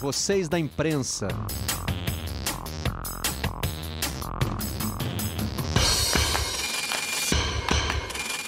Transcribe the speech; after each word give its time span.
vocês 0.00 0.48
da 0.48 0.58
imprensa. 0.58 1.28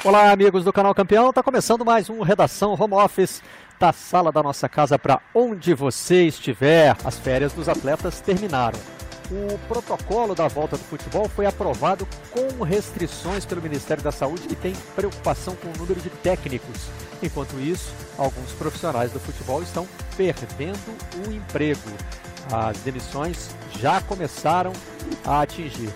Olá, 0.03 0.33
amigos 0.33 0.65
do 0.65 0.73
canal 0.73 0.95
Campeão. 0.95 1.29
Está 1.29 1.43
começando 1.43 1.85
mais 1.85 2.09
um 2.09 2.23
Redação 2.23 2.75
Home 2.81 2.95
Office 2.95 3.43
da 3.79 3.93
sala 3.93 4.33
da 4.33 4.43
nossa 4.43 4.69
casa 4.69 4.99
para 4.99 5.21
onde 5.35 5.75
você 5.75 6.27
estiver. 6.27 6.97
As 7.05 7.19
férias 7.19 7.53
dos 7.53 7.69
atletas 7.69 8.21
terminaram. 8.21 8.79
O 9.33 9.59
protocolo 9.67 10.35
da 10.35 10.47
volta 10.47 10.77
do 10.77 10.85
futebol 10.85 11.27
foi 11.27 11.47
aprovado 11.47 12.07
com 12.31 12.63
restrições 12.63 13.47
pelo 13.47 13.63
Ministério 13.63 14.03
da 14.03 14.13
Saúde, 14.13 14.47
que 14.47 14.55
tem 14.55 14.75
preocupação 14.95 15.57
com 15.57 15.69
o 15.69 15.77
número 15.79 15.99
de 16.03 16.11
técnicos. 16.11 16.91
Enquanto 17.23 17.59
isso, 17.59 17.95
alguns 18.19 18.53
profissionais 18.53 19.11
do 19.11 19.19
futebol 19.19 19.63
estão 19.63 19.89
perdendo 20.19 20.79
o 21.27 21.33
emprego. 21.33 21.81
As 22.53 22.77
demissões 22.81 23.49
já 23.81 24.03
começaram 24.03 24.75
a 25.25 25.41
atingir. 25.41 25.89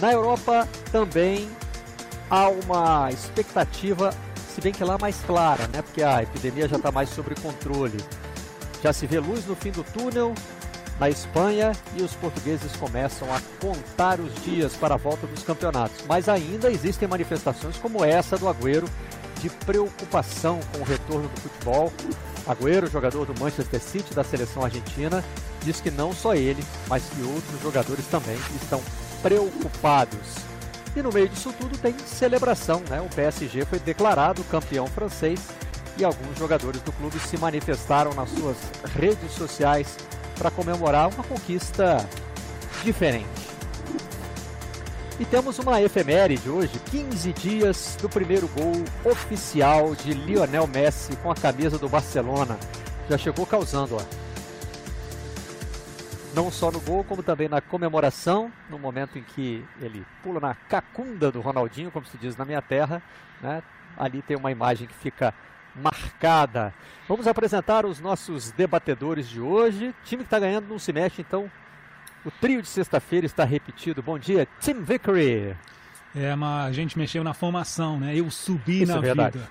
Na 0.00 0.12
Europa 0.12 0.68
também 0.92 1.50
há 2.30 2.48
uma 2.48 3.10
expectativa, 3.10 4.14
se 4.54 4.60
bem 4.60 4.72
que 4.72 4.84
lá 4.84 4.96
mais 4.98 5.16
clara, 5.26 5.66
né? 5.66 5.82
Porque 5.82 6.04
a 6.04 6.22
epidemia 6.22 6.68
já 6.68 6.76
está 6.76 6.92
mais 6.92 7.08
sob 7.08 7.34
controle. 7.42 7.98
Já 8.80 8.92
se 8.92 9.04
vê 9.04 9.18
luz 9.18 9.46
no 9.46 9.56
fim 9.56 9.72
do 9.72 9.82
túnel 9.82 10.32
na 10.98 11.08
Espanha 11.08 11.72
e 11.96 12.02
os 12.02 12.12
portugueses 12.14 12.74
começam 12.76 13.28
a 13.34 13.40
contar 13.60 14.20
os 14.20 14.32
dias 14.44 14.74
para 14.74 14.94
a 14.94 14.98
volta 14.98 15.26
dos 15.26 15.42
campeonatos. 15.42 16.04
Mas 16.06 16.28
ainda 16.28 16.70
existem 16.70 17.08
manifestações 17.08 17.76
como 17.76 18.04
essa 18.04 18.38
do 18.38 18.48
Agüero 18.48 18.88
de 19.40 19.50
preocupação 19.50 20.60
com 20.72 20.78
o 20.80 20.84
retorno 20.84 21.28
do 21.28 21.40
futebol. 21.40 21.92
Agüero, 22.46 22.90
jogador 22.90 23.26
do 23.26 23.38
Manchester 23.40 23.80
City 23.80 24.14
da 24.14 24.22
seleção 24.22 24.64
argentina, 24.64 25.24
diz 25.62 25.80
que 25.80 25.90
não 25.90 26.12
só 26.12 26.34
ele, 26.34 26.64
mas 26.88 27.02
que 27.04 27.22
outros 27.22 27.60
jogadores 27.62 28.06
também 28.06 28.36
estão 28.62 28.80
preocupados. 29.22 30.36
E 30.94 31.02
no 31.02 31.10
meio 31.10 31.28
disso 31.28 31.52
tudo 31.58 31.76
tem 31.76 31.94
celebração, 31.98 32.80
né? 32.88 33.00
O 33.00 33.14
PSG 33.14 33.64
foi 33.64 33.80
declarado 33.80 34.44
campeão 34.44 34.86
francês 34.86 35.40
e 35.96 36.04
alguns 36.04 36.38
jogadores 36.38 36.80
do 36.82 36.92
clube 36.92 37.18
se 37.18 37.36
manifestaram 37.36 38.14
nas 38.14 38.30
suas 38.30 38.56
redes 38.94 39.32
sociais 39.32 39.96
para 40.38 40.50
comemorar 40.50 41.08
uma 41.08 41.24
conquista 41.24 42.08
diferente. 42.82 43.44
E 45.18 45.24
temos 45.24 45.58
uma 45.58 45.80
efeméride 45.80 46.50
hoje, 46.50 46.78
15 46.90 47.32
dias 47.32 47.96
do 48.00 48.08
primeiro 48.08 48.48
gol 48.48 48.72
oficial 49.04 49.94
de 49.94 50.12
Lionel 50.12 50.66
Messi 50.66 51.14
com 51.16 51.30
a 51.30 51.34
camisa 51.34 51.78
do 51.78 51.88
Barcelona. 51.88 52.58
Já 53.08 53.16
chegou 53.16 53.46
causando, 53.46 53.96
ó 53.96 54.24
não 56.34 56.50
só 56.50 56.70
no 56.70 56.80
gol, 56.80 57.04
como 57.04 57.22
também 57.22 57.48
na 57.48 57.60
comemoração, 57.60 58.52
no 58.68 58.78
momento 58.78 59.18
em 59.18 59.22
que 59.22 59.64
ele 59.80 60.04
pula 60.22 60.40
na 60.40 60.54
cacunda 60.54 61.30
do 61.30 61.40
Ronaldinho, 61.40 61.90
como 61.90 62.04
se 62.06 62.18
diz 62.18 62.36
na 62.36 62.44
minha 62.44 62.60
terra, 62.60 63.00
né? 63.40 63.62
ali 63.96 64.20
tem 64.20 64.36
uma 64.36 64.50
imagem 64.50 64.88
que 64.88 64.94
fica 64.94 65.32
marcada. 65.74 66.74
Vamos 67.08 67.26
apresentar 67.26 67.84
os 67.84 68.00
nossos 68.00 68.50
debatedores 68.52 69.28
de 69.28 69.40
hoje. 69.40 69.88
O 69.88 69.94
time 70.04 70.22
que 70.22 70.26
está 70.26 70.38
ganhando 70.38 70.68
não 70.68 70.78
se 70.78 70.92
mexe, 70.92 71.20
então 71.20 71.50
o 72.24 72.30
trio 72.30 72.62
de 72.62 72.68
sexta-feira 72.68 73.26
está 73.26 73.44
repetido. 73.44 74.02
Bom 74.02 74.18
dia, 74.18 74.48
Tim 74.60 74.82
Vickery. 74.82 75.56
É, 76.14 76.34
mas 76.34 76.68
a 76.68 76.72
gente 76.72 76.96
mexeu 76.96 77.24
na 77.24 77.34
formação, 77.34 77.98
né? 77.98 78.16
Eu 78.16 78.30
subi 78.30 78.82
Isso 78.82 78.92
na 78.92 78.98
é 78.98 79.00
verdade. 79.02 79.38
vida. 79.38 79.50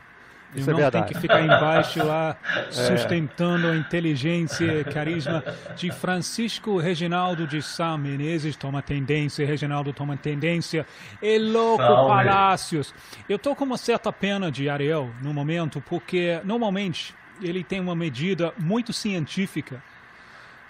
Isso 0.56 0.70
é 0.70 0.74
não 0.74 0.80
verdade. 0.80 1.06
tenho 1.06 1.16
que 1.16 1.22
ficar 1.22 1.42
embaixo 1.42 2.04
lá 2.04 2.38
sustentando 2.70 3.68
a 3.68 3.76
inteligência 3.76 4.80
e 4.80 4.84
carisma 4.84 5.44
de 5.76 5.92
Francisco 5.92 6.78
Reginaldo 6.78 7.48
de 7.48 7.62
Sá 7.62 7.98
Menezes, 7.98 8.56
toma 8.56 8.82
tendência, 8.82 9.46
Reginaldo 9.46 9.94
toma 9.94 10.16
tendência, 10.18 10.86
e 11.22 11.38
louco 11.38 11.84
Salve. 11.84 12.10
Palácios. 12.10 12.94
Eu 13.28 13.40
tô 13.40 13.56
com 13.56 13.66
uma 13.66 13.78
certa 13.78 14.12
pena 14.12 14.52
de 14.52 14.70
Ariel 14.70 15.10
no 15.22 15.34
momento, 15.34 15.82
porque 15.82 16.40
normalmente 16.44 17.16
ele 17.42 17.64
tem 17.64 17.80
uma 17.80 17.96
medida 17.96 18.54
muito 18.58 18.94
científica 18.94 19.82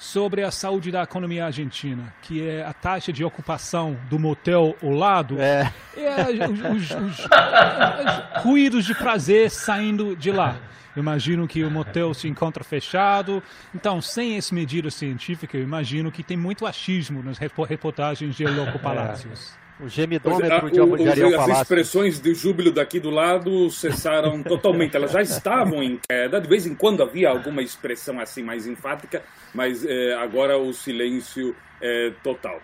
sobre 0.03 0.43
a 0.43 0.51
saúde 0.51 0.91
da 0.91 1.01
economia 1.03 1.45
argentina, 1.45 2.13
que 2.23 2.45
é 2.45 2.61
a 2.61 2.73
taxa 2.73 3.13
de 3.13 3.23
ocupação 3.23 3.97
do 4.09 4.19
motel 4.19 4.75
ao 4.83 4.89
lado 4.89 5.39
É, 5.39 5.71
é, 5.95 6.45
os, 6.45 6.59
os- 6.59 6.91
os- 6.91 7.19
os 7.19 8.43
ruídos 8.43 8.83
de 8.85 8.93
prazer 8.93 9.49
saindo 9.49 10.13
de 10.13 10.29
lá. 10.29 10.57
Imagino 10.95 11.47
que 11.47 11.63
o 11.63 11.71
motel 11.71 12.13
se 12.13 12.27
encontra 12.27 12.63
fechado. 12.65 13.41
Então, 13.73 14.01
sem 14.01 14.35
essa 14.37 14.53
medida 14.53 14.91
científica, 14.91 15.57
eu 15.57 15.63
imagino 15.63 16.11
que 16.11 16.21
tem 16.21 16.35
muito 16.37 16.65
achismo 16.67 17.23
nas 17.23 17.37
repo- 17.37 17.63
reportagens 17.63 18.35
de 18.35 18.45
Loco 18.45 18.77
Palácios. 18.79 19.57
O 19.83 19.87
é, 19.87 19.89
gemidômetro 19.89 20.53
a- 20.67 20.69
de, 20.69 20.79
o- 20.81 20.97
de 20.97 21.09
Ariel 21.09 21.27
as 21.29 21.35
Palácio. 21.35 21.61
expressões 21.61 22.19
de 22.19 22.33
júbilo 22.33 22.71
daqui 22.71 22.99
do 22.99 23.09
lado 23.09 23.69
cessaram 23.69 24.41
totalmente. 24.43 24.95
Elas 24.95 25.11
já 25.11 25.21
estavam 25.21 25.83
em 25.83 25.99
queda. 26.09 26.39
De 26.39 26.47
vez 26.47 26.65
em 26.65 26.73
quando 26.73 27.03
havia 27.03 27.29
alguma 27.29 27.61
expressão 27.61 28.19
assim 28.19 28.41
mais 28.43 28.65
enfática, 28.65 29.21
mas 29.53 29.85
eh, 29.85 30.15
agora 30.19 30.57
o 30.57 30.73
silêncio 30.73 31.55
é 31.81 32.11
total. 32.23 32.61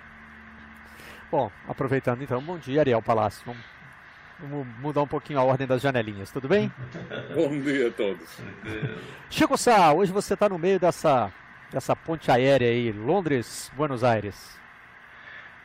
Bom, 1.32 1.52
aproveitando 1.68 2.24
então, 2.24 2.42
bom 2.42 2.58
dia, 2.58 2.80
Ariel 2.80 3.02
Palácio. 3.02 3.44
Vamos, 3.46 3.62
vamos 4.40 4.68
mudar 4.80 5.02
um 5.04 5.08
pouquinho 5.08 5.38
a 5.40 5.44
ordem 5.44 5.68
das 5.68 5.82
janelinhas, 5.82 6.32
tudo 6.32 6.48
bem? 6.48 6.72
Bom 7.36 7.60
dia 7.62 7.90
a 7.90 7.92
todos. 7.92 8.28
Chico 9.30 9.56
Sá, 9.58 9.94
hoje 9.94 10.12
você 10.12 10.34
está 10.34 10.50
no 10.50 10.58
meio 10.58 10.80
dessa, 10.80 11.32
dessa 11.72 11.96
ponte 11.96 12.32
aérea 12.32 12.68
aí, 12.70 12.92
Londres, 12.92 13.72
Buenos 13.76 14.04
Aires. 14.04 14.59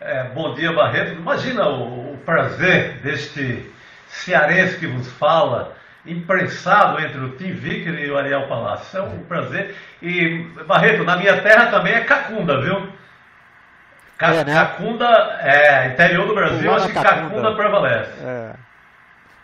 É, 0.00 0.25
bom 0.34 0.55
dia, 0.55 0.72
Barreto. 0.72 1.12
Imagina 1.15 1.69
o, 1.69 2.15
o 2.15 2.19
prazer 2.19 2.99
deste 2.99 3.71
cearense 4.09 4.78
que 4.78 4.87
vos 4.87 5.10
fala, 5.12 5.77
imprensado 6.06 7.00
entre 7.00 7.19
o 7.19 7.31
Tim 7.37 7.53
Vicker 7.53 7.94
e 7.94 8.10
o 8.10 8.19
Ariel 8.19 8.47
Palácio. 8.49 8.99
É 8.99 9.03
um 9.03 9.19
prazer. 9.25 9.75
E, 10.03 10.38
Barreto, 10.66 11.04
na 11.04 11.16
minha 11.16 11.41
terra 11.41 11.66
também 11.71 11.94
é 11.94 12.00
Cacunda, 12.00 12.60
viu? 12.60 12.88
Ca- 14.19 14.34
É, 14.34 14.44
né? 14.44 14.54
Cacunda, 14.54 15.06
é, 15.41 15.88
interior 15.88 16.27
do 16.27 16.34
Brasil, 16.34 16.72
acho 16.72 16.87
que 16.88 16.93
Cacunda. 16.93 17.28
Cacunda 17.31 17.54
prevalece. 17.54 18.10
É, 18.22 18.53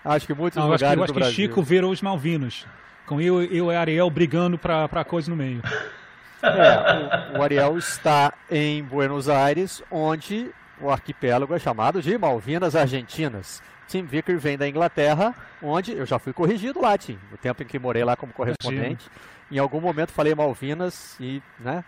acho 0.04 0.26
que 0.26 0.34
muitos 0.34 0.56
Não, 0.58 0.68
eu 0.68 0.74
acho, 0.74 0.84
que- 0.84 0.90
lugares 0.90 0.98
eu 0.98 1.04
acho 1.04 1.12
que 1.12 1.18
Brasil. 1.20 1.34
Chico 1.34 1.62
virou 1.62 1.90
os 1.90 2.02
Malvinos, 2.02 2.66
com 3.06 3.20
eu, 3.20 3.42
eu 3.42 3.72
e 3.72 3.76
Ariel 3.76 4.08
brigando 4.10 4.56
para 4.58 4.84
a 4.84 5.04
coisa 5.04 5.30
no 5.30 5.36
meio. 5.36 5.62
É, 6.42 7.36
o, 7.36 7.38
o 7.38 7.42
Ariel 7.42 7.76
está 7.78 8.32
em 8.50 8.82
Buenos 8.82 9.28
Aires, 9.28 9.82
onde 9.90 10.50
o 10.80 10.90
arquipélago 10.90 11.54
é 11.54 11.58
chamado 11.58 12.00
de 12.00 12.16
Malvinas 12.16 12.74
Argentinas. 12.74 13.62
Tim 13.86 14.04
Vicker 14.04 14.38
vem 14.38 14.56
da 14.56 14.68
Inglaterra, 14.68 15.34
onde 15.62 15.92
eu 15.92 16.06
já 16.06 16.18
fui 16.18 16.32
corrigido 16.32 16.80
lá, 16.80 16.96
Tim, 16.96 17.18
no 17.30 17.36
tempo 17.36 17.62
em 17.62 17.66
que 17.66 17.78
morei 17.78 18.04
lá 18.04 18.16
como 18.16 18.32
correspondente. 18.32 19.10
Em 19.50 19.58
algum 19.58 19.80
momento 19.80 20.12
falei 20.12 20.34
Malvinas 20.34 21.16
e, 21.18 21.42
né, 21.58 21.84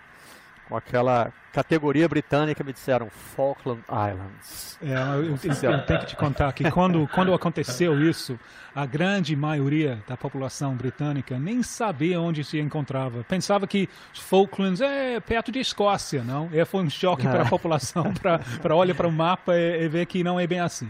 com 0.73 0.77
aquela 0.79 1.31
categoria 1.53 2.09
britânica 2.09 2.65
me 2.65 2.73
disseram 2.73 3.11
Falkland 3.11 3.83
Islands. 3.91 4.79
É, 4.83 4.95
eu, 4.95 5.25
eu- 5.27 5.71
eu 5.71 5.83
tenho 5.85 6.01
que 6.01 6.07
te 6.07 6.17
contar 6.17 6.51
que 6.55 6.71
quando, 6.71 7.07
quando 7.09 7.35
aconteceu 7.35 8.01
isso, 8.09 8.41
a 8.75 8.87
grande 8.87 9.37
maioria 9.37 10.03
da 10.09 10.17
população 10.17 10.75
britânica 10.75 11.39
nem 11.39 11.63
sabia 11.63 12.19
onde 12.19 12.43
se 12.43 12.59
encontrava. 12.59 13.23
Pensava 13.25 13.67
que 13.67 13.87
Falklands 14.15 14.81
é 14.81 15.21
perto 15.21 15.53
de 15.53 15.59
Escócia, 15.61 16.25
não? 16.25 16.49
E 16.51 16.65
foi 16.65 16.83
um 16.83 16.89
choque 16.89 17.29
para 17.29 17.43
a 17.43 17.49
população 17.51 18.15
para 18.63 18.75
olhar 18.75 18.95
para 18.95 19.07
o 19.07 19.13
mapa 19.13 19.55
e, 19.55 19.85
e 19.85 19.89
ver 19.89 20.07
que 20.07 20.25
não 20.25 20.41
é 20.41 20.47
bem 20.47 20.61
assim. 20.61 20.89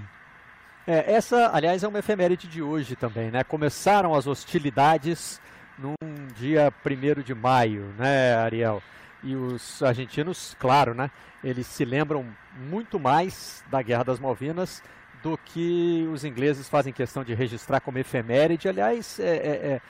É, 0.86 1.12
essa, 1.12 1.50
aliás, 1.52 1.82
é 1.82 1.88
uma 1.88 1.98
efeméride 1.98 2.46
de 2.46 2.62
hoje 2.62 2.94
também, 2.94 3.32
né? 3.32 3.42
Começaram 3.42 4.14
as 4.14 4.28
hostilidades 4.28 5.40
num 5.76 5.94
dia 6.36 6.72
1 6.86 7.22
de 7.22 7.34
maio, 7.34 7.92
né, 7.98 8.36
Ariel? 8.36 8.80
E 9.22 9.36
os 9.36 9.82
argentinos, 9.82 10.56
claro, 10.58 10.94
né? 10.94 11.10
Eles 11.44 11.66
se 11.66 11.84
lembram 11.84 12.26
muito 12.58 12.98
mais 12.98 13.64
da 13.70 13.80
Guerra 13.82 14.04
das 14.04 14.18
Malvinas 14.18 14.82
do 15.22 15.38
que 15.38 16.08
os 16.12 16.24
ingleses 16.24 16.68
fazem 16.68 16.92
questão 16.92 17.22
de 17.22 17.32
registrar 17.32 17.80
como 17.80 17.98
efeméride. 17.98 18.68
Aliás, 18.68 19.20
é, 19.20 19.24
é, 19.36 19.50
é- 19.74 19.80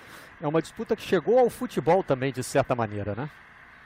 é 0.42 0.46
uma 0.46 0.60
disputa 0.60 0.94
que 0.94 1.02
chegou 1.02 1.38
ao 1.38 1.48
futebol 1.48 2.02
também, 2.02 2.32
de 2.32 2.42
certa 2.42 2.74
maneira, 2.74 3.14
né? 3.14 3.30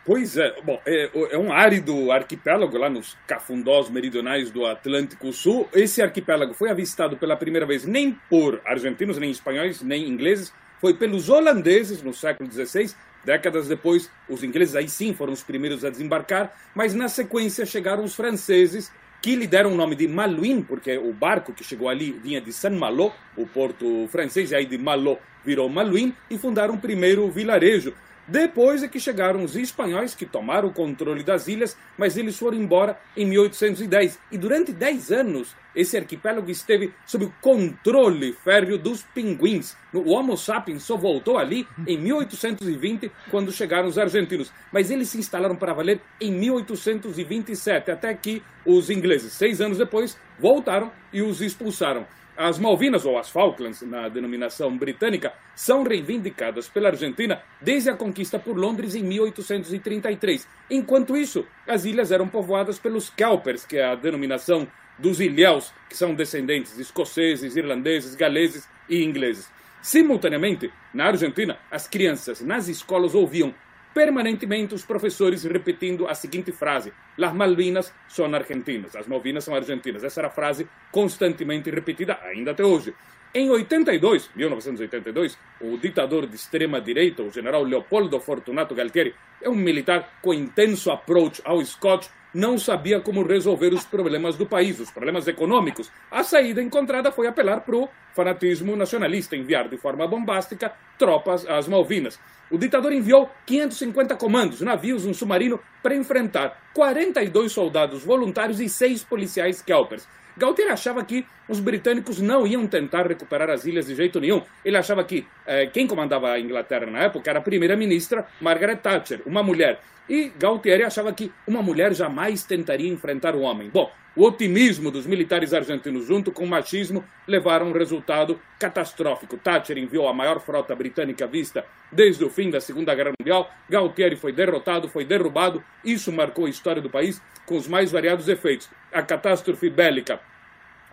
Pois 0.05 0.37
é, 0.37 0.61
bom, 0.63 0.81
é, 0.87 1.11
é 1.33 1.39
um 1.39 1.53
árido 1.53 2.13
arquipélago 2.13 2.79
lá 2.79 2.89
nos 2.89 3.17
cafundós 3.27 3.91
meridionais 3.91 4.51
do 4.53 4.65
Atlântico 4.65 5.33
Sul. 5.33 5.69
Esse 5.73 6.01
arquipélago 6.01 6.55
foi 6.55 6.71
avistado 6.71 7.17
pela 7.17 7.37
primeira 7.37 7.67
vez 7.67 7.85
nem 7.85 8.13
por 8.31 8.61
argentinos, 8.65 9.19
nem 9.19 9.31
espanhóis, 9.33 9.83
nem 9.83 10.09
ingleses, 10.09 10.53
foi 10.81 10.95
pelos 10.95 11.29
holandeses 11.29 12.03
no 12.03 12.15
século 12.15 12.51
XVI. 12.51 12.95
Décadas 13.27 13.67
depois, 13.67 14.09
os 14.29 14.45
ingleses 14.45 14.77
aí 14.77 14.89
sim 14.89 15.13
foram 15.13 15.33
os 15.33 15.43
primeiros 15.43 15.85
a 15.85 15.91
desembarcar, 15.91 16.57
mas 16.73 16.95
na 16.95 17.09
sequência 17.09 17.67
chegaram 17.67 18.05
os 18.05 18.15
franceses 18.15 18.93
que 19.21 19.35
lhe 19.35 19.49
deram 19.49 19.73
o 19.73 19.75
nome 19.75 19.97
de 19.97 20.07
Malouine, 20.07 20.63
porque 20.63 20.97
o 20.97 21.13
barco 21.13 21.53
que 21.53 21.65
chegou 21.65 21.89
ali 21.89 22.13
vinha 22.13 22.41
de 22.41 22.53
Saint-Malo, 22.53 23.13
o 23.37 23.45
porto 23.45 24.07
francês, 24.13 24.53
e 24.53 24.55
aí 24.55 24.65
de 24.65 24.79
Malo 24.79 25.19
virou 25.45 25.69
Malouine, 25.69 26.15
e 26.31 26.39
fundaram 26.39 26.75
o 26.75 26.79
primeiro 26.79 27.29
vilarejo. 27.29 27.93
Depois 28.29 28.83
é 28.83 28.89
que 28.89 28.99
chegaram 28.99 29.45
os 29.45 29.55
espanhóis 29.55 30.13
que 30.13 30.27
tomaram 30.27 30.69
o 30.69 30.73
controle 30.73 31.23
das 31.23 31.47
ilhas, 31.47 31.77
mas 31.97 32.17
eles 32.17 32.37
foram 32.37 32.59
embora 32.59 32.99
em 33.17 33.25
1810. 33.25 34.19
E 34.33 34.37
durante 34.37 34.73
10 34.73 35.13
anos, 35.13 35.55
esse 35.77 35.97
arquipélago 35.97 36.51
esteve 36.51 36.93
sob 37.07 37.27
o 37.27 37.35
controle 37.41 38.33
férreo 38.33 38.79
dos 38.79 39.03
pinguins. 39.15 39.77
O 39.93 40.11
Homo 40.11 40.37
sapiens 40.37 40.83
só 40.83 40.97
voltou 40.97 41.39
ali 41.39 41.69
em 41.87 41.97
1820, 41.99 43.13
quando 43.31 43.53
chegaram 43.53 43.87
os 43.87 43.97
argentinos. 43.97 44.53
Mas 44.73 44.91
eles 44.91 45.09
se 45.09 45.19
instalaram 45.19 45.55
para 45.55 45.73
valer 45.73 46.01
em 46.21 46.33
1827, 46.33 47.93
até 47.93 48.13
que 48.13 48.43
os 48.65 48.91
ingleses, 48.91 49.35
seis 49.35 49.61
anos 49.61 49.79
depois, 49.79 50.19
voltaram 50.41 50.91
e 51.13 51.23
os 51.23 51.41
expulsaram. 51.41 52.05
As 52.37 52.59
Malvinas, 52.59 53.07
ou 53.07 53.19
as 53.19 53.31
Falklands, 53.31 53.81
na 53.81 54.11
denominação 54.11 54.77
britânica, 54.77 55.33
são 55.55 55.83
reivindicadas 55.83 56.69
pela 56.69 56.91
Argentina 56.91 57.41
desde 57.63 57.89
a 57.89 57.97
conquista 57.97 58.39
por 58.39 58.59
Londres 58.59 58.95
em 58.95 59.03
1833. 59.03 60.47
Enquanto 60.71 61.17
isso, 61.17 61.47
as 61.67 61.87
ilhas 61.87 62.13
eram 62.13 62.29
povoadas 62.29 62.79
pelos 62.79 63.09
Kelpers, 63.09 63.65
que 63.65 63.79
é 63.79 63.87
a 63.87 63.95
denominação 63.95 64.69
dos 64.99 65.19
ilhéus, 65.19 65.73
que 65.89 65.97
são 65.97 66.15
descendentes 66.15 66.77
de 66.77 66.83
escoceses, 66.83 67.57
irlandeses, 67.57 68.15
galeses 68.15 68.69
e 68.87 69.03
ingleses. 69.03 69.49
Simultaneamente, 69.81 70.71
na 70.93 71.07
Argentina, 71.07 71.59
as 71.71 71.89
crianças 71.89 72.43
nas 72.43 72.69
escolas 72.69 73.15
ouviam 73.15 73.55
permanentemente 73.97 74.75
os 74.75 74.85
professores 74.85 75.43
repetindo 75.45 76.07
a 76.07 76.15
seguinte 76.15 76.53
frase: 76.53 76.93
Las 77.17 77.33
Malvinas 77.33 77.95
são 78.07 78.27
argentinas, 78.27 78.95
as 78.95 79.07
Malvinas 79.07 79.43
são 79.43 79.55
argentinas. 79.55 80.05
Essa 80.05 80.21
era 80.21 80.29
a 80.29 80.31
frase 80.31 80.69
constantemente 80.93 81.71
repetida 81.71 82.19
ainda 82.23 82.51
até 82.51 82.63
hoje. 82.63 82.95
Em 83.39 83.51
82, 83.51 84.31
1982, 84.35 85.37
o 85.61 85.77
ditador 85.77 86.27
de 86.27 86.35
extrema 86.37 86.81
direita, 86.81 87.23
o 87.23 87.31
general 87.31 87.63
Leopoldo 87.65 88.19
Fortunato 88.19 88.75
Galtieri, 88.75 89.15
é 89.43 89.51
um 89.51 89.55
militar 89.55 90.21
com 90.23 90.33
intenso 90.33 90.91
approach 90.91 91.43
ao 91.45 91.63
Scott, 91.63 92.09
não 92.33 92.57
sabia 92.57 92.99
como 92.99 93.23
resolver 93.23 93.75
os 93.75 93.85
problemas 93.85 94.37
do 94.37 94.47
país, 94.47 94.81
os 94.81 94.91
problemas 94.91 95.29
econômicos. 95.29 95.93
A 96.11 96.25
saída 96.25 96.63
encontrada 96.63 97.13
foi 97.13 97.27
apelar 97.27 97.61
para 97.61 97.77
o 97.77 97.91
fanatismo 98.15 98.75
nacionalista, 98.75 99.37
enviar 99.37 99.69
de 99.69 99.77
forma 99.77 100.09
bombástica 100.09 100.73
tropas 100.99 101.47
às 101.47 101.69
Malvinas. 101.69 102.19
O 102.51 102.57
ditador 102.57 102.91
enviou 102.91 103.31
550 103.45 104.17
comandos, 104.17 104.63
navios, 104.63 105.05
um 105.05 105.13
submarino, 105.13 105.61
para 105.83 105.95
enfrentar 105.95 106.71
42 106.73 107.53
soldados 107.53 108.03
voluntários 108.03 108.61
e 108.61 108.69
6 108.71 109.05
policiais 109.05 109.61
kelpers. 109.61 110.09
Galtieri 110.37 110.71
achava 110.71 111.05
que 111.05 111.27
os 111.49 111.61
britânicos 111.61 112.21
não 112.21 112.47
iam 112.47 112.67
tentar 112.67 113.07
recuperar 113.07 113.49
as 113.49 113.65
ilhas 113.65 113.87
de 113.87 113.95
jeito 113.95 114.21
nenhum. 114.21 114.43
Ele 114.65 114.77
achava 114.77 115.03
que 115.03 115.27
eh, 115.47 115.67
quem 115.67 115.87
comandava 115.87 116.31
a 116.31 116.41
Inglaterra 116.41 116.87
na 116.87 117.01
época 117.05 117.31
era 117.31 117.39
a 117.39 117.43
primeira-ministra 117.43 118.27
Margaret 118.41 118.77
Thatcher, 118.77 119.23
uma 119.25 119.43
mulher. 119.43 119.81
E 120.09 120.31
Galtieri 120.39 120.85
achava 120.85 121.13
que 121.13 121.33
uma 121.47 121.63
mulher 121.63 121.95
jamais 121.95 122.45
tentaria 122.45 122.89
enfrentar 122.89 123.35
o 123.35 123.41
um 123.41 123.43
homem. 123.43 123.71
Bom, 123.71 123.91
o 124.17 124.25
otimismo 124.25 124.91
dos 124.91 125.07
militares 125.07 125.53
argentinos 125.53 126.07
junto 126.07 126.33
com 126.33 126.45
o 126.45 126.49
machismo 126.49 127.05
levaram 127.29 127.67
a 127.67 127.69
um 127.69 127.73
resultado 127.73 128.41
catastrófico. 128.59 129.37
Thatcher 129.37 129.77
enviou 129.77 130.09
a 130.09 130.15
maior 130.15 130.41
frota 130.41 130.75
britânica 130.75 131.27
vista 131.27 131.67
desde 131.93 132.25
o 132.25 132.31
fim 132.31 132.49
da 132.49 132.59
Segunda 132.59 132.95
Guerra 132.95 133.13
Mundial. 133.21 133.51
Galtieri 133.69 134.17
foi 134.17 134.33
derrotado, 134.33 134.89
foi 134.89 135.05
derrubado. 135.05 135.63
Isso 135.85 136.11
marcou 136.11 136.47
a 136.47 136.51
história 136.51 136.81
do 136.81 136.89
país 136.89 137.21
com 137.45 137.59
os 137.59 137.69
mais 137.69 137.93
variados 137.93 138.27
efeitos. 138.27 138.71
A 138.91 139.03
catástrofe 139.03 139.69
bélica 139.69 140.19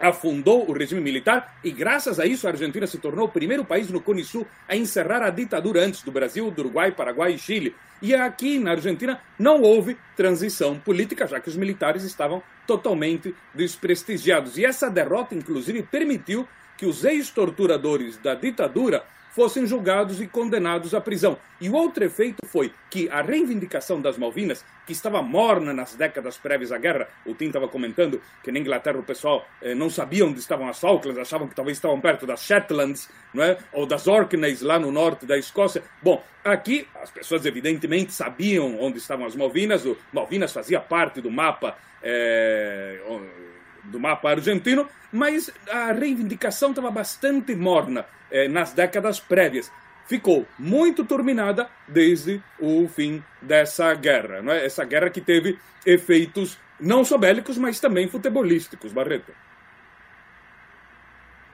afundou 0.04 0.70
o 0.70 0.74
regime 0.74 1.00
militar 1.00 1.56
e, 1.64 1.72
graças 1.72 2.20
a 2.20 2.26
isso, 2.26 2.46
a 2.46 2.50
Argentina 2.50 2.86
se 2.86 2.98
tornou 2.98 3.26
o 3.26 3.32
primeiro 3.32 3.64
país 3.64 3.90
no 3.90 4.02
Cone 4.02 4.24
Sul 4.24 4.46
a 4.68 4.76
encerrar 4.76 5.24
a 5.24 5.30
ditadura 5.30 5.82
antes 5.82 6.04
do 6.04 6.12
Brasil, 6.12 6.52
do 6.52 6.60
Uruguai, 6.60 6.92
Paraguai 6.92 7.34
e 7.34 7.40
Chile. 7.40 7.74
E 8.02 8.14
aqui 8.14 8.60
na 8.60 8.72
Argentina 8.72 9.22
não 9.40 9.62
houve 9.62 9.98
transição 10.18 10.78
política, 10.78 11.26
já 11.26 11.40
que 11.40 11.48
os 11.48 11.56
militares 11.56 12.04
estavam 12.04 12.44
totalmente 12.68 13.34
desprestigiados. 13.56 14.58
E 14.58 14.66
essa 14.66 14.90
derrota, 14.90 15.34
inclusive, 15.36 15.84
permitiu 15.84 16.46
que 16.78 16.86
os 16.86 17.06
ex-torturadores 17.06 18.18
da 18.18 18.36
ditadura 18.36 19.06
fossem 19.34 19.66
julgados 19.66 20.22
e 20.22 20.28
condenados 20.28 20.94
à 20.94 21.02
prisão. 21.02 21.38
E 21.60 21.68
o 21.68 21.74
outro 21.74 22.04
efeito 22.04 22.38
foi 22.46 22.72
que 22.90 23.10
a 23.10 23.22
reivindicação 23.22 24.00
das 24.00 24.18
Malvinas, 24.18 24.64
que 24.86 24.94
estava 24.94 25.22
morna 25.22 25.74
nas 25.74 25.96
décadas 25.96 26.38
prévias 26.38 26.72
à 26.72 26.78
guerra, 26.78 27.08
o 27.26 27.34
Tim 27.34 27.48
estava 27.48 27.68
comentando 27.68 28.22
que 28.44 28.52
na 28.52 28.60
Inglaterra 28.60 29.00
o 29.00 29.04
pessoal 29.04 29.46
eh, 29.62 29.74
não 29.74 29.90
sabia 29.90 30.26
onde 30.26 30.40
estavam 30.40 30.70
as 30.70 30.80
Falklands, 30.80 31.20
achavam 31.20 31.48
que 31.48 31.56
talvez 31.56 31.78
estavam 31.78 32.00
perto 32.00 32.28
das 32.28 32.42
Shetlands, 32.42 33.10
não 33.34 33.44
é? 33.44 33.58
ou 33.72 33.86
das 33.86 34.08
Orkneys, 34.08 34.62
lá 34.62 34.78
no 34.78 34.92
norte 34.92 35.26
da 35.26 35.38
Escócia. 35.38 35.84
Bom, 36.02 36.24
aqui 36.44 36.88
as 37.02 37.10
pessoas 37.10 37.46
evidentemente 37.46 38.14
sabiam 38.14 38.80
onde 38.80 39.00
estavam 39.00 39.26
as 39.26 39.36
Malvinas, 39.36 39.86
o 39.86 39.98
Malvinas 40.12 40.54
fazia 40.54 40.80
parte 40.80 41.22
do 41.22 41.32
mapa. 41.32 41.76
Eh, 42.04 43.00
do 43.86 44.00
mapa 44.00 44.30
argentino, 44.30 44.88
mas 45.12 45.52
a 45.70 45.92
reivindicação 45.92 46.70
estava 46.70 46.90
bastante 46.90 47.54
morna 47.54 48.06
eh, 48.34 48.50
nas 48.50 48.74
décadas 48.74 49.20
prévias. 49.20 49.72
Ficou 50.06 50.46
muito 50.60 51.06
terminada 51.06 51.70
desde 51.88 52.44
o 52.60 52.88
fim 52.90 53.24
dessa 53.42 53.94
guerra. 53.94 54.42
Não 54.42 54.52
é? 54.52 54.66
Essa 54.66 54.84
guerra 54.84 55.10
que 55.10 55.22
teve 55.22 55.58
efeitos 55.86 56.58
não 56.80 57.06
só 57.06 57.18
bélicos, 57.18 57.58
mas 57.58 57.80
também 57.80 58.10
futebolísticos, 58.10 58.92
Barreto. 58.92 59.32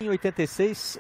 Em 0.02 0.10
86, 0.10 0.98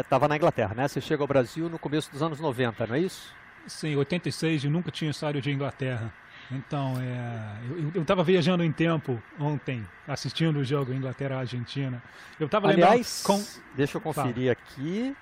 estava 0.00 0.26
é, 0.26 0.28
na 0.28 0.36
Inglaterra, 0.36 0.74
né? 0.74 0.88
Você 0.88 1.00
chega 1.00 1.22
ao 1.22 1.28
Brasil 1.28 1.70
no 1.70 1.78
começo 1.78 2.10
dos 2.10 2.22
anos 2.22 2.40
90, 2.40 2.88
não 2.88 2.96
é 2.96 2.98
isso? 2.98 3.32
Sim, 3.68 3.94
86 3.94 4.64
eu 4.64 4.70
nunca 4.70 4.90
tinha 4.90 5.12
saído 5.12 5.40
de 5.40 5.50
Inglaterra. 5.52 6.12
Então, 6.54 6.94
é, 7.00 7.94
eu 7.94 8.02
estava 8.02 8.22
viajando 8.22 8.62
em 8.62 8.70
tempo 8.70 9.20
ontem, 9.38 9.86
assistindo 10.06 10.58
o 10.58 10.64
jogo 10.64 10.92
Inglaterra-Argentina. 10.92 12.02
Eu 12.38 12.46
estava 12.46 12.68
Aliás, 12.68 13.22
com... 13.24 13.42
deixa 13.74 13.96
eu 13.96 14.00
conferir 14.00 14.34
Fala. 14.34 14.52
aqui. 14.52 15.16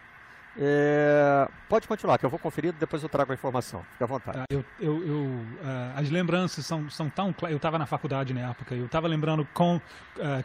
É... 0.58 1.48
Pode 1.68 1.86
continuar, 1.86 2.18
que 2.18 2.26
eu 2.26 2.30
vou 2.30 2.38
conferir 2.38 2.72
depois 2.72 3.02
eu 3.02 3.08
trago 3.08 3.30
a 3.30 3.34
informação. 3.34 3.84
Fique 3.92 4.02
à 4.02 4.06
vontade. 4.06 4.38
Ah, 4.40 4.44
eu, 4.50 4.64
eu, 4.80 5.06
eu 5.06 5.20
uh, 5.22 5.92
as 5.96 6.10
lembranças 6.10 6.66
são, 6.66 6.90
são 6.90 7.08
tão 7.08 7.32
claras. 7.32 7.52
Eu 7.52 7.56
estava 7.56 7.78
na 7.78 7.86
faculdade 7.86 8.34
na 8.34 8.50
época, 8.50 8.74
eu 8.74 8.86
estava 8.86 9.06
lembrando 9.06 9.46
com 9.54 9.76
uh, 9.76 9.80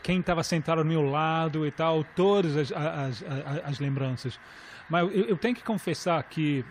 quem 0.04 0.20
estava 0.20 0.44
sentado 0.44 0.80
ao 0.80 0.86
meu 0.86 1.02
lado 1.02 1.66
e 1.66 1.72
tal, 1.72 2.04
todas 2.04 2.56
as, 2.56 2.72
as, 2.72 3.24
as, 3.24 3.66
as 3.66 3.80
lembranças. 3.80 4.40
Mas 4.88 5.02
eu, 5.12 5.26
eu 5.26 5.38
tenho 5.38 5.56
que 5.56 5.64
confessar 5.64 6.22
que 6.24 6.64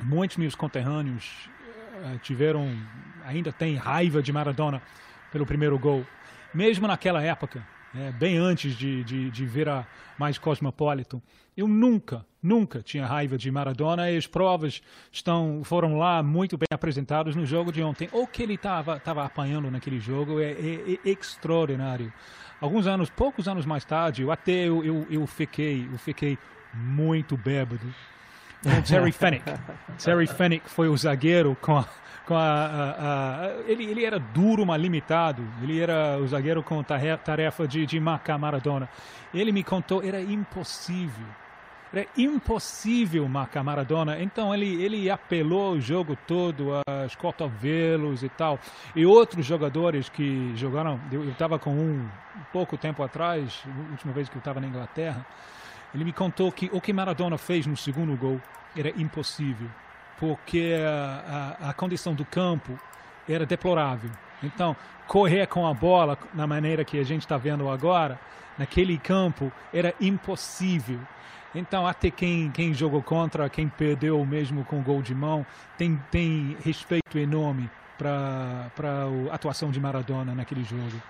muitos 0.00 0.36
meus 0.36 0.54
conterrâneos 0.54 1.48
tiveram 2.22 2.68
ainda 3.24 3.52
tem 3.52 3.76
raiva 3.76 4.22
de 4.22 4.32
Maradona 4.32 4.82
pelo 5.32 5.46
primeiro 5.46 5.78
gol. 5.78 6.06
Mesmo 6.52 6.86
naquela 6.86 7.22
época, 7.22 7.66
é, 7.94 8.12
bem 8.12 8.36
antes 8.36 8.76
de, 8.76 9.02
de, 9.04 9.30
de 9.30 9.46
virar 9.46 9.88
mais 10.18 10.38
cosmopolitan, 10.38 11.20
eu 11.56 11.68
nunca, 11.68 12.24
nunca 12.42 12.82
tinha 12.82 13.06
raiva 13.06 13.38
de 13.38 13.50
Maradona 13.50 14.10
e 14.10 14.16
as 14.16 14.26
provas 14.26 14.82
estão, 15.10 15.62
foram 15.64 15.96
lá 15.96 16.22
muito 16.22 16.56
bem 16.56 16.66
apresentadas 16.72 17.36
no 17.36 17.46
jogo 17.46 17.72
de 17.72 17.82
ontem. 17.82 18.08
O 18.12 18.26
que 18.26 18.42
ele 18.42 18.54
estava 18.54 19.24
apanhando 19.24 19.70
naquele 19.70 20.00
jogo 20.00 20.40
é, 20.40 20.50
é, 20.52 20.98
é, 21.04 21.08
extraordinário. 21.08 22.12
Alguns 22.60 22.86
anos, 22.86 23.10
poucos 23.10 23.46
anos 23.46 23.66
mais 23.66 23.84
tarde, 23.84 24.22
eu 24.22 24.32
até 24.32 24.52
eu, 24.52 24.84
eu, 24.84 25.06
eu 25.10 25.26
fiquei, 25.26 25.88
eu 25.90 25.98
fiquei 25.98 26.38
muito 26.72 27.36
bêbado. 27.36 27.86
O 28.64 28.82
Terry 28.82 29.12
Fennick. 29.12 29.44
Terry 30.02 30.26
Fennick 30.26 30.68
foi 30.68 30.88
o 30.88 30.96
zagueiro 30.96 31.56
com 31.60 31.76
a, 31.78 31.84
com 32.26 32.34
a, 32.34 32.40
a, 32.40 33.46
a, 33.46 33.50
ele, 33.66 33.84
ele 33.84 34.04
era 34.04 34.18
duro, 34.18 34.64
mas 34.64 34.80
limitado. 34.80 35.42
Ele 35.62 35.80
era 35.80 36.18
o 36.18 36.26
zagueiro 36.26 36.62
com 36.62 36.82
tarefa 36.82 37.68
de, 37.68 37.84
de 37.84 38.00
marcar 38.00 38.38
Maradona. 38.38 38.88
Ele 39.32 39.52
me 39.52 39.62
contou, 39.62 40.02
era 40.02 40.20
impossível. 40.20 41.26
Era 41.92 42.06
impossível 42.16 43.28
marcar 43.28 43.62
Maradona. 43.62 44.20
Então 44.20 44.52
ele, 44.52 44.82
ele 44.82 45.08
apelou 45.10 45.74
o 45.74 45.80
jogo 45.80 46.16
todo 46.26 46.70
aos 46.86 47.14
cotovelos 47.14 48.22
e 48.22 48.28
tal. 48.28 48.58
E 48.96 49.06
outros 49.06 49.46
jogadores 49.46 50.08
que 50.08 50.56
jogaram, 50.56 51.00
eu 51.12 51.28
estava 51.30 51.58
com 51.58 51.70
um, 51.70 52.08
pouco 52.52 52.76
tempo 52.76 53.02
atrás, 53.02 53.62
a 53.66 53.90
última 53.92 54.12
vez 54.12 54.28
que 54.28 54.36
eu 54.36 54.40
estava 54.40 54.60
na 54.60 54.66
Inglaterra. 54.66 55.24
Ele 55.94 56.04
me 56.04 56.12
contou 56.12 56.50
que 56.50 56.68
o 56.72 56.80
que 56.80 56.92
Maradona 56.92 57.38
fez 57.38 57.66
no 57.66 57.76
segundo 57.76 58.16
gol 58.16 58.40
era 58.76 58.90
impossível 59.00 59.68
porque 60.18 60.74
a, 60.86 61.70
a, 61.70 61.72
condição 61.72 62.14
do 62.14 62.24
campo 62.24 62.78
era 63.28 63.44
deplorável. 63.44 64.10
Então, 64.42 64.76
correr 65.06 65.46
com 65.46 65.66
a 65.66 65.74
bola 65.74 66.18
na 66.32 66.46
maneira 66.46 66.84
que 66.84 66.98
a 66.98 67.04
gente 67.04 67.22
está 67.22 67.36
vendo 67.36 67.68
agora, 67.68 68.18
naquele 68.58 68.98
campo, 68.98 69.50
era 69.72 69.94
impossível. 70.00 71.00
Então, 71.54 71.86
até 71.86 72.10
quem, 72.10 72.50
quem 72.50 72.74
jogou 72.74 73.02
contra, 73.02 73.48
quem 73.48 73.68
perdeu 73.68 74.24
mesmo 74.24 74.64
com 74.64 74.82
gol 74.82 75.02
de 75.02 75.14
mão, 75.14 75.46
tem, 75.78 76.00
tem 76.10 76.56
respeito 76.64 77.18
enorme 77.18 77.70
para 77.96 78.70
a 79.30 79.34
atuação 79.34 79.70
de 79.70 79.80
Maradona 79.80 80.34
naquele 80.34 80.64
jogo. 80.64 81.00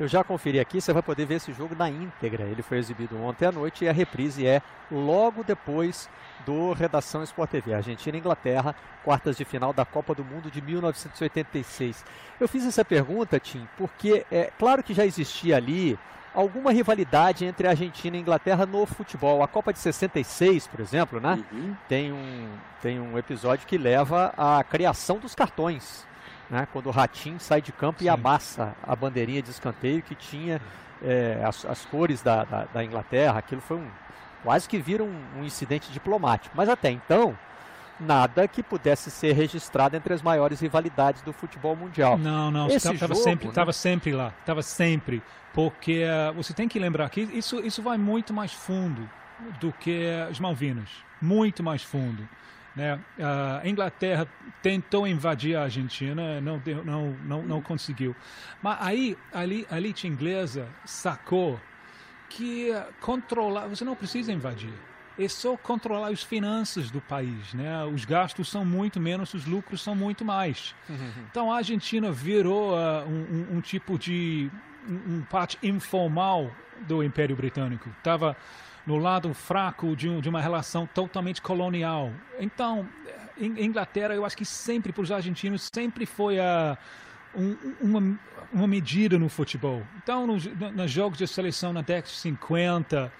Eu 0.00 0.08
já 0.08 0.24
conferi 0.24 0.58
aqui, 0.58 0.80
você 0.80 0.94
vai 0.94 1.02
poder 1.02 1.26
ver 1.26 1.34
esse 1.34 1.52
jogo 1.52 1.74
na 1.74 1.90
íntegra. 1.90 2.44
Ele 2.44 2.62
foi 2.62 2.78
exibido 2.78 3.20
ontem 3.22 3.44
à 3.44 3.52
noite 3.52 3.84
e 3.84 3.88
a 3.88 3.92
reprise 3.92 4.46
é 4.46 4.62
logo 4.90 5.44
depois 5.44 6.08
do 6.46 6.72
Redação 6.72 7.22
Sport 7.22 7.50
TV. 7.50 7.74
Argentina 7.74 8.16
e 8.16 8.20
Inglaterra, 8.20 8.74
quartas 9.04 9.36
de 9.36 9.44
final 9.44 9.74
da 9.74 9.84
Copa 9.84 10.14
do 10.14 10.24
Mundo 10.24 10.50
de 10.50 10.62
1986. 10.62 12.02
Eu 12.40 12.48
fiz 12.48 12.64
essa 12.64 12.82
pergunta, 12.82 13.38
Tim, 13.38 13.68
porque 13.76 14.24
é 14.32 14.50
claro 14.58 14.82
que 14.82 14.94
já 14.94 15.04
existia 15.04 15.58
ali 15.58 15.98
alguma 16.34 16.72
rivalidade 16.72 17.44
entre 17.44 17.66
a 17.66 17.70
Argentina 17.72 18.16
e 18.16 18.20
Inglaterra 18.20 18.64
no 18.64 18.86
futebol. 18.86 19.42
A 19.42 19.48
Copa 19.48 19.70
de 19.70 19.80
66, 19.80 20.66
por 20.66 20.80
exemplo, 20.80 21.20
né? 21.20 21.44
Uhum. 21.52 21.76
Tem, 21.86 22.10
um, 22.10 22.48
tem 22.80 22.98
um 22.98 23.18
episódio 23.18 23.66
que 23.66 23.76
leva 23.76 24.32
à 24.34 24.64
criação 24.64 25.18
dos 25.18 25.34
cartões. 25.34 26.08
Né? 26.50 26.66
Quando 26.72 26.86
o 26.86 26.90
Ratinho 26.90 27.38
sai 27.38 27.62
de 27.62 27.72
campo 27.72 28.00
Sim. 28.00 28.06
e 28.06 28.08
amassa 28.08 28.74
a 28.82 28.96
bandeirinha 28.96 29.40
de 29.40 29.50
escanteio 29.50 30.02
que 30.02 30.14
tinha 30.14 30.60
é, 31.02 31.40
as, 31.44 31.64
as, 31.64 31.84
cores 31.86 32.22
da, 32.22 32.44
da, 32.44 32.64
da, 32.64 32.84
Inglaterra. 32.84 33.38
Aquilo 33.38 33.60
foi 33.60 33.76
um. 33.76 33.88
quase 34.42 34.68
que 34.68 34.78
vira 34.78 35.04
um, 35.04 35.22
um 35.38 35.44
incidente 35.44 35.90
diplomático. 35.92 36.54
Mas 36.56 36.68
até 36.68 36.90
então, 36.90 37.38
nada 38.00 38.48
que 38.48 38.62
pudesse 38.62 39.10
ser 39.10 39.32
registrado 39.32 39.96
entre 39.96 40.12
as 40.12 40.22
maiores 40.22 40.60
rivalidades 40.60 41.22
do 41.22 41.32
futebol 41.32 41.76
mundial. 41.76 42.18
Não, 42.18 42.50
não, 42.50 42.68
estava 42.68 43.14
sempre, 43.14 43.46
né? 43.46 43.52
Tava 43.52 43.72
sempre 43.72 44.12
lá, 44.12 44.32
estava 44.40 44.62
sempre, 44.62 45.22
porque 45.52 46.04
uh, 46.04 46.34
você 46.34 46.52
tem 46.52 46.66
que 46.66 46.78
lembrar 46.78 47.08
que 47.10 47.20
isso, 47.20 47.60
isso 47.60 47.82
vai 47.82 47.98
muito 47.98 48.32
mais 48.32 48.52
fundo 48.52 49.08
do 49.60 49.72
que 49.72 50.06
as 50.28 50.40
Malvinas, 50.40 50.88
muito 51.20 51.62
mais 51.62 51.82
fundo. 51.82 52.28
Né? 52.74 53.00
A 53.62 53.66
Inglaterra 53.68 54.26
tentou 54.62 55.06
invadir 55.06 55.56
a 55.56 55.62
Argentina, 55.62 56.40
não, 56.40 56.62
não, 56.84 57.16
não, 57.24 57.42
não 57.42 57.62
conseguiu. 57.62 58.14
Mas 58.62 58.78
aí 58.80 59.18
a 59.32 59.76
elite 59.76 60.06
inglesa 60.06 60.68
sacou 60.84 61.60
que 62.28 62.70
controlar, 63.00 63.66
você 63.66 63.84
não 63.84 63.96
precisa 63.96 64.32
invadir 64.32 64.72
é 65.24 65.28
só 65.28 65.56
controlar 65.56 66.08
as 66.08 66.22
finanças 66.22 66.90
do 66.90 67.00
país, 67.00 67.52
né? 67.52 67.84
Os 67.84 68.04
gastos 68.04 68.48
são 68.48 68.64
muito 68.64 68.98
menos, 68.98 69.34
os 69.34 69.44
lucros 69.44 69.82
são 69.82 69.94
muito 69.94 70.24
mais. 70.24 70.74
Uhum. 70.88 71.12
Então 71.30 71.52
a 71.52 71.56
Argentina 71.56 72.10
virou 72.10 72.72
uh, 72.72 73.06
um, 73.06 73.56
um, 73.56 73.60
tipo 73.60 73.98
de 73.98 74.50
um, 74.88 75.16
um 75.16 75.22
parte 75.22 75.58
informal 75.62 76.50
do 76.86 77.02
Império 77.02 77.36
Britânico. 77.36 77.90
Estava 77.98 78.36
no 78.86 78.96
lado 78.96 79.32
fraco 79.34 79.94
de, 79.94 80.08
um, 80.08 80.20
de, 80.20 80.28
uma 80.28 80.40
relação 80.40 80.86
totalmente 80.86 81.40
colonial. 81.40 82.12
Então, 82.38 82.88
em 83.38 83.64
Inglaterra, 83.64 84.14
eu 84.14 84.24
acho 84.24 84.36
que 84.36 84.44
sempre, 84.44 84.92
para 84.92 85.02
os 85.02 85.12
argentinos, 85.12 85.68
sempre 85.72 86.06
foi 86.06 86.38
a, 86.38 86.76
um, 87.34 87.56
uma, 87.80 88.18
uma 88.52 88.66
medida 88.66 89.18
no 89.18 89.28
futebol. 89.28 89.82
Então, 90.02 90.26
nos, 90.26 90.44
jogos 90.90 91.18
de 91.18 91.26
seleção 91.26 91.72
na 91.72 91.80
década 91.80 92.08
de 92.08 92.18
50, 92.18 93.12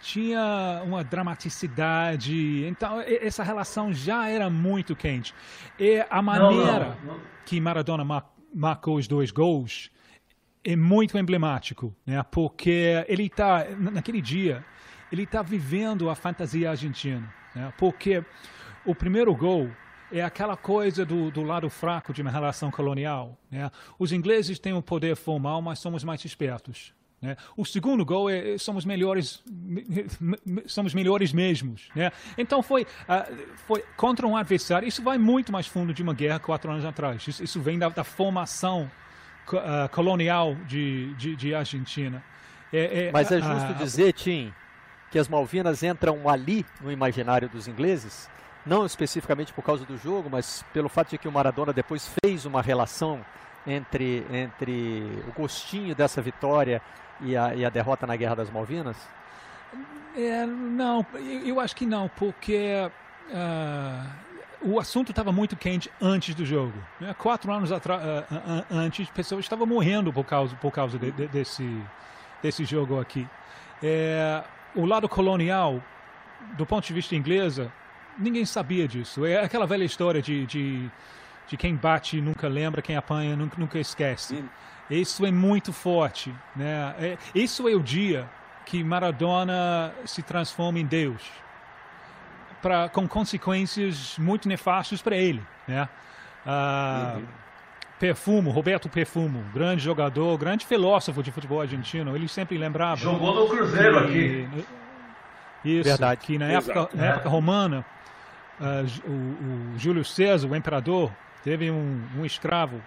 tinha 0.00 0.82
uma 0.84 1.02
dramaticidade. 1.02 2.66
Então, 2.66 3.00
essa 3.00 3.42
relação 3.42 3.92
já 3.92 4.28
era 4.28 4.50
muito 4.50 4.94
quente. 4.94 5.34
E 5.78 6.04
a 6.10 6.20
maneira 6.20 6.96
não, 7.02 7.12
não, 7.12 7.14
não. 7.14 7.20
que 7.44 7.60
Maradona 7.60 8.04
marcou 8.54 8.96
os 8.96 9.08
dois 9.08 9.30
gols 9.30 9.90
é 10.64 10.74
muito 10.74 11.18
emblemático, 11.18 11.94
né? 12.06 12.22
Porque 12.22 13.04
ele 13.06 13.26
está 13.26 13.66
naquele 13.78 14.22
dia, 14.22 14.64
ele 15.14 15.22
está 15.22 15.42
vivendo 15.42 16.10
a 16.10 16.14
fantasia 16.14 16.70
argentina, 16.70 17.32
né? 17.54 17.72
Porque 17.78 18.22
o 18.84 18.94
primeiro 18.94 19.34
gol 19.34 19.70
é 20.12 20.22
aquela 20.22 20.56
coisa 20.56 21.04
do, 21.04 21.30
do 21.30 21.42
lado 21.42 21.70
fraco 21.70 22.12
de 22.12 22.20
uma 22.20 22.30
relação 22.30 22.70
colonial. 22.70 23.38
Né? 23.50 23.70
Os 23.98 24.12
ingleses 24.12 24.58
têm 24.58 24.72
o 24.72 24.82
poder 24.82 25.16
formal, 25.16 25.62
mas 25.62 25.78
somos 25.78 26.04
mais 26.04 26.24
espertos. 26.24 26.92
Né? 27.20 27.36
O 27.56 27.64
segundo 27.64 28.04
gol 28.04 28.28
é, 28.28 28.54
é 28.54 28.58
somos 28.58 28.84
melhores, 28.84 29.42
somos 30.66 30.92
melhores 30.94 31.32
mesmos. 31.32 31.88
Né? 31.94 32.12
Então 32.36 32.62
foi, 32.62 32.82
uh, 32.82 33.36
foi 33.66 33.82
contra 33.96 34.26
um 34.26 34.36
adversário. 34.36 34.86
Isso 34.86 35.02
vai 35.02 35.16
muito 35.16 35.50
mais 35.50 35.66
fundo 35.66 35.94
de 35.94 36.02
uma 36.02 36.12
guerra 36.12 36.38
quatro 36.38 36.70
anos 36.70 36.84
atrás. 36.84 37.26
Isso, 37.26 37.42
isso 37.42 37.60
vem 37.60 37.78
da, 37.78 37.88
da 37.88 38.04
formação 38.04 38.90
uh, 39.48 39.88
colonial 39.90 40.54
de, 40.66 41.14
de, 41.14 41.34
de 41.34 41.54
Argentina. 41.54 42.22
É, 42.72 43.06
é, 43.06 43.12
Mas 43.12 43.30
é 43.30 43.40
justo 43.40 43.72
uh, 43.72 43.74
dizer, 43.74 44.12
Tim, 44.12 44.52
que 45.14 45.18
as 45.20 45.28
Malvinas 45.28 45.84
entram 45.84 46.28
ali 46.28 46.66
no 46.80 46.90
imaginário 46.90 47.48
dos 47.48 47.68
ingleses, 47.68 48.28
não 48.66 48.84
especificamente 48.84 49.52
por 49.52 49.62
causa 49.62 49.84
do 49.84 49.96
jogo, 49.96 50.28
mas 50.28 50.64
pelo 50.72 50.88
fato 50.88 51.10
de 51.10 51.18
que 51.18 51.28
o 51.28 51.30
Maradona 51.30 51.72
depois 51.72 52.10
fez 52.20 52.44
uma 52.44 52.60
relação 52.60 53.24
entre, 53.64 54.26
entre 54.32 55.22
o 55.28 55.40
gostinho 55.40 55.94
dessa 55.94 56.20
vitória 56.20 56.82
e 57.20 57.36
a, 57.36 57.54
e 57.54 57.64
a 57.64 57.70
derrota 57.70 58.08
na 58.08 58.16
Guerra 58.16 58.34
das 58.34 58.50
Malvinas? 58.50 58.96
É, 60.16 60.44
não, 60.46 61.06
eu 61.44 61.60
acho 61.60 61.76
que 61.76 61.86
não, 61.86 62.08
porque 62.16 62.90
uh, 63.30 64.68
o 64.68 64.80
assunto 64.80 65.10
estava 65.10 65.30
muito 65.30 65.54
quente 65.54 65.88
antes 66.02 66.34
do 66.34 66.44
jogo. 66.44 66.74
Né? 67.00 67.14
Quatro 67.16 67.52
anos 67.52 67.70
uh, 67.70 67.76
uh, 67.76 68.64
antes, 68.68 69.08
pessoas 69.10 69.44
estavam 69.44 69.64
morrendo 69.64 70.12
por 70.12 70.24
causa, 70.24 70.56
por 70.56 70.72
causa 70.72 70.98
de, 70.98 71.12
de, 71.12 71.28
desse, 71.28 71.82
desse 72.42 72.64
jogo 72.64 72.98
aqui. 72.98 73.28
É, 73.80 74.42
o 74.74 74.84
lado 74.84 75.08
colonial, 75.08 75.82
do 76.56 76.66
ponto 76.66 76.86
de 76.86 76.92
vista 76.92 77.14
inglesa, 77.14 77.72
ninguém 78.18 78.44
sabia 78.44 78.86
disso. 78.86 79.24
É 79.24 79.42
aquela 79.42 79.66
velha 79.66 79.84
história 79.84 80.20
de, 80.20 80.46
de, 80.46 80.90
de 81.48 81.56
quem 81.56 81.74
bate 81.74 82.20
nunca 82.20 82.48
lembra, 82.48 82.82
quem 82.82 82.96
apanha 82.96 83.36
nunca, 83.36 83.56
nunca 83.58 83.78
esquece. 83.78 84.44
Isso 84.90 85.24
é 85.24 85.30
muito 85.30 85.72
forte. 85.72 86.34
Né? 86.54 86.94
É, 86.98 87.18
isso 87.34 87.68
é 87.68 87.74
o 87.74 87.80
dia 87.80 88.28
que 88.66 88.82
Maradona 88.82 89.92
se 90.04 90.22
transforma 90.22 90.78
em 90.78 90.86
Deus, 90.86 91.22
pra, 92.62 92.88
com 92.88 93.06
consequências 93.06 94.18
muito 94.18 94.48
nefastas 94.48 95.02
para 95.02 95.16
ele. 95.16 95.42
Né? 95.68 95.88
Ah, 96.46 97.14
uhum. 97.16 97.26
Perfumo, 97.98 98.50
Roberto 98.50 98.88
Perfumo, 98.88 99.44
grande 99.54 99.82
jogador, 99.82 100.36
grande 100.36 100.66
filósofo 100.66 101.22
de 101.22 101.30
futebol 101.30 101.60
argentino, 101.60 102.16
ele 102.16 102.28
sempre 102.28 102.58
lembrava. 102.58 102.96
Jogou 102.96 103.34
no 103.34 103.48
Cruzeiro 103.48 104.08
que, 104.08 104.46
aqui. 104.48 104.64
Isso, 105.64 105.88
Verdade. 105.88 106.20
que 106.20 106.36
na 106.36 106.46
época, 106.46 106.88
na 106.92 107.06
época 107.06 107.28
romana, 107.28 107.84
uh, 108.60 109.10
o, 109.10 109.74
o 109.74 109.78
Júlio 109.78 110.04
César, 110.04 110.48
o 110.48 110.56
imperador, 110.56 111.10
teve 111.42 111.70
um, 111.70 112.02
um 112.18 112.24
escravo 112.26 112.82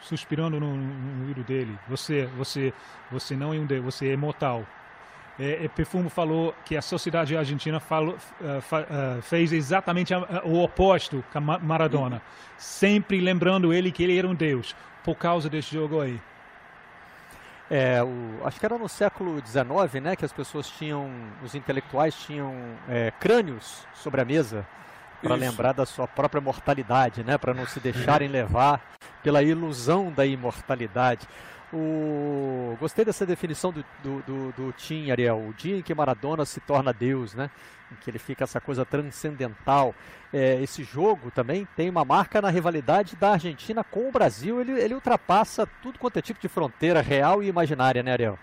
suspirando 0.00 0.60
no, 0.60 0.76
no 0.76 1.20
ouvido 1.22 1.42
dele. 1.42 1.76
Você, 1.88 2.26
você, 2.36 2.72
você 3.10 3.34
não 3.34 3.52
é 3.52 3.58
um 3.58 3.66
Deus, 3.66 3.84
você 3.84 4.12
é 4.12 4.16
mortal. 4.16 4.64
É, 5.38 5.64
é, 5.64 5.68
Perfumo 5.68 6.08
falou 6.08 6.54
que 6.64 6.76
a 6.76 6.82
sociedade 6.82 7.36
argentina 7.36 7.78
falou, 7.78 8.16
uh, 8.40 8.60
fa, 8.60 8.80
uh, 8.80 9.22
fez 9.22 9.52
exatamente 9.52 10.12
a, 10.12 10.18
a, 10.18 10.44
o 10.44 10.62
oposto 10.62 11.24
com 11.32 11.40
Maradona, 11.40 12.20
sempre 12.56 13.20
lembrando 13.20 13.72
ele 13.72 13.92
que 13.92 14.02
ele 14.02 14.18
era 14.18 14.26
um 14.26 14.34
deus, 14.34 14.74
por 15.04 15.14
causa 15.14 15.48
desse 15.48 15.72
jogo 15.72 16.00
aí. 16.00 16.20
É, 17.70 18.02
o, 18.02 18.46
acho 18.46 18.58
que 18.58 18.66
era 18.66 18.76
no 18.78 18.88
século 18.88 19.40
XIX, 19.46 20.02
né, 20.02 20.16
que 20.16 20.24
as 20.24 20.32
pessoas 20.32 20.68
tinham, 20.70 21.08
os 21.44 21.54
intelectuais 21.54 22.14
tinham 22.14 22.54
é, 22.88 23.12
crânios 23.20 23.86
sobre 23.94 24.20
a 24.20 24.24
mesa 24.24 24.66
para 25.22 25.34
lembrar 25.34 25.72
da 25.72 25.84
sua 25.84 26.06
própria 26.06 26.40
mortalidade, 26.40 27.24
né? 27.24 27.36
Para 27.36 27.52
não 27.52 27.66
se 27.66 27.80
deixarem 27.80 28.28
levar 28.28 28.80
pela 29.22 29.42
ilusão 29.42 30.12
da 30.12 30.24
imortalidade. 30.24 31.26
O... 31.72 32.76
Gostei 32.80 33.04
dessa 33.04 33.26
definição 33.26 33.70
do, 33.70 33.84
do, 34.02 34.22
do, 34.22 34.52
do 34.52 34.72
Tim, 34.72 35.10
Ariel. 35.10 35.38
O 35.48 35.52
dia 35.52 35.76
em 35.76 35.82
que 35.82 35.94
Maradona 35.94 36.44
se 36.44 36.60
torna 36.60 36.92
Deus, 36.92 37.34
né? 37.34 37.50
Em 37.92 37.96
que 37.96 38.10
ele 38.10 38.18
fica 38.18 38.44
essa 38.44 38.60
coisa 38.60 38.84
transcendental. 38.84 39.94
É, 40.32 40.62
esse 40.62 40.82
jogo 40.82 41.30
também 41.30 41.66
tem 41.76 41.90
uma 41.90 42.04
marca 42.04 42.40
na 42.40 42.48
rivalidade 42.48 43.16
da 43.16 43.32
Argentina 43.32 43.84
com 43.84 44.08
o 44.08 44.12
Brasil. 44.12 44.60
Ele, 44.60 44.72
ele 44.72 44.94
ultrapassa 44.94 45.66
tudo 45.82 45.98
quanto 45.98 46.18
é 46.18 46.22
tipo 46.22 46.40
de 46.40 46.48
fronteira 46.48 47.02
real 47.02 47.42
e 47.42 47.48
imaginária, 47.48 48.02
né, 48.02 48.12
Ariel? 48.12 48.38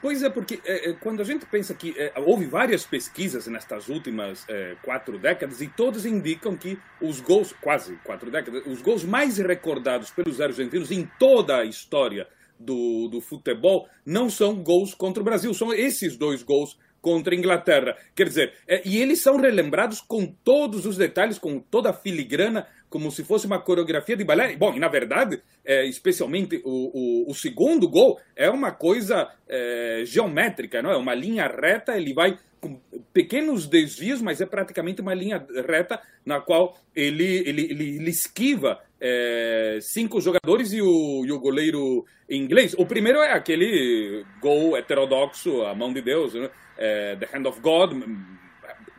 Pois 0.00 0.22
é, 0.22 0.30
porque 0.30 0.62
é, 0.64 0.94
quando 0.94 1.20
a 1.20 1.24
gente 1.24 1.44
pensa 1.44 1.74
que 1.74 1.94
é, 1.98 2.14
houve 2.16 2.46
várias 2.46 2.86
pesquisas 2.86 3.46
nestas 3.46 3.90
últimas 3.90 4.46
é, 4.48 4.74
quatro 4.82 5.18
décadas 5.18 5.60
e 5.60 5.68
todas 5.68 6.06
indicam 6.06 6.56
que 6.56 6.78
os 7.02 7.20
gols, 7.20 7.54
quase 7.60 7.98
quatro 8.02 8.30
décadas, 8.30 8.62
os 8.64 8.80
gols 8.80 9.04
mais 9.04 9.36
recordados 9.36 10.10
pelos 10.10 10.40
argentinos 10.40 10.90
em 10.90 11.04
toda 11.18 11.58
a 11.58 11.64
história 11.66 12.26
do, 12.60 13.08
do 13.08 13.20
futebol 13.20 13.88
não 14.04 14.28
são 14.28 14.54
gols 14.62 14.94
contra 14.94 15.20
o 15.20 15.24
Brasil, 15.24 15.52
são 15.54 15.72
esses 15.72 16.16
dois 16.16 16.42
gols 16.42 16.76
contra 17.00 17.34
a 17.34 17.38
Inglaterra. 17.38 17.96
Quer 18.14 18.28
dizer, 18.28 18.52
e 18.84 18.98
eles 18.98 19.22
são 19.22 19.38
relembrados 19.38 20.00
com 20.00 20.26
todos 20.26 20.84
os 20.84 20.96
detalhes, 20.96 21.38
com 21.38 21.58
toda 21.58 21.90
a 21.90 21.94
filigrana 21.94 22.66
como 22.90 23.10
se 23.10 23.22
fosse 23.22 23.46
uma 23.46 23.60
coreografia 23.60 24.16
de 24.16 24.24
balé. 24.24 24.56
Bom, 24.56 24.74
e 24.74 24.80
na 24.80 24.88
verdade, 24.88 25.40
é, 25.64 25.86
especialmente 25.86 26.60
o, 26.64 27.26
o, 27.26 27.30
o, 27.30 27.34
segundo 27.34 27.88
gol 27.88 28.20
é 28.34 28.50
uma 28.50 28.72
coisa 28.72 29.30
é, 29.48 30.02
geométrica, 30.04 30.82
não 30.82 30.90
é? 30.90 30.96
Uma 30.96 31.14
linha 31.14 31.46
reta, 31.46 31.96
ele 31.96 32.12
vai 32.12 32.36
com 32.60 32.78
pequenos 33.12 33.66
desvios, 33.66 34.20
mas 34.20 34.40
é 34.40 34.46
praticamente 34.46 35.00
uma 35.00 35.14
linha 35.14 35.46
reta 35.66 36.00
na 36.26 36.40
qual 36.40 36.76
ele, 36.94 37.24
ele, 37.24 37.62
ele, 37.70 37.96
ele 37.96 38.10
esquiva 38.10 38.80
é, 39.00 39.78
cinco 39.80 40.20
jogadores 40.20 40.72
e 40.72 40.82
o, 40.82 41.24
e 41.24 41.32
o 41.32 41.38
goleiro 41.38 42.04
inglês. 42.28 42.74
O 42.78 42.86
primeiro 42.86 43.18
é 43.20 43.32
aquele 43.32 44.24
gol 44.40 44.76
heterodoxo, 44.76 45.62
a 45.62 45.74
mão 45.74 45.92
de 45.92 46.00
Deus, 46.00 46.34
né? 46.34 46.50
é, 46.80 47.16
The 47.16 47.28
Hand 47.32 47.46
of 47.46 47.60
God, 47.60 47.92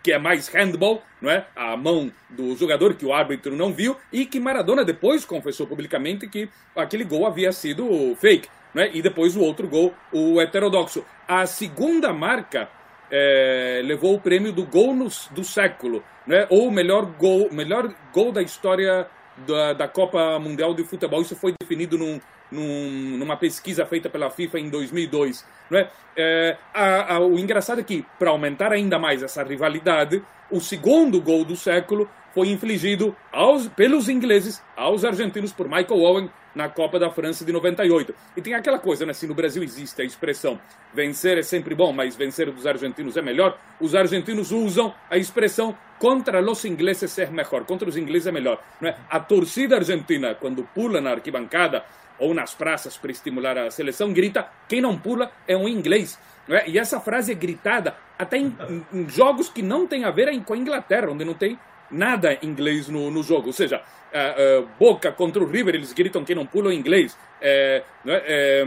que 0.04 0.12
é 0.12 0.18
mais 0.18 0.48
handball, 0.48 1.02
não 1.22 1.30
é? 1.30 1.46
A 1.56 1.76
mão 1.76 2.12
do 2.30 2.56
jogador 2.56 2.94
que 2.94 3.06
o 3.06 3.14
árbitro 3.14 3.56
não 3.56 3.74
viu 3.74 3.96
e 4.12 4.26
que 4.26 4.40
Maradona 4.40 4.86
depois 4.86 5.26
confessou 5.26 5.68
publicamente 5.68 6.28
que 6.28 6.50
aquele 6.76 7.04
gol 7.04 7.26
havia 7.26 7.52
sido 7.52 8.16
fake, 8.16 8.48
não 8.74 8.84
é? 8.84 8.92
E 8.94 9.02
depois 9.02 9.36
o 9.36 9.42
outro 9.42 9.68
gol, 9.68 9.94
o 10.12 10.40
heterodoxo. 10.40 11.04
A 11.28 11.46
segunda 11.46 12.14
marca 12.14 12.70
é, 13.10 13.82
levou 13.84 14.16
o 14.16 14.22
prêmio 14.22 14.52
do 14.52 14.66
gol 14.66 14.96
no, 14.96 15.08
do 15.32 15.44
século, 15.44 16.04
né? 16.26 16.48
Ou 16.50 16.72
melhor 16.72 17.06
gol, 17.06 17.50
melhor 17.52 17.94
gol 18.14 18.32
da 18.32 18.42
história 18.42 19.08
da, 19.38 19.74
da 19.74 19.88
Copa 19.88 20.40
Mundial 20.40 20.74
de 20.74 20.84
Futebol. 20.84 21.22
Isso 21.22 21.36
foi 21.36 21.54
definido 21.60 21.98
num, 21.98 22.20
num, 22.52 23.18
numa 23.18 23.38
pesquisa 23.38 23.86
feita 23.86 24.10
pela 24.10 24.30
FIFA 24.30 24.60
em 24.60 24.70
2002. 24.70 25.46
Não 25.70 25.80
é? 25.80 25.90
É, 26.16 26.58
a, 26.74 27.16
a, 27.16 27.20
o 27.20 27.40
engraçado 27.40 27.80
é 27.80 27.84
que, 27.84 28.06
para 28.20 28.30
aumentar 28.30 28.72
ainda 28.72 29.00
mais 29.00 29.24
essa 29.24 29.44
rivalidade, 29.44 30.22
o 30.50 30.60
segundo 30.60 31.22
gol 31.22 31.46
do 31.46 31.56
século 31.56 32.10
foi 32.34 32.50
infligido 32.50 33.16
aos, 33.32 33.68
pelos 33.70 34.10
ingleses 34.10 34.62
aos 34.76 35.04
argentinos 35.04 35.52
por 35.52 35.68
Michael 35.68 36.02
Owen 36.02 36.30
na 36.54 36.70
Copa 36.70 37.00
da 37.00 37.10
França 37.10 37.46
de 37.46 37.52
98. 37.52 38.14
E 38.36 38.42
tem 38.42 38.54
aquela 38.54 38.80
coisa, 38.80 39.06
né? 39.06 39.14
Se 39.14 39.28
no 39.28 39.34
Brasil 39.34 39.64
existe 39.64 40.02
a 40.02 40.06
expressão 40.06 40.60
vencer 40.94 41.38
é 41.38 41.44
sempre 41.44 41.74
bom, 41.74 41.92
mas 41.94 42.16
vencer 42.16 42.52
dos 42.52 42.68
argentinos 42.68 43.16
é 43.16 43.22
melhor, 43.22 43.58
os 43.80 43.96
argentinos 43.96 44.52
usam 44.52 44.94
a 45.10 45.18
expressão 45.18 45.76
contra 45.98 46.42
os 46.42 46.66
ingleses 46.66 47.12
ser 47.12 47.32
melhor, 47.32 47.64
contra 47.66 47.88
os 47.88 47.96
ingleses 47.96 48.28
é 48.28 48.32
melhor. 48.32 48.62
Não 48.80 48.90
é? 48.90 48.98
A 49.10 49.20
torcida 49.20 49.78
argentina, 49.78 50.36
quando 50.36 50.64
pula 50.74 51.00
na 51.00 51.12
arquibancada 51.12 51.86
ou 52.20 52.34
nas 52.34 52.54
praças 52.54 52.98
para 52.98 53.12
estimular 53.12 53.58
a 53.58 53.72
seleção, 53.72 54.12
grita: 54.12 54.48
quem 54.68 54.82
não 54.82 54.98
pula 54.98 55.32
é 55.48 55.56
um 55.56 55.68
inglês. 55.68 56.20
É? 56.50 56.70
E 56.70 56.78
essa 56.78 57.00
frase 57.00 57.32
é 57.32 57.36
gritada 57.36 57.96
até 58.18 58.38
em, 58.38 58.56
em, 58.92 59.08
jogos 59.08 59.48
que 59.48 59.62
não 59.62 59.88
tem 59.88 60.04
a 60.04 60.12
ver 60.12 60.30
com 60.44 60.54
a 60.54 60.58
Inglaterra, 60.58 61.10
onde 61.10 61.24
não 61.24 61.34
tem 61.34 61.58
nada 61.92 62.38
inglês 62.42 62.88
no, 62.88 63.12
no 63.12 63.24
jogo. 63.24 63.48
Ou 63.48 63.54
seja, 63.54 63.78
uh, 63.78 64.62
uh, 64.62 64.70
Boca 64.80 65.12
contra 65.12 65.44
o 65.44 65.48
River, 65.48 65.76
eles 65.76 65.94
gritam 65.94 66.24
que 66.24 66.36
não 66.36 66.46
pulam 66.46 66.72
inglês. 66.72 67.18
É, 67.42 67.84
é, 68.06 68.66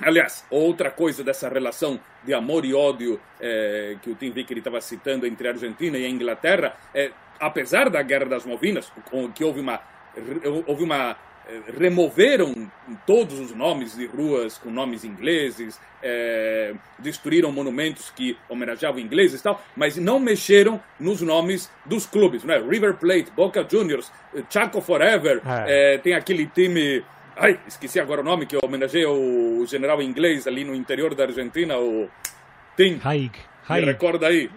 aliás, 0.00 0.44
outra 0.50 0.90
coisa 0.90 1.24
dessa 1.24 1.48
relação 1.48 1.98
de 2.24 2.32
amor 2.34 2.64
e 2.64 2.74
ódio 2.74 3.20
é, 3.40 3.96
que 4.02 4.10
o 4.10 4.14
Tim 4.14 4.30
Vickery 4.30 4.60
estava 4.60 4.80
citando 4.80 5.26
entre 5.26 5.48
a 5.48 5.52
Argentina 5.52 5.98
e 5.98 6.04
a 6.04 6.08
Inglaterra, 6.08 6.74
é, 6.94 7.10
apesar 7.40 7.90
da 7.90 8.02
Guerra 8.02 8.26
das 8.26 8.46
Malvinas, 8.46 8.92
que 9.34 9.44
houve 9.44 9.60
uma, 9.60 9.80
houve 10.66 10.84
uma 10.84 11.16
removeram 11.78 12.70
todos 13.06 13.38
os 13.38 13.54
nomes 13.54 13.96
de 13.96 14.06
ruas 14.06 14.58
com 14.58 14.70
nomes 14.70 15.04
ingleses, 15.04 15.80
é, 16.02 16.74
destruíram 16.98 17.52
monumentos 17.52 18.10
que 18.10 18.36
homenageavam 18.48 19.00
ingleses 19.00 19.40
e 19.40 19.42
tal, 19.42 19.62
mas 19.76 19.96
não 19.96 20.18
mexeram 20.18 20.80
nos 20.98 21.20
nomes 21.20 21.70
dos 21.84 22.06
clubes, 22.06 22.44
né? 22.44 22.58
River 22.58 22.94
Plate, 22.94 23.30
Boca 23.34 23.66
Juniors, 23.68 24.10
Chaco 24.50 24.80
Forever, 24.80 25.40
é. 25.44 25.94
É, 25.94 25.98
tem 25.98 26.14
aquele 26.14 26.46
time 26.46 27.04
Ai, 27.38 27.60
esqueci 27.66 28.00
agora 28.00 28.22
o 28.22 28.24
nome 28.24 28.46
que 28.46 28.56
homenageia 28.64 29.10
o 29.10 29.62
general 29.66 30.00
inglês 30.00 30.46
ali 30.46 30.64
no 30.64 30.74
interior 30.74 31.14
da 31.14 31.24
Argentina, 31.24 31.76
o 31.76 32.08
Tim. 32.74 32.98
Haig. 33.04 33.32
Haig. 33.68 33.84
Me 33.84 33.92
recorda 33.92 34.28
aí. 34.28 34.50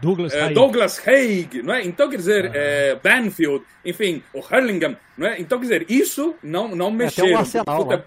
Douglas 0.00 0.32
é, 0.32 0.42
Haig. 0.42 0.54
Douglas 0.54 1.06
Haig, 1.06 1.62
não 1.62 1.74
é? 1.74 1.84
Então, 1.84 2.08
quer 2.08 2.16
dizer, 2.16 2.46
ah. 2.46 2.52
é, 2.54 2.94
Banfield, 2.94 3.64
enfim, 3.84 4.22
o 4.32 4.40
Hurlingham, 4.40 4.96
não 5.16 5.26
é? 5.26 5.40
Então, 5.40 5.58
quer 5.58 5.64
dizer, 5.64 5.86
isso 5.88 6.34
não, 6.42 6.74
não 6.74 6.90
mexeu. 6.90 7.24
É, 7.24 7.28
tem 7.28 7.36
o 7.36 7.38
Arsenal, 7.38 7.84
Puta, 7.84 8.04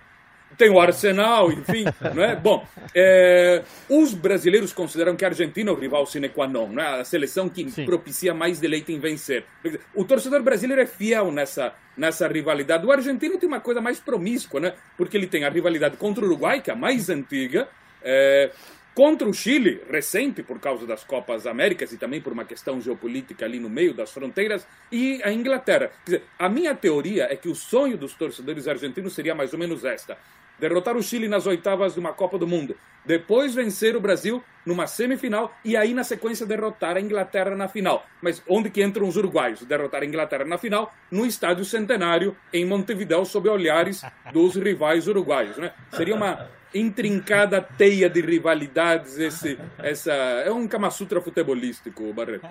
tem 0.57 0.69
o 0.69 0.79
Arsenal, 0.79 1.51
enfim, 1.51 1.85
não 2.13 2.23
é? 2.23 2.35
Bom, 2.35 2.65
é, 2.95 3.63
os 3.89 4.13
brasileiros 4.13 4.73
consideram 4.73 5.15
que 5.15 5.25
a 5.25 5.29
Argentina 5.29 5.69
é 5.69 5.73
o 5.73 5.77
rival 5.77 6.05
sine 6.05 6.29
qua 6.29 6.47
non, 6.47 6.67
não 6.67 6.81
é? 6.81 7.01
A 7.01 7.05
seleção 7.05 7.49
que 7.49 7.69
Sim. 7.69 7.85
propicia 7.85 8.33
mais 8.33 8.59
deleite 8.59 8.91
em 8.91 8.99
vencer. 8.99 9.45
O 9.93 10.03
torcedor 10.03 10.41
brasileiro 10.41 10.81
é 10.81 10.85
fiel 10.85 11.31
nessa, 11.31 11.73
nessa 11.97 12.27
rivalidade. 12.27 12.85
O 12.85 12.91
argentino 12.91 13.37
tem 13.37 13.47
uma 13.47 13.59
coisa 13.59 13.81
mais 13.81 13.99
promíscua, 13.99 14.59
né? 14.59 14.73
Porque 14.97 15.17
ele 15.17 15.27
tem 15.27 15.43
a 15.45 15.49
rivalidade 15.49 15.97
contra 15.97 16.23
o 16.23 16.27
Uruguai, 16.27 16.61
que 16.61 16.69
é 16.69 16.73
a 16.73 16.77
mais 16.77 17.09
antiga, 17.09 17.67
é, 18.01 18.51
contra 18.93 19.27
o 19.27 19.33
Chile, 19.33 19.81
recente 19.89 20.43
por 20.43 20.59
causa 20.59 20.85
das 20.85 21.03
Copas 21.03 21.47
Américas 21.47 21.91
e 21.91 21.97
também 21.97 22.21
por 22.21 22.33
uma 22.33 22.45
questão 22.45 22.79
geopolítica 22.79 23.45
ali 23.45 23.59
no 23.59 23.69
meio 23.69 23.93
das 23.93 24.11
fronteiras, 24.11 24.67
e 24.91 25.21
a 25.23 25.31
Inglaterra. 25.31 25.91
Quer 26.05 26.11
dizer, 26.11 26.23
a 26.37 26.47
minha 26.49 26.75
teoria 26.75 27.27
é 27.29 27.35
que 27.35 27.49
o 27.49 27.55
sonho 27.55 27.97
dos 27.97 28.13
torcedores 28.13 28.67
argentinos 28.67 29.13
seria 29.13 29.35
mais 29.35 29.53
ou 29.53 29.59
menos 29.59 29.83
esta: 29.83 30.17
derrotar 30.59 30.95
o 30.95 31.03
Chile 31.03 31.27
nas 31.27 31.47
oitavas 31.47 31.93
de 31.93 31.99
uma 31.99 32.13
Copa 32.13 32.37
do 32.37 32.47
Mundo, 32.47 32.75
depois 33.05 33.53
vencer 33.53 33.95
o 33.95 34.01
Brasil 34.01 34.43
numa 34.65 34.87
semifinal 34.87 35.53
e 35.65 35.75
aí 35.75 35.93
na 35.93 36.03
sequência 36.03 36.45
derrotar 36.45 36.95
a 36.95 37.01
Inglaterra 37.01 37.55
na 37.55 37.67
final. 37.67 38.05
Mas 38.21 38.41
onde 38.47 38.69
que 38.69 38.81
entram 38.81 39.07
os 39.07 39.17
uruguaios? 39.17 39.65
Derrotar 39.65 40.03
a 40.03 40.05
Inglaterra 40.05 40.45
na 40.45 40.57
final 40.57 40.93
no 41.11 41.25
Estádio 41.25 41.65
Centenário 41.65 42.35
em 42.53 42.65
Montevideo 42.65 43.25
sob 43.25 43.49
olhares 43.49 44.03
dos 44.31 44.55
rivais 44.55 45.07
uruguaios, 45.07 45.57
né? 45.57 45.73
Seria 45.91 46.15
uma 46.15 46.49
intrincada 46.73 47.61
teia 47.61 48.09
de 48.09 48.21
rivalidades, 48.21 49.17
esse, 49.17 49.59
essa, 49.79 50.11
é 50.11 50.51
um 50.51 50.67
Kama 50.67 50.89
Sutra 50.89 51.21
futebolístico, 51.21 52.11
Barreto. 52.13 52.47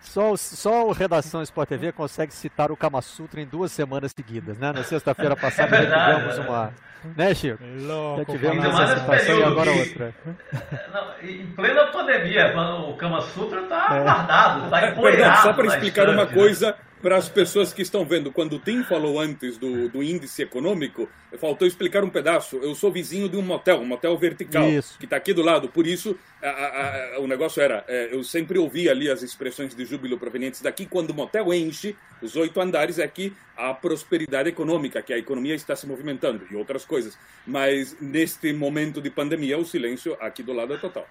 Só, 0.00 0.36
só 0.36 0.86
o 0.86 0.92
Redação 0.92 1.42
Sport 1.42 1.68
TV 1.68 1.92
consegue 1.92 2.32
citar 2.32 2.72
o 2.72 2.76
Kama 2.76 3.02
Sutra 3.02 3.40
em 3.40 3.46
duas 3.46 3.70
semanas 3.70 4.12
seguidas, 4.16 4.58
né? 4.58 4.72
Na 4.72 4.82
sexta-feira 4.82 5.36
passada 5.36 5.76
é 5.76 5.86
já 5.86 6.14
tivemos 6.14 6.38
uma. 6.38 6.72
Né, 7.16 7.34
Chico? 7.34 7.62
Louco, 7.82 8.18
já 8.18 8.24
tivemos 8.24 8.64
essa 8.64 8.98
citação 8.98 9.38
e 9.38 9.44
agora 9.44 9.72
que, 9.72 9.78
outra. 9.78 10.14
Não, 10.92 11.28
em 11.30 11.46
plena 11.48 11.86
pandemia, 11.88 12.54
o 12.88 12.96
Kama 12.96 13.20
Sutra 13.20 13.60
está 13.60 13.96
é. 13.96 14.02
guardado, 14.02 14.64
está 14.64 14.88
empoeirado. 14.88 15.42
Só 15.42 15.52
para 15.52 15.66
explicar 15.66 16.08
uma 16.08 16.24
né? 16.24 16.34
coisa, 16.34 16.74
para 17.00 17.16
as 17.16 17.28
pessoas 17.28 17.72
que 17.72 17.82
estão 17.82 18.04
vendo, 18.04 18.32
quando 18.32 18.56
o 18.56 18.58
Tim 18.58 18.82
falou 18.82 19.20
antes 19.20 19.56
do, 19.56 19.88
do 19.88 20.02
índice 20.02 20.42
econômico, 20.42 21.08
faltou 21.38 21.66
explicar 21.66 22.02
um 22.04 22.10
pedaço. 22.10 22.56
Eu 22.56 22.74
sou 22.74 22.90
vizinho 22.90 23.28
de 23.28 23.36
um 23.36 23.42
motel, 23.42 23.80
um 23.80 23.84
motel 23.84 24.16
vertical, 24.16 24.68
isso. 24.68 24.98
que 24.98 25.04
está 25.04 25.16
aqui 25.16 25.32
do 25.32 25.42
lado. 25.42 25.68
Por 25.68 25.86
isso, 25.86 26.18
a, 26.42 26.48
a, 26.48 27.16
a, 27.16 27.20
o 27.20 27.26
negócio 27.26 27.62
era, 27.62 27.84
é, 27.86 28.08
eu 28.12 28.24
sempre 28.24 28.58
ouvi 28.58 28.88
ali 28.88 29.08
as 29.10 29.22
expressões 29.22 29.74
de 29.74 29.84
júbilo 29.84 30.18
provenientes 30.18 30.60
daqui. 30.60 30.86
Quando 30.86 31.10
o 31.10 31.14
motel 31.14 31.52
enche, 31.54 31.96
os 32.20 32.36
oito 32.36 32.60
andares, 32.60 32.98
é 32.98 33.06
que 33.06 33.32
a 33.56 33.72
prosperidade 33.72 34.48
econômica, 34.48 35.02
que 35.02 35.12
a 35.12 35.18
economia 35.18 35.54
está 35.54 35.76
se 35.76 35.86
movimentando 35.86 36.46
e 36.50 36.56
outras 36.56 36.84
coisas. 36.84 37.16
Mas 37.46 37.96
neste 38.00 38.52
momento 38.52 39.00
de 39.00 39.10
pandemia, 39.10 39.58
o 39.58 39.64
silêncio 39.64 40.16
aqui 40.20 40.42
do 40.42 40.52
lado 40.52 40.74
é 40.74 40.76
total 40.76 41.06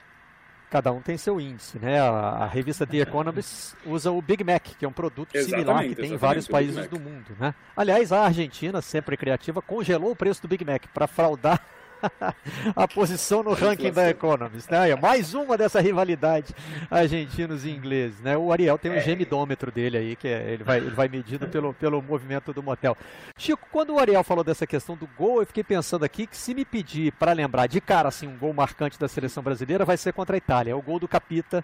cada 0.69 0.91
um 0.91 1.01
tem 1.01 1.17
seu 1.17 1.39
índice, 1.39 1.79
né? 1.79 1.99
A, 1.99 2.09
a, 2.09 2.47
revista 2.47 2.85
The 2.85 2.97
Economist 2.97 3.75
usa 3.85 4.11
o 4.11 4.21
Big 4.21 4.43
Mac, 4.43 4.63
que 4.77 4.85
é 4.85 4.87
um 4.87 4.91
produto 4.91 5.33
exatamente, 5.33 5.59
similar 5.59 5.83
que 5.85 5.95
tem 5.95 6.13
em 6.13 6.17
vários 6.17 6.47
países 6.47 6.87
do 6.87 6.99
mundo, 6.99 7.35
né? 7.39 7.53
Aliás, 7.75 8.11
a 8.11 8.25
Argentina, 8.25 8.81
sempre 8.81 9.15
criativa, 9.15 9.61
congelou 9.61 10.11
o 10.11 10.15
preço 10.15 10.41
do 10.41 10.47
Big 10.47 10.65
Mac 10.65 10.85
para 10.93 11.07
fraudar 11.07 11.61
a 12.75 12.87
posição 12.87 13.43
no 13.43 13.53
ranking 13.53 13.91
da 13.91 14.09
Economist. 14.09 14.71
Né? 14.71 14.95
Mais 14.95 15.33
uma 15.33 15.57
dessa 15.57 15.79
rivalidade 15.79 16.53
argentinos 16.89 17.65
e 17.65 17.71
ingleses. 17.71 18.19
Né? 18.19 18.37
O 18.37 18.51
Ariel 18.51 18.77
tem 18.77 18.91
um 18.91 18.95
é. 18.95 19.01
gemidômetro 19.01 19.71
dele 19.71 19.97
aí, 19.97 20.15
que 20.15 20.27
é, 20.27 20.51
ele, 20.51 20.63
vai, 20.63 20.77
ele 20.77 20.91
vai 20.91 21.07
medido 21.07 21.47
pelo, 21.47 21.73
pelo 21.73 22.01
movimento 22.01 22.53
do 22.53 22.63
motel. 22.63 22.95
Chico, 23.37 23.67
quando 23.71 23.93
o 23.93 23.99
Ariel 23.99 24.23
falou 24.23 24.43
dessa 24.43 24.65
questão 24.67 24.95
do 24.95 25.07
gol, 25.17 25.41
eu 25.41 25.47
fiquei 25.47 25.63
pensando 25.63 26.03
aqui 26.03 26.27
que 26.27 26.37
se 26.37 26.53
me 26.53 26.65
pedir 26.65 27.11
para 27.13 27.33
lembrar 27.33 27.67
de 27.67 27.81
cara 27.81 28.09
assim, 28.09 28.27
um 28.27 28.37
gol 28.37 28.53
marcante 28.53 28.99
da 28.99 29.07
seleção 29.07 29.43
brasileira, 29.43 29.85
vai 29.85 29.97
ser 29.97 30.13
contra 30.13 30.35
a 30.35 30.37
Itália. 30.37 30.71
É 30.71 30.75
o 30.75 30.81
gol 30.81 30.99
do 30.99 31.07
Capita 31.07 31.63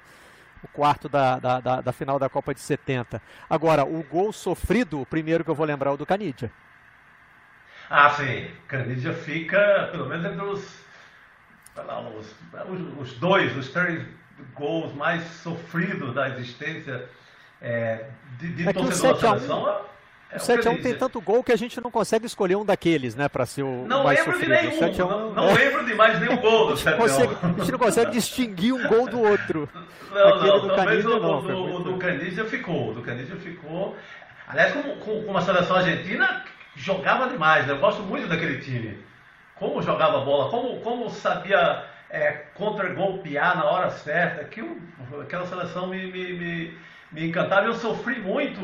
o 0.64 0.68
quarto 0.70 1.10
da, 1.10 1.38
da, 1.40 1.60
da, 1.60 1.82
da, 1.82 1.92
final 1.92 2.18
da 2.18 2.30
Copa 2.30 2.54
de 2.54 2.62
70. 2.62 3.22
Agora, 3.50 3.84
o 3.84 4.02
gol 4.04 4.32
sofrido, 4.32 5.02
o 5.02 5.06
primeiro 5.06 5.44
que 5.44 5.50
eu 5.50 5.56
vou 5.56 5.66
lembrar 5.66 5.92
é 5.92 5.94
o 5.94 5.98
do 5.98 6.06
Canidia. 6.06 6.50
Ah, 7.90 8.10
sim. 8.12 8.48
Canidia 8.68 9.14
fica, 9.14 9.90
pelo 9.92 10.08
menos, 10.08 10.26
entre 10.26 10.44
os, 10.44 10.84
lá, 11.76 12.02
os, 12.02 12.36
os, 13.00 13.14
dois, 13.14 13.56
os 13.58 13.70
três 13.70 14.06
gols 14.56 14.94
mais 14.94 15.24
sofridos 15.24 16.14
da 16.14 16.30
existência 16.30 17.08
é, 17.62 18.06
de, 18.40 18.54
de 18.54 18.68
é 18.68 18.74
torcedor 18.74 19.14
da 19.14 19.20
seleção. 19.20 19.84
É, 20.32 20.38
o 20.38 20.40
7x1 20.40 20.82
tem 20.82 20.96
tanto 20.96 21.22
gol 21.22 21.44
que 21.44 21.52
a 21.52 21.56
gente 21.56 21.80
não 21.80 21.92
consegue 21.92 22.26
escolher 22.26 22.56
um 22.56 22.66
daqueles, 22.66 23.16
né, 23.16 23.30
para 23.30 23.46
ser 23.46 23.62
o, 23.62 23.86
não 23.86 24.04
mais 24.04 24.18
lembro 24.20 24.34
sofrido. 24.34 24.56
De 24.56 24.80
nenhum, 24.80 25.08
não, 25.08 25.34
não 25.34 25.50
é. 25.50 25.54
lembro 25.54 25.86
de 25.86 25.94
mais 25.94 26.20
nenhum 26.20 26.38
gol 26.38 26.68
do 26.70 26.74
7x1. 26.82 27.38
a 27.44 27.60
gente 27.60 27.72
não 27.72 27.80
consegue 27.80 28.12
distinguir 28.12 28.74
um 28.74 28.88
gol 28.88 29.08
do 29.08 29.22
outro. 29.22 29.70
Não, 30.14 30.28
Aquele 30.28 30.48
não, 30.48 30.60
do 30.60 30.68
talvez 30.76 31.04
Canidia, 31.04 31.10
o, 31.10 31.20
não, 31.20 31.42
do, 31.42 31.84
do, 31.84 31.92
do 31.94 31.98
Canidia 31.98 32.46
ficou. 32.46 32.92
O 32.92 32.94
do 32.94 33.02
Canidia 33.02 33.36
ficou. 33.36 33.98
Aliás, 34.48 34.72
com, 34.72 34.84
com, 34.98 35.24
com 35.24 35.32
uma 35.32 35.42
seleção 35.42 35.76
argentina 35.76 36.46
jogava 36.76 37.30
demais, 37.30 37.66
né? 37.68 37.74
Eu 37.74 37.80
gosto 37.80 38.02
muito 38.04 38.28
daquele 38.28 38.60
time. 38.60 38.98
Como 39.56 39.82
jogava 39.82 40.22
bola, 40.22 40.50
como, 40.50 40.80
como 40.82 41.10
sabia 41.10 41.86
é, 42.10 42.32
contra-golpear 42.56 43.58
na 43.58 43.66
hora 43.66 43.90
certa. 43.90 44.44
Que 44.46 44.64
aquela 45.22 45.46
seleção 45.46 45.88
me, 45.88 46.12
me, 46.12 46.34
me, 46.34 46.78
me, 47.12 47.28
encantava. 47.28 47.68
Eu 47.68 47.76
sofri 47.76 48.20
muito. 48.20 48.62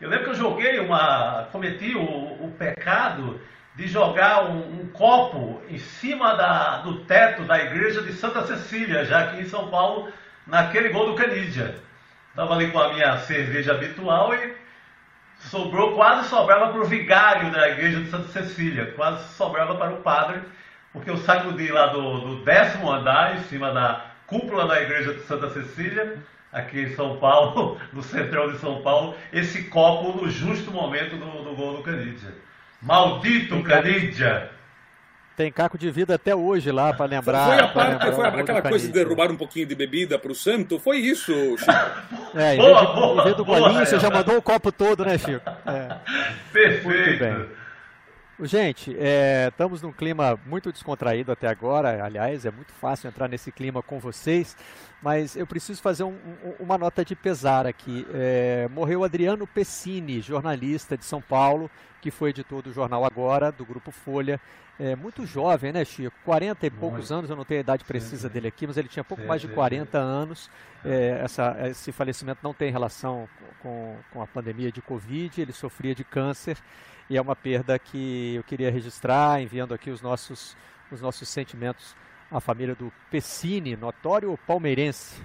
Eu 0.00 0.08
lembro 0.08 0.24
que 0.24 0.30
eu 0.30 0.34
joguei 0.34 0.78
uma. 0.80 1.48
cometi 1.52 1.94
o, 1.94 2.02
o 2.02 2.54
pecado 2.58 3.40
de 3.76 3.86
jogar 3.86 4.44
um, 4.46 4.80
um, 4.80 4.88
copo 4.88 5.62
em 5.68 5.78
cima 5.78 6.34
da, 6.34 6.78
do 6.78 7.04
teto 7.04 7.44
da 7.44 7.58
igreja 7.58 8.02
de 8.02 8.12
Santa 8.12 8.44
Cecília, 8.44 9.04
já 9.04 9.20
aqui 9.20 9.40
em 9.40 9.48
São 9.48 9.68
Paulo, 9.68 10.12
naquele 10.46 10.90
gol 10.90 11.06
do 11.06 11.14
Canidia. 11.14 11.76
Estava 12.28 12.54
ali 12.54 12.70
com 12.70 12.78
a 12.78 12.92
minha 12.92 13.16
cerveja 13.18 13.72
habitual 13.72 14.34
e 14.34 14.59
sobrou, 15.40 15.94
quase 15.94 16.28
sobrava 16.28 16.68
para 16.68 16.80
o 16.80 16.84
vigário 16.84 17.50
da 17.50 17.68
igreja 17.70 18.00
de 18.00 18.10
Santa 18.10 18.28
Cecília, 18.28 18.92
quase 18.96 19.34
sobrava 19.34 19.74
para 19.74 19.92
o 19.92 20.02
padre, 20.02 20.42
porque 20.92 21.10
eu 21.10 21.16
sacudi 21.16 21.68
lá 21.68 21.86
do, 21.86 22.20
do 22.20 22.44
décimo 22.44 22.90
andar, 22.90 23.36
em 23.36 23.42
cima 23.44 23.72
da 23.72 24.06
cúpula 24.26 24.66
da 24.66 24.80
igreja 24.80 25.14
de 25.14 25.20
Santa 25.20 25.50
Cecília, 25.50 26.18
aqui 26.52 26.82
em 26.82 26.94
São 26.94 27.16
Paulo, 27.16 27.78
no 27.92 28.02
centrão 28.02 28.50
de 28.50 28.58
São 28.58 28.82
Paulo, 28.82 29.16
esse 29.32 29.64
copo 29.64 30.20
no 30.20 30.28
justo 30.28 30.70
momento 30.70 31.16
do, 31.16 31.44
do 31.44 31.56
gol 31.56 31.76
do 31.78 31.82
Canidia. 31.82 32.34
Maldito 32.82 33.62
Canidia! 33.62 34.50
Tem 35.40 35.50
caco 35.50 35.78
de 35.78 35.90
vida 35.90 36.16
até 36.16 36.36
hoje 36.36 36.70
lá 36.70 36.92
para 36.92 37.06
lembrar. 37.06 37.46
Foi, 37.46 37.58
a 37.58 37.68
parte, 37.68 38.04
lembrar 38.04 38.12
foi 38.12 38.40
aquela 38.42 38.60
coisa 38.60 38.86
de 38.86 38.92
derrubar 38.92 39.32
um 39.32 39.38
pouquinho 39.38 39.64
de 39.64 39.74
bebida 39.74 40.18
para 40.18 40.30
o 40.30 40.34
santo? 40.34 40.78
Foi 40.78 40.98
isso, 40.98 41.32
Chico? 41.56 41.72
É, 42.34 42.56
em 42.56 42.58
vez, 42.58 42.68
boa, 42.68 42.80
de, 42.80 42.94
boa, 42.94 43.20
em 43.20 43.24
vez 43.24 43.36
do 43.36 43.44
bolinho, 43.46 43.86
você 43.86 43.98
já 43.98 44.10
mandou 44.10 44.36
o 44.36 44.42
copo 44.42 44.70
todo, 44.70 45.02
né, 45.02 45.16
Chico? 45.16 45.50
É. 45.64 45.96
Perfeito. 46.52 47.59
Gente, 48.42 48.96
é, 48.98 49.48
estamos 49.48 49.82
num 49.82 49.92
clima 49.92 50.38
muito 50.46 50.72
descontraído 50.72 51.30
até 51.30 51.46
agora. 51.46 52.02
Aliás, 52.02 52.46
é 52.46 52.50
muito 52.50 52.72
fácil 52.72 53.08
entrar 53.08 53.28
nesse 53.28 53.52
clima 53.52 53.82
com 53.82 53.98
vocês, 53.98 54.56
mas 55.02 55.36
eu 55.36 55.46
preciso 55.46 55.82
fazer 55.82 56.04
um, 56.04 56.14
um, 56.14 56.54
uma 56.58 56.78
nota 56.78 57.04
de 57.04 57.14
pesar 57.14 57.66
aqui. 57.66 58.06
É, 58.14 58.66
morreu 58.70 59.04
Adriano 59.04 59.46
Pessini, 59.46 60.22
jornalista 60.22 60.96
de 60.96 61.04
São 61.04 61.20
Paulo, 61.20 61.70
que 62.00 62.10
foi 62.10 62.30
editor 62.30 62.62
do 62.62 62.72
jornal 62.72 63.04
Agora, 63.04 63.52
do 63.52 63.64
Grupo 63.64 63.90
Folha. 63.90 64.40
É, 64.78 64.96
muito 64.96 65.26
jovem, 65.26 65.70
né, 65.70 65.84
Chico? 65.84 66.16
40 66.24 66.66
e 66.66 66.70
poucos 66.70 67.10
muito. 67.10 67.14
anos, 67.14 67.30
eu 67.30 67.36
não 67.36 67.44
tenho 67.44 67.60
a 67.60 67.64
idade 67.64 67.84
precisa 67.84 68.28
sim, 68.28 68.32
dele 68.32 68.48
aqui, 68.48 68.66
mas 68.66 68.78
ele 68.78 68.88
tinha 68.88 69.04
pouco 69.04 69.22
sim, 69.22 69.28
mais 69.28 69.42
de 69.42 69.48
40 69.48 69.90
sim. 69.90 69.98
anos. 69.98 70.50
É, 70.82 71.20
essa, 71.22 71.54
esse 71.68 71.92
falecimento 71.92 72.40
não 72.42 72.54
tem 72.54 72.72
relação 72.72 73.28
com, 73.60 73.96
com 74.10 74.22
a 74.22 74.26
pandemia 74.26 74.72
de 74.72 74.80
Covid, 74.80 75.42
ele 75.42 75.52
sofria 75.52 75.94
de 75.94 76.04
câncer 76.04 76.56
e 77.10 77.16
é 77.16 77.20
uma 77.20 77.34
perda 77.34 77.76
que 77.76 78.36
eu 78.36 78.44
queria 78.44 78.70
registrar, 78.70 79.42
enviando 79.42 79.74
aqui 79.74 79.90
os 79.90 80.00
nossos, 80.00 80.56
os 80.92 81.00
nossos 81.00 81.28
sentimentos 81.28 81.96
à 82.30 82.38
família 82.38 82.76
do 82.76 82.92
Pessini, 83.10 83.76
notório 83.76 84.38
palmeirense. 84.46 85.20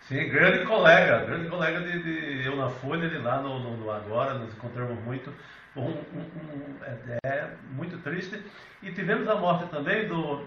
Sim, 0.00 0.28
grande 0.28 0.66
colega, 0.66 1.24
grande 1.24 1.48
colega 1.48 1.80
de, 1.80 2.02
de 2.02 2.44
eu 2.44 2.56
na 2.56 2.68
Folha, 2.68 3.04
ele 3.06 3.18
lá 3.18 3.40
no, 3.40 3.60
no, 3.60 3.76
no 3.76 3.90
Agora, 3.90 4.34
nos 4.34 4.52
encontramos 4.52 4.98
muito. 5.04 5.32
Um, 5.76 5.82
um, 5.82 5.92
um, 5.92 6.76
é, 6.82 7.18
é, 7.24 7.50
muito 7.70 7.98
triste. 7.98 8.42
E 8.82 8.90
tivemos 8.90 9.28
a 9.28 9.36
morte 9.36 9.70
também 9.70 10.08
do 10.08 10.44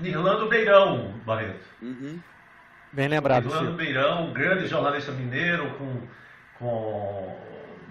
Nirlando 0.00 0.48
Beirão, 0.48 1.14
Barreto. 1.26 1.66
Uhum. 1.82 2.20
Bem 2.92 3.08
lembrado. 3.08 3.46
Nirlando 3.46 3.72
Beirão, 3.72 4.32
grande 4.32 4.66
jornalista 4.66 5.10
mineiro, 5.12 5.70
com, 5.78 6.02
com 6.58 7.36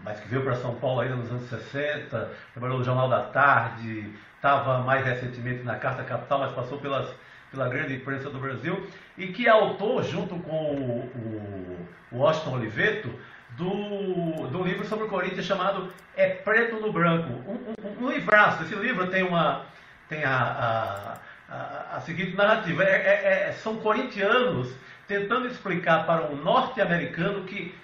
mas 0.03 0.19
que 0.19 0.27
veio 0.27 0.43
para 0.43 0.55
São 0.55 0.75
Paulo 0.75 1.01
ainda 1.01 1.15
nos 1.15 1.29
anos 1.29 1.49
60, 1.49 2.31
trabalhou 2.53 2.79
no 2.79 2.83
Jornal 2.83 3.09
da 3.09 3.23
Tarde, 3.23 4.13
estava 4.35 4.79
mais 4.79 5.05
recentemente 5.05 5.63
na 5.63 5.75
Carta 5.75 6.03
Capital, 6.03 6.39
mas 6.39 6.51
passou 6.53 6.77
pelas, 6.77 7.09
pela 7.51 7.67
grande 7.67 7.95
imprensa 7.95 8.29
do 8.29 8.39
Brasil, 8.39 8.87
e 9.17 9.27
que 9.27 9.47
é 9.47 9.49
autor, 9.49 10.03
junto 10.03 10.35
com 10.37 10.73
o, 10.75 11.87
o 12.11 12.17
Washington 12.17 12.55
Oliveto, 12.55 13.13
do, 13.57 14.47
do 14.47 14.63
livro 14.63 14.85
sobre 14.87 15.05
o 15.05 15.09
Corinthians 15.09 15.45
chamado 15.45 15.91
É 16.15 16.29
Preto 16.29 16.77
no 16.77 16.91
Branco. 16.93 17.29
Um, 17.47 17.73
um, 18.03 18.05
um 18.05 18.11
livraço. 18.11 18.63
Esse 18.63 18.75
livro 18.75 19.07
tem, 19.07 19.23
uma, 19.23 19.65
tem 20.07 20.23
a, 20.23 21.17
a, 21.49 21.53
a, 21.53 21.97
a 21.97 22.01
seguinte 22.01 22.35
narrativa. 22.35 22.83
É, 22.83 22.95
é, 22.95 23.49
é, 23.49 23.51
são 23.53 23.77
corintianos 23.77 24.73
tentando 25.07 25.47
explicar 25.47 26.05
para 26.05 26.27
um 26.27 26.35
norte-americano 26.35 27.43
que 27.43 27.75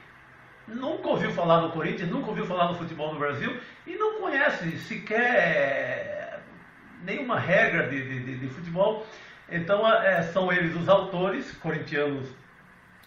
nunca 0.67 1.10
ouviu 1.10 1.32
falar 1.32 1.62
no 1.62 1.71
Corinthians, 1.71 2.10
nunca 2.10 2.30
ouviu 2.30 2.45
falar 2.45 2.69
no 2.69 2.75
futebol 2.75 3.13
do 3.13 3.19
Brasil 3.19 3.60
e 3.86 3.95
não 3.95 4.19
conhece 4.19 4.78
sequer 4.80 6.39
nenhuma 7.04 7.39
regra 7.39 7.88
de, 7.88 8.23
de, 8.23 8.38
de 8.38 8.47
futebol. 8.47 9.06
Então 9.49 9.88
é, 9.88 10.23
são 10.23 10.51
eles 10.51 10.75
os 10.75 10.89
autores, 10.89 11.51
corintianos 11.58 12.28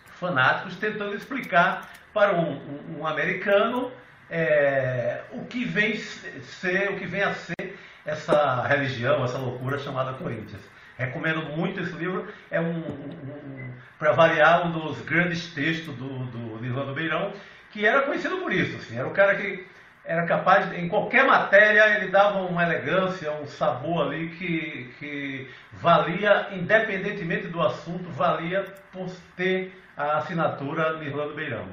fanáticos, 0.07 0.77
tentando 0.77 1.17
explicar 1.17 1.89
para 2.13 2.33
um, 2.33 2.53
um, 2.53 3.01
um 3.01 3.07
americano 3.07 3.91
é, 4.31 5.23
o 5.33 5.45
que 5.45 5.65
vem 5.65 5.97
ser, 5.97 6.91
o 6.91 6.97
que 6.97 7.07
vem 7.07 7.23
a 7.23 7.35
ser 7.35 7.79
essa 8.05 8.63
religião, 8.63 9.25
essa 9.25 9.39
loucura 9.39 9.79
chamada 9.79 10.13
Corinthians. 10.15 10.63
Recomendo 10.99 11.43
muito 11.57 11.81
esse 11.81 11.93
livro. 11.93 12.29
É 12.51 12.61
um, 12.61 12.79
um 12.79 13.73
para 13.99 14.13
variar, 14.13 14.67
um 14.67 14.73
dos 14.73 15.01
grandes 15.03 15.53
textos 15.53 15.95
do, 15.97 16.09
do 16.27 16.61
Nirlando 16.61 16.95
Beirão, 16.95 17.33
que 17.71 17.87
era 17.87 18.03
conhecido 18.03 18.39
por 18.39 18.53
isso. 18.53 18.77
Assim, 18.77 18.97
era 18.97 19.09
o 19.09 19.13
cara 19.13 19.35
que 19.37 19.67
era 20.05 20.25
capaz, 20.25 20.71
de, 20.71 20.77
em 20.77 20.89
qualquer 20.89 21.27
matéria, 21.27 21.97
ele 21.97 22.11
dava 22.11 22.39
uma 22.41 22.63
elegância, 22.63 23.31
um 23.33 23.47
sabor 23.47 24.07
ali 24.07 24.31
que, 24.31 24.95
que 24.99 25.51
valia, 25.73 26.49
independentemente 26.53 27.49
do 27.49 27.61
assunto, 27.61 28.09
valia 28.11 28.65
por 28.91 29.11
ter 29.37 29.73
a 29.97 30.19
assinatura 30.19 30.99
Nirlando 30.99 31.35
Beirão. 31.35 31.67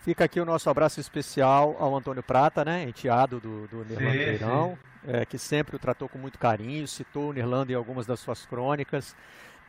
Fica 0.00 0.24
aqui 0.24 0.40
o 0.40 0.44
nosso 0.44 0.68
abraço 0.68 0.98
especial 0.98 1.76
ao 1.78 1.94
Antônio 1.94 2.24
Prata, 2.24 2.64
né, 2.64 2.82
enteado 2.82 3.38
do, 3.38 3.68
do 3.68 3.84
Nirlando 3.84 4.10
sim, 4.10 4.24
Beirão, 4.24 4.70
sim. 4.70 4.91
É, 5.06 5.26
que 5.26 5.36
sempre 5.36 5.74
o 5.74 5.78
tratou 5.80 6.08
com 6.08 6.16
muito 6.16 6.38
carinho, 6.38 6.86
citou 6.86 7.30
o 7.30 7.32
Nirlando 7.32 7.72
em 7.72 7.74
algumas 7.74 8.06
das 8.06 8.20
suas 8.20 8.46
crônicas. 8.46 9.16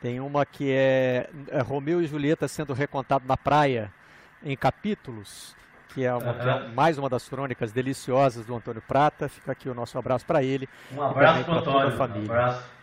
Tem 0.00 0.20
uma 0.20 0.46
que 0.46 0.70
é, 0.70 1.28
é 1.48 1.60
Romeu 1.60 2.00
e 2.00 2.06
Julieta 2.06 2.46
sendo 2.46 2.72
recontado 2.72 3.26
na 3.26 3.36
praia, 3.36 3.92
em 4.44 4.56
capítulos, 4.56 5.56
que 5.88 6.04
é, 6.04 6.14
uma, 6.14 6.32
uhum. 6.32 6.38
que 6.38 6.48
é, 6.48 6.68
mais 6.68 6.98
uma 6.98 7.08
das 7.08 7.28
crônicas 7.28 7.72
deliciosas 7.72 8.46
do 8.46 8.54
Antônio 8.54 8.82
Prata. 8.86 9.28
Fica 9.28 9.52
aqui 9.52 9.68
o 9.68 9.74
nosso 9.74 9.98
abraço 9.98 10.24
para 10.24 10.42
ele. 10.42 10.68
Um 10.92 11.02
abraço 11.02 11.44
para 11.44 11.62
toda 11.62 11.88
a 11.88 11.90
família. 11.92 12.30
Um 12.30 12.32
abraço. 12.32 12.74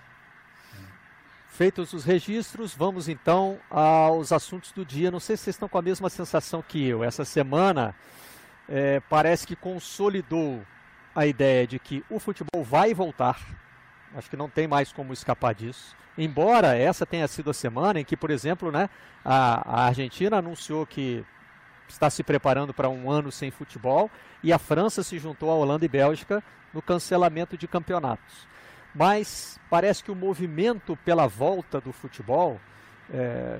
Feitos 1.47 1.93
os 1.93 2.03
registros, 2.03 2.73
vamos 2.73 3.07
então 3.07 3.59
aos 3.69 4.31
assuntos 4.31 4.71
do 4.71 4.83
dia. 4.83 5.11
Não 5.11 5.19
sei 5.19 5.37
se 5.37 5.43
vocês 5.43 5.55
estão 5.55 5.69
com 5.69 5.77
a 5.77 5.81
mesma 5.81 6.09
sensação 6.09 6.63
que 6.65 6.87
eu. 6.87 7.03
Essa 7.03 7.23
semana 7.23 7.93
é, 8.67 8.99
parece 9.01 9.45
que 9.45 9.55
consolidou 9.55 10.61
a 11.15 11.25
ideia 11.25 11.67
de 11.67 11.79
que 11.79 12.03
o 12.09 12.19
futebol 12.19 12.63
vai 12.63 12.93
voltar. 12.93 13.39
Acho 14.15 14.29
que 14.29 14.37
não 14.37 14.49
tem 14.49 14.67
mais 14.67 14.91
como 14.91 15.13
escapar 15.13 15.53
disso. 15.53 15.95
Embora 16.17 16.75
essa 16.75 17.05
tenha 17.05 17.27
sido 17.27 17.49
a 17.49 17.53
semana 17.53 17.99
em 17.99 18.05
que, 18.05 18.17
por 18.17 18.29
exemplo, 18.29 18.71
né, 18.71 18.89
a, 19.23 19.83
a 19.83 19.85
Argentina 19.85 20.37
anunciou 20.37 20.85
que 20.85 21.25
está 21.87 22.09
se 22.09 22.23
preparando 22.23 22.73
para 22.73 22.89
um 22.89 23.09
ano 23.09 23.31
sem 23.31 23.51
futebol 23.51 24.09
e 24.43 24.51
a 24.51 24.57
França 24.57 25.03
se 25.03 25.17
juntou 25.19 25.49
à 25.49 25.55
Holanda 25.55 25.85
e 25.85 25.89
Bélgica 25.89 26.43
no 26.73 26.81
cancelamento 26.81 27.57
de 27.57 27.67
campeonatos 27.67 28.51
mas 28.93 29.59
parece 29.69 30.03
que 30.03 30.11
o 30.11 30.15
movimento 30.15 30.97
pela 30.97 31.27
volta 31.27 31.79
do 31.79 31.91
futebol, 31.93 32.59
é, 33.13 33.59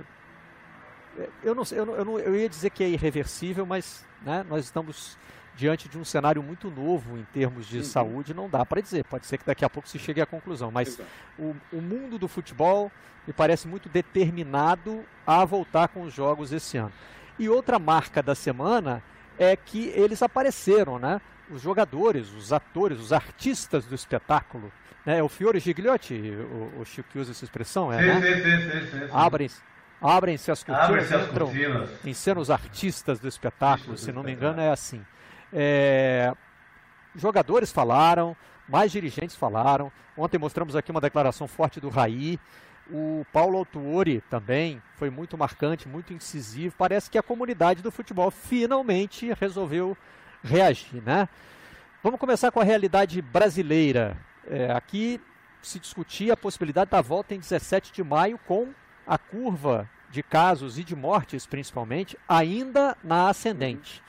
é 1.18 1.30
eu, 1.44 1.56
não, 1.56 1.64
eu, 1.72 1.86
não, 1.86 1.96
eu, 1.96 2.20
eu 2.20 2.36
ia 2.36 2.50
dizer 2.50 2.70
que 2.70 2.84
é 2.84 2.90
irreversível, 2.90 3.66
mas 3.66 4.06
né, 4.22 4.46
nós 4.48 4.66
estamos 4.66 5.18
diante 5.56 5.88
de 5.88 5.98
um 5.98 6.06
cenário 6.06 6.42
muito 6.42 6.70
novo 6.70 7.18
em 7.18 7.24
termos 7.34 7.68
de 7.68 7.86
saúde, 7.86 8.34
não 8.34 8.50
dá 8.50 8.66
para 8.66 8.82
dizer. 8.82 9.04
Pode 9.06 9.26
ser 9.26 9.38
que 9.38 9.46
daqui 9.46 9.66
a 9.66 9.70
pouco 9.70 9.88
se 9.88 10.00
chegue 10.00 10.22
à 10.22 10.26
conclusão, 10.26 10.72
mas 10.72 11.00
o, 11.38 11.56
o, 11.72 11.82
mundo 11.82 12.18
do 12.18 12.28
futebol 12.28 12.92
me 13.28 13.34
parece 13.34 13.68
muito 13.68 13.90
determinado 13.90 15.04
a 15.26 15.44
voltar 15.46 15.88
com 15.90 16.04
os 16.04 16.14
jogos 16.14 16.52
esse 16.52 16.78
ano. 16.78 16.94
E 17.38 17.50
outra 17.50 17.78
marca 17.78 18.22
da 18.24 18.36
semana 18.36 19.04
é 19.38 19.56
que 19.56 19.88
eles 19.90 20.22
apareceram, 20.22 21.00
né? 21.00 21.22
Os 21.50 21.62
jogadores, 21.62 22.32
os 22.34 22.54
atores, 22.54 23.00
os 23.00 23.12
artistas 23.12 23.86
do 23.86 23.94
espetáculo 23.94 24.72
né? 25.06 25.18
É 25.18 25.24
o 25.24 25.30
Fiore 25.30 25.60
Gigliotti, 25.60 26.14
o, 26.14 26.82
o 26.82 26.86
Chico 26.86 27.10
que 27.12 27.20
usa 27.20 27.32
essa 27.32 27.44
expressão, 27.44 27.92
é, 27.92 28.00
sim, 28.00 28.06
né? 28.08 28.22
sim, 28.22 28.42
sim, 28.42 28.70
sim, 28.70 29.00
sim. 29.00 29.10
Abrem-se 29.12 29.62
abrem-se 30.02 30.50
as 30.50 30.64
cortinas, 30.64 30.90
Abrem-se 30.90 31.16
as 31.16 31.28
cortinas. 31.28 31.90
em 32.04 32.14
cena 32.14 32.42
os 32.42 32.50
artistas 32.50 33.20
do 33.20 33.28
espetáculo, 33.28 33.96
se 33.98 34.12
não 34.12 34.24
me 34.24 34.32
engano 34.32 34.60
é 34.60 34.70
assim. 34.72 35.06
É, 35.54 36.34
jogadores 37.16 37.72
falaram, 37.72 38.36
mais 38.68 38.92
dirigentes 38.92 39.36
falaram. 39.36 39.92
Ontem 40.18 40.38
mostramos 40.38 40.76
aqui 40.76 40.92
uma 40.92 41.02
declaração 41.02 41.48
forte 41.48 41.80
do 41.80 41.90
Raí. 41.90 42.40
O 42.90 43.26
Paulo 43.32 43.58
Autuori 43.58 44.22
também 44.30 44.82
foi 44.96 45.10
muito 45.10 45.38
marcante, 45.38 45.88
muito 45.88 46.14
incisivo. 46.14 46.76
Parece 46.78 47.10
que 47.10 47.18
a 47.18 47.24
comunidade 47.24 47.82
do 47.82 47.92
futebol 47.92 48.30
finalmente 48.32 49.34
resolveu 49.40 49.96
reagir, 50.44 51.02
né? 51.02 51.30
Vamos 52.04 52.20
começar 52.20 52.52
com 52.52 52.60
a 52.60 52.64
realidade 52.64 53.22
brasileira. 53.22 54.18
É, 54.48 54.72
aqui 54.72 55.22
se 55.62 55.80
discutia 55.80 56.34
a 56.34 56.38
possibilidade 56.38 56.90
da 56.90 57.02
volta 57.02 57.36
em 57.36 57.40
17 57.40 57.94
de 57.94 58.04
maio 58.04 58.40
com 58.40 58.70
a 59.06 59.18
curva 59.18 59.90
de 60.10 60.24
casos 60.24 60.78
e 60.78 60.84
de 60.84 60.96
mortes, 60.96 61.46
principalmente, 61.46 62.18
ainda 62.28 62.98
na 63.04 63.30
ascendente. 63.30 64.02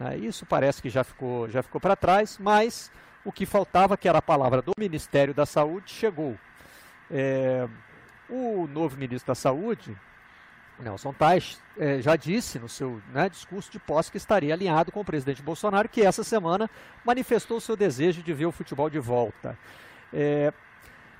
É, 0.00 0.16
isso 0.16 0.46
parece 0.46 0.80
que 0.80 0.88
já 0.88 1.02
ficou, 1.02 1.48
já 1.48 1.62
ficou 1.62 1.80
para 1.80 1.96
trás, 1.96 2.38
mas 2.40 2.90
o 3.24 3.32
que 3.32 3.44
faltava, 3.44 3.96
que 3.96 4.08
era 4.08 4.18
a 4.18 4.22
palavra 4.22 4.62
do 4.62 4.72
Ministério 4.78 5.34
da 5.34 5.44
Saúde, 5.44 5.90
chegou. 5.90 6.36
É, 7.10 7.66
o 8.28 8.68
novo 8.68 8.96
ministro 8.96 9.28
da 9.28 9.34
Saúde, 9.34 9.96
Nelson 10.78 11.12
Tais, 11.12 11.60
é, 11.76 12.00
já 12.00 12.14
disse 12.14 12.58
no 12.58 12.68
seu 12.68 13.02
né, 13.12 13.28
discurso 13.28 13.72
de 13.72 13.78
posse 13.78 14.10
que 14.10 14.16
estaria 14.18 14.54
alinhado 14.54 14.92
com 14.92 15.00
o 15.00 15.04
presidente 15.04 15.42
Bolsonaro, 15.42 15.88
que 15.88 16.02
essa 16.02 16.22
semana 16.22 16.70
manifestou 17.04 17.58
seu 17.60 17.76
desejo 17.76 18.22
de 18.22 18.32
ver 18.32 18.46
o 18.46 18.52
futebol 18.52 18.88
de 18.88 18.98
volta. 18.98 19.58
É, 20.12 20.52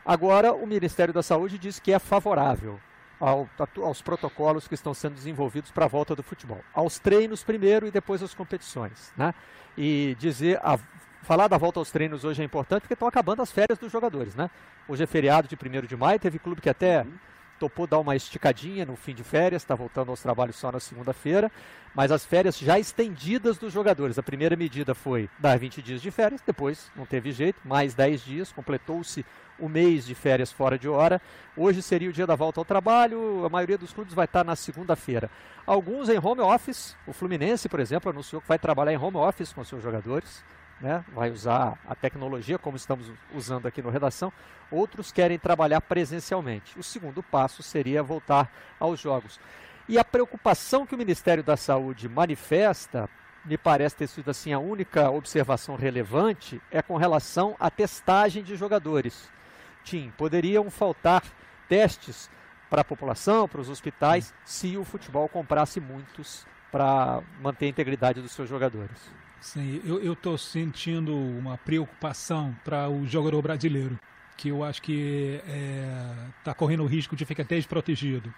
agora, 0.04 0.52
o 0.52 0.66
Ministério 0.66 1.12
da 1.12 1.22
Saúde 1.22 1.58
diz 1.58 1.80
que 1.80 1.92
é 1.92 1.98
favorável 1.98 2.78
ao, 3.20 3.48
aos 3.82 4.00
protocolos 4.00 4.68
que 4.68 4.74
estão 4.74 4.94
sendo 4.94 5.14
desenvolvidos 5.14 5.70
para 5.70 5.84
a 5.84 5.88
volta 5.88 6.14
do 6.14 6.22
futebol. 6.22 6.60
Aos 6.72 6.98
treinos 6.98 7.42
primeiro 7.42 7.86
e 7.86 7.90
depois 7.90 8.22
às 8.22 8.34
competições. 8.34 9.12
Né? 9.16 9.34
E 9.76 10.16
dizer, 10.18 10.58
a, 10.62 10.78
falar 11.22 11.48
da 11.48 11.58
volta 11.58 11.80
aos 11.80 11.90
treinos 11.90 12.24
hoje 12.24 12.42
é 12.42 12.44
importante 12.44 12.82
porque 12.82 12.94
estão 12.94 13.08
acabando 13.08 13.42
as 13.42 13.50
férias 13.50 13.78
dos 13.78 13.90
jogadores. 13.90 14.34
Né? 14.34 14.50
Hoje 14.88 15.02
é 15.02 15.06
feriado 15.06 15.48
de 15.48 15.56
1 15.56 15.86
de 15.86 15.96
maio, 15.96 16.18
teve 16.18 16.38
clube 16.38 16.60
que 16.60 16.70
até 16.70 17.04
topou 17.58 17.86
dar 17.86 17.98
uma 17.98 18.16
esticadinha 18.16 18.86
no 18.86 18.96
fim 18.96 19.14
de 19.14 19.24
férias, 19.24 19.62
está 19.62 19.74
voltando 19.74 20.10
aos 20.10 20.22
trabalhos 20.22 20.56
só 20.56 20.70
na 20.70 20.80
segunda-feira, 20.80 21.50
mas 21.94 22.12
as 22.12 22.24
férias 22.24 22.58
já 22.58 22.78
estendidas 22.78 23.58
dos 23.58 23.72
jogadores. 23.72 24.18
A 24.18 24.22
primeira 24.22 24.56
medida 24.56 24.94
foi 24.94 25.28
dar 25.38 25.58
20 25.58 25.82
dias 25.82 26.00
de 26.00 26.10
férias, 26.10 26.40
depois 26.46 26.90
não 26.94 27.04
teve 27.04 27.32
jeito, 27.32 27.60
mais 27.64 27.94
10 27.94 28.20
dias, 28.22 28.52
completou-se 28.52 29.24
o 29.58 29.68
mês 29.68 30.06
de 30.06 30.14
férias 30.14 30.52
fora 30.52 30.78
de 30.78 30.88
hora. 30.88 31.20
Hoje 31.56 31.82
seria 31.82 32.08
o 32.08 32.12
dia 32.12 32.26
da 32.26 32.36
volta 32.36 32.60
ao 32.60 32.64
trabalho, 32.64 33.44
a 33.44 33.48
maioria 33.48 33.76
dos 33.76 33.92
clubes 33.92 34.14
vai 34.14 34.26
estar 34.26 34.44
na 34.44 34.54
segunda-feira. 34.54 35.30
Alguns 35.66 36.08
em 36.08 36.18
home 36.18 36.40
office, 36.40 36.96
o 37.06 37.12
Fluminense, 37.12 37.68
por 37.68 37.80
exemplo, 37.80 38.10
anunciou 38.10 38.40
que 38.40 38.48
vai 38.48 38.58
trabalhar 38.58 38.92
em 38.92 38.98
home 38.98 39.16
office 39.16 39.52
com 39.52 39.64
seus 39.64 39.82
jogadores 39.82 40.42
né, 40.80 41.04
vai 41.12 41.30
usar 41.30 41.78
a 41.86 41.94
tecnologia, 41.94 42.58
como 42.58 42.76
estamos 42.76 43.10
usando 43.34 43.66
aqui 43.66 43.82
no 43.82 43.90
Redação, 43.90 44.32
outros 44.70 45.10
querem 45.10 45.38
trabalhar 45.38 45.80
presencialmente. 45.80 46.78
O 46.78 46.82
segundo 46.82 47.22
passo 47.22 47.62
seria 47.62 48.02
voltar 48.02 48.50
aos 48.78 49.00
jogos. 49.00 49.40
E 49.88 49.98
a 49.98 50.04
preocupação 50.04 50.86
que 50.86 50.94
o 50.94 50.98
Ministério 50.98 51.42
da 51.42 51.56
Saúde 51.56 52.08
manifesta, 52.08 53.08
me 53.44 53.56
parece 53.56 53.96
ter 53.96 54.06
sido 54.06 54.30
assim 54.30 54.52
a 54.52 54.58
única 54.58 55.10
observação 55.10 55.76
relevante, 55.76 56.60
é 56.70 56.82
com 56.82 56.96
relação 56.96 57.56
à 57.58 57.70
testagem 57.70 58.42
de 58.42 58.54
jogadores. 58.54 59.30
Tim, 59.82 60.12
poderiam 60.16 60.70
faltar 60.70 61.22
testes 61.68 62.30
para 62.68 62.82
a 62.82 62.84
população, 62.84 63.48
para 63.48 63.60
os 63.60 63.70
hospitais, 63.70 64.34
se 64.44 64.76
o 64.76 64.84
futebol 64.84 65.28
comprasse 65.28 65.80
muitos 65.80 66.46
para 66.70 67.22
manter 67.40 67.66
a 67.66 67.68
integridade 67.70 68.20
dos 68.20 68.32
seus 68.32 68.48
jogadores. 68.48 69.10
Sim, 69.40 69.80
eu 69.84 70.12
estou 70.12 70.36
sentindo 70.36 71.16
uma 71.16 71.56
preocupação 71.56 72.54
para 72.64 72.88
o 72.88 73.06
jogador 73.06 73.40
brasileiro, 73.40 73.98
que 74.36 74.48
eu 74.48 74.64
acho 74.64 74.82
que 74.82 75.40
está 75.42 75.52
é, 75.52 76.14
tá 76.44 76.54
correndo 76.54 76.82
o 76.82 76.86
risco 76.86 77.14
de 77.14 77.24
ficar 77.24 77.44
desprotegido. 77.44 78.32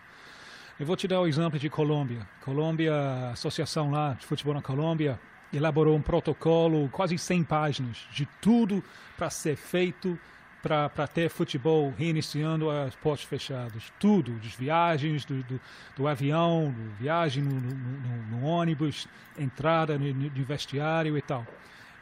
Eu 0.78 0.86
vou 0.86 0.96
te 0.96 1.08
dar 1.08 1.20
o 1.20 1.26
exemplo 1.26 1.58
de 1.58 1.68
Colômbia. 1.68 2.26
Colômbia, 2.42 2.94
a 2.94 3.30
associação 3.32 3.90
lá 3.90 4.14
de 4.14 4.26
futebol 4.26 4.54
na 4.54 4.62
Colômbia, 4.62 5.18
elaborou 5.52 5.96
um 5.96 6.02
protocolo, 6.02 6.88
quase 6.90 7.16
100 7.18 7.44
páginas, 7.44 8.06
de 8.12 8.26
tudo 8.40 8.82
para 9.16 9.30
ser 9.30 9.56
feito 9.56 10.18
para 10.62 11.06
ter 11.06 11.30
futebol 11.30 11.92
reiniciando 11.96 12.70
as 12.70 12.94
portas 12.96 13.26
fechadas. 13.26 13.92
Tudo, 13.98 14.32
das 14.32 14.54
viagens, 14.54 15.24
do, 15.24 15.42
do, 15.42 15.60
do 15.96 16.06
avião, 16.06 16.70
do 16.70 16.90
viagem 16.96 17.42
no, 17.42 17.54
no, 17.54 17.74
no, 17.74 18.22
no 18.38 18.46
ônibus, 18.46 19.08
entrada 19.38 19.98
no, 19.98 20.12
no, 20.12 20.44
vestiário 20.44 21.16
e 21.16 21.22
tal. 21.22 21.46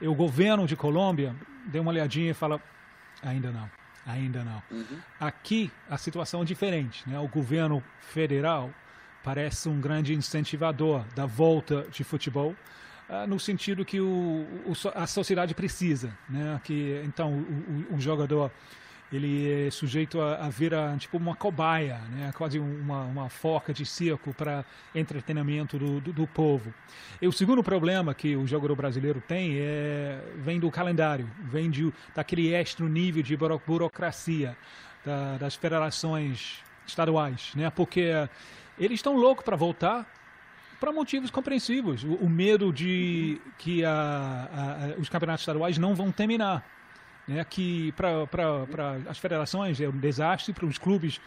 E 0.01 0.09
o 0.09 0.15
governo 0.15 0.67
de 0.67 0.77
Colômbia 0.77 1.35
deu 1.67 1.83
uma 1.83 1.91
olhadinha 1.91 2.31
e 2.31 2.35
fala, 2.35 2.61
ainda 3.23 3.51
não, 3.51 3.71
ainda 4.07 4.43
não. 4.43 4.63
Uhum. 4.71 4.99
Aqui 5.21 5.71
a 5.89 5.97
situação 5.97 6.43
é 6.43 6.45
diferente. 6.45 7.09
Né? 7.09 7.19
O 7.19 7.29
governo 7.29 7.83
federal 8.01 8.71
parece 9.23 9.69
um 9.69 9.81
grande 9.81 10.15
incentivador 10.15 11.05
da 11.15 11.27
volta 11.27 11.87
de 11.91 12.03
futebol, 12.03 12.57
no 13.27 13.39
sentido 13.41 13.85
que 13.85 14.01
o, 14.01 14.47
o, 14.67 14.73
a 14.95 15.07
sociedade 15.07 15.55
precisa, 15.55 16.17
né? 16.29 16.61
Que 16.63 17.03
então 17.05 17.33
o, 17.91 17.97
o 17.97 18.01
jogador 18.01 18.51
ele 19.13 19.67
é 19.67 19.71
sujeito 19.71 20.21
a, 20.21 20.47
a 20.47 20.49
virar 20.51 20.97
tipo 20.99 21.17
uma 21.17 21.35
cobaia, 21.35 21.99
né? 22.11 22.31
quase 22.37 22.59
uma, 22.59 23.05
uma 23.05 23.29
foca 23.29 23.73
de 23.73 23.87
circo 23.87 24.35
para 24.35 24.65
entretenimento 24.95 25.79
do, 25.79 26.01
do, 26.01 26.13
do, 26.13 26.27
povo. 26.27 26.73
E 27.21 27.27
o 27.27 27.33
segundo 27.33 27.63
problema 27.63 28.15
que 28.15 28.37
o 28.37 28.47
jogador 28.47 28.77
brasileiro 28.77 29.23
tem 29.27 29.57
é, 29.59 30.21
vem 30.37 30.61
do 30.61 30.71
calendário, 30.71 31.29
vem 31.45 31.71
de, 31.71 31.93
daquele 32.15 32.53
extra 32.53 32.87
nível 32.87 33.23
de 33.23 33.37
burocracia 33.37 34.57
da, 35.05 35.39
das 35.39 35.55
federações 35.55 36.63
estaduais, 36.87 37.53
né? 37.55 37.71
porque 37.71 38.11
eles 38.79 38.99
estão 38.99 39.17
loucos 39.17 39.45
para 39.45 39.57
voltar, 39.57 40.07
para 40.79 40.93
motivos 40.93 41.31
compreensíveis. 41.31 42.05
O, 42.05 42.15
o, 42.15 42.29
medo 42.29 42.73
de 42.73 43.41
que 43.59 43.85
a, 43.85 44.95
a, 44.97 45.01
os 45.01 45.09
campeonatos 45.09 45.43
estaduais 45.43 45.79
não 45.79 45.95
vão 45.95 46.11
terminar. 46.11 46.65
Né? 47.27 47.45
Que 47.45 47.93
para 47.93 48.27
as 49.09 49.19
federações 49.19 49.81
é 49.81 49.89
um 49.89 49.99
desastre, 49.99 50.53
para 50.53 50.67
os 50.67 50.79
clubes 50.79 51.21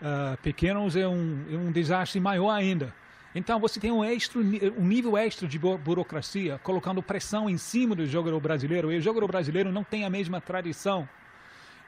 uh, 0.00 0.36
pequenos 0.42 0.96
é 0.96 1.06
um, 1.06 1.44
é 1.50 1.56
um 1.56 1.72
desastre 1.72 2.20
maior 2.20 2.50
ainda. 2.50 2.94
Então 3.34 3.60
você 3.60 3.78
tem 3.78 3.92
um, 3.92 4.04
extra, 4.04 4.40
um 4.40 4.86
nível 4.86 5.16
extra 5.16 5.46
de 5.46 5.58
burocracia 5.58 6.58
colocando 6.62 7.02
pressão 7.02 7.48
em 7.48 7.58
cima 7.58 7.94
do 7.94 8.06
jogador 8.06 8.40
brasileiro. 8.40 8.90
E 8.90 8.98
o 8.98 9.00
jogador 9.00 9.26
brasileiro 9.26 9.70
não 9.70 9.84
tem 9.84 10.04
a 10.04 10.10
mesma 10.10 10.40
tradição 10.40 11.08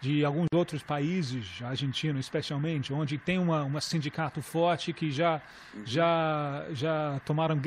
de 0.00 0.24
alguns 0.24 0.46
outros 0.54 0.82
países, 0.82 1.60
Argentina 1.62 2.18
especialmente, 2.18 2.92
onde 2.92 3.18
tem 3.18 3.38
uma, 3.38 3.64
uma 3.64 3.80
sindicato 3.80 4.40
forte 4.40 4.92
que 4.92 5.10
já, 5.10 5.42
já, 5.84 6.66
já 6.72 7.20
tomaram, 7.24 7.60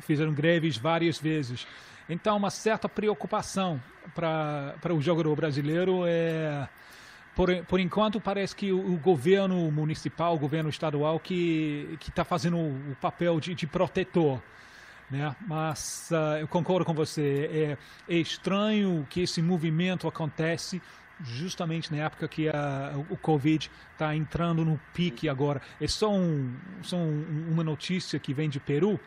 fizeram 0.00 0.32
greves 0.32 0.76
várias 0.76 1.18
vezes. 1.18 1.66
Então, 2.08 2.36
uma 2.36 2.50
certa 2.50 2.88
preocupação 2.88 3.82
para 4.14 4.94
o 4.94 5.00
jogador 5.00 5.34
brasileiro 5.34 6.04
é. 6.06 6.68
Por, 7.34 7.64
por 7.64 7.78
enquanto, 7.78 8.20
parece 8.20 8.54
que 8.54 8.72
o, 8.72 8.94
o 8.94 8.96
governo 8.98 9.70
municipal, 9.70 10.34
o 10.34 10.38
governo 10.38 10.68
estadual, 10.68 11.18
que 11.20 11.96
está 12.06 12.24
fazendo 12.24 12.56
o, 12.56 12.92
o 12.92 12.96
papel 13.00 13.38
de, 13.38 13.54
de 13.54 13.66
protetor. 13.66 14.42
Né? 15.08 15.34
Mas 15.46 16.10
uh, 16.10 16.38
eu 16.38 16.48
concordo 16.48 16.84
com 16.84 16.92
você, 16.92 17.76
é, 18.08 18.14
é 18.14 18.18
estranho 18.18 19.06
que 19.08 19.22
esse 19.22 19.40
movimento 19.40 20.06
acontece 20.06 20.82
justamente 21.22 21.92
na 21.92 22.04
época 22.04 22.26
que 22.28 22.48
a, 22.48 22.92
o 23.10 23.16
Covid 23.16 23.70
está 23.92 24.14
entrando 24.14 24.64
no 24.64 24.80
pique 24.94 25.28
agora. 25.28 25.60
É 25.80 25.86
só, 25.86 26.12
um, 26.12 26.54
só 26.82 26.96
um, 26.96 27.48
uma 27.50 27.64
notícia 27.64 28.18
que 28.18 28.32
vem 28.32 28.48
de 28.48 28.60
Peru. 28.60 29.00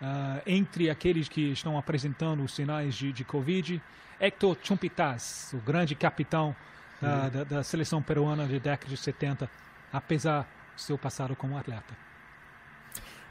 Uh, 0.00 0.40
entre 0.46 0.88
aqueles 0.88 1.28
que 1.28 1.52
estão 1.52 1.76
apresentando 1.76 2.42
os 2.42 2.54
sinais 2.54 2.94
de, 2.94 3.12
de 3.12 3.22
Covid, 3.22 3.82
Hector 4.18 4.56
Chumpitas, 4.62 5.52
o 5.52 5.58
grande 5.58 5.94
capitão 5.94 6.56
uh, 7.02 7.30
da, 7.30 7.44
da 7.44 7.62
seleção 7.62 8.00
peruana 8.00 8.46
de 8.46 8.58
década 8.58 8.88
de 8.88 8.96
70, 8.96 9.50
apesar 9.92 10.48
do 10.74 10.80
seu 10.80 10.96
passado 10.96 11.36
como 11.36 11.58
atleta. 11.58 12.09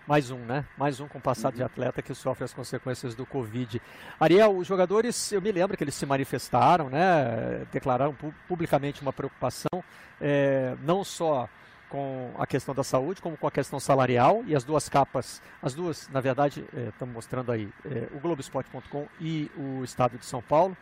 Mais 0.10 0.32
um, 0.32 0.40
né? 0.40 0.66
Mais 0.76 1.00
um 1.00 1.08
com 1.08 1.20
passado 1.20 1.54
de 1.54 1.62
atleta 1.62 2.02
que 2.02 2.16
sofre 2.16 2.44
as 2.44 2.52
consequências 2.52 3.14
do 3.14 3.28
Covid. 3.28 3.80
Ariel, 4.20 4.58
os 4.58 4.66
jogadores, 4.66 5.32
eu 5.32 5.40
me 5.40 5.52
lembro 5.52 5.78
que 5.78 5.84
eles 5.84 5.94
se 5.94 6.04
manifestaram, 6.04 6.90
né? 6.90 7.64
Declararam 7.72 8.18
publicamente 8.48 9.04
uma 9.04 9.14
preocupação, 9.14 9.84
é, 10.20 10.76
não 10.82 11.04
só 11.04 11.48
com 11.90 12.32
a 12.40 12.48
questão 12.48 12.74
da 12.74 12.84
saúde, 12.84 13.22
como 13.22 13.38
com 13.38 13.46
a 13.46 13.52
questão 13.52 13.80
salarial, 13.80 14.44
e 14.48 14.56
as 14.56 14.64
duas 14.64 14.90
capas, 14.90 15.44
as 15.62 15.76
duas, 15.76 16.10
na 16.10 16.22
verdade, 16.22 16.66
estamos 16.88 17.14
é, 17.14 17.16
mostrando 17.16 17.52
aí, 17.52 17.70
é, 17.86 18.08
o 18.12 18.20
Globoesporte.com 18.20 19.08
e 19.22 19.52
o 19.56 19.84
Estado 19.84 20.18
de 20.18 20.26
São 20.26 20.42
Paulo, 20.42 20.76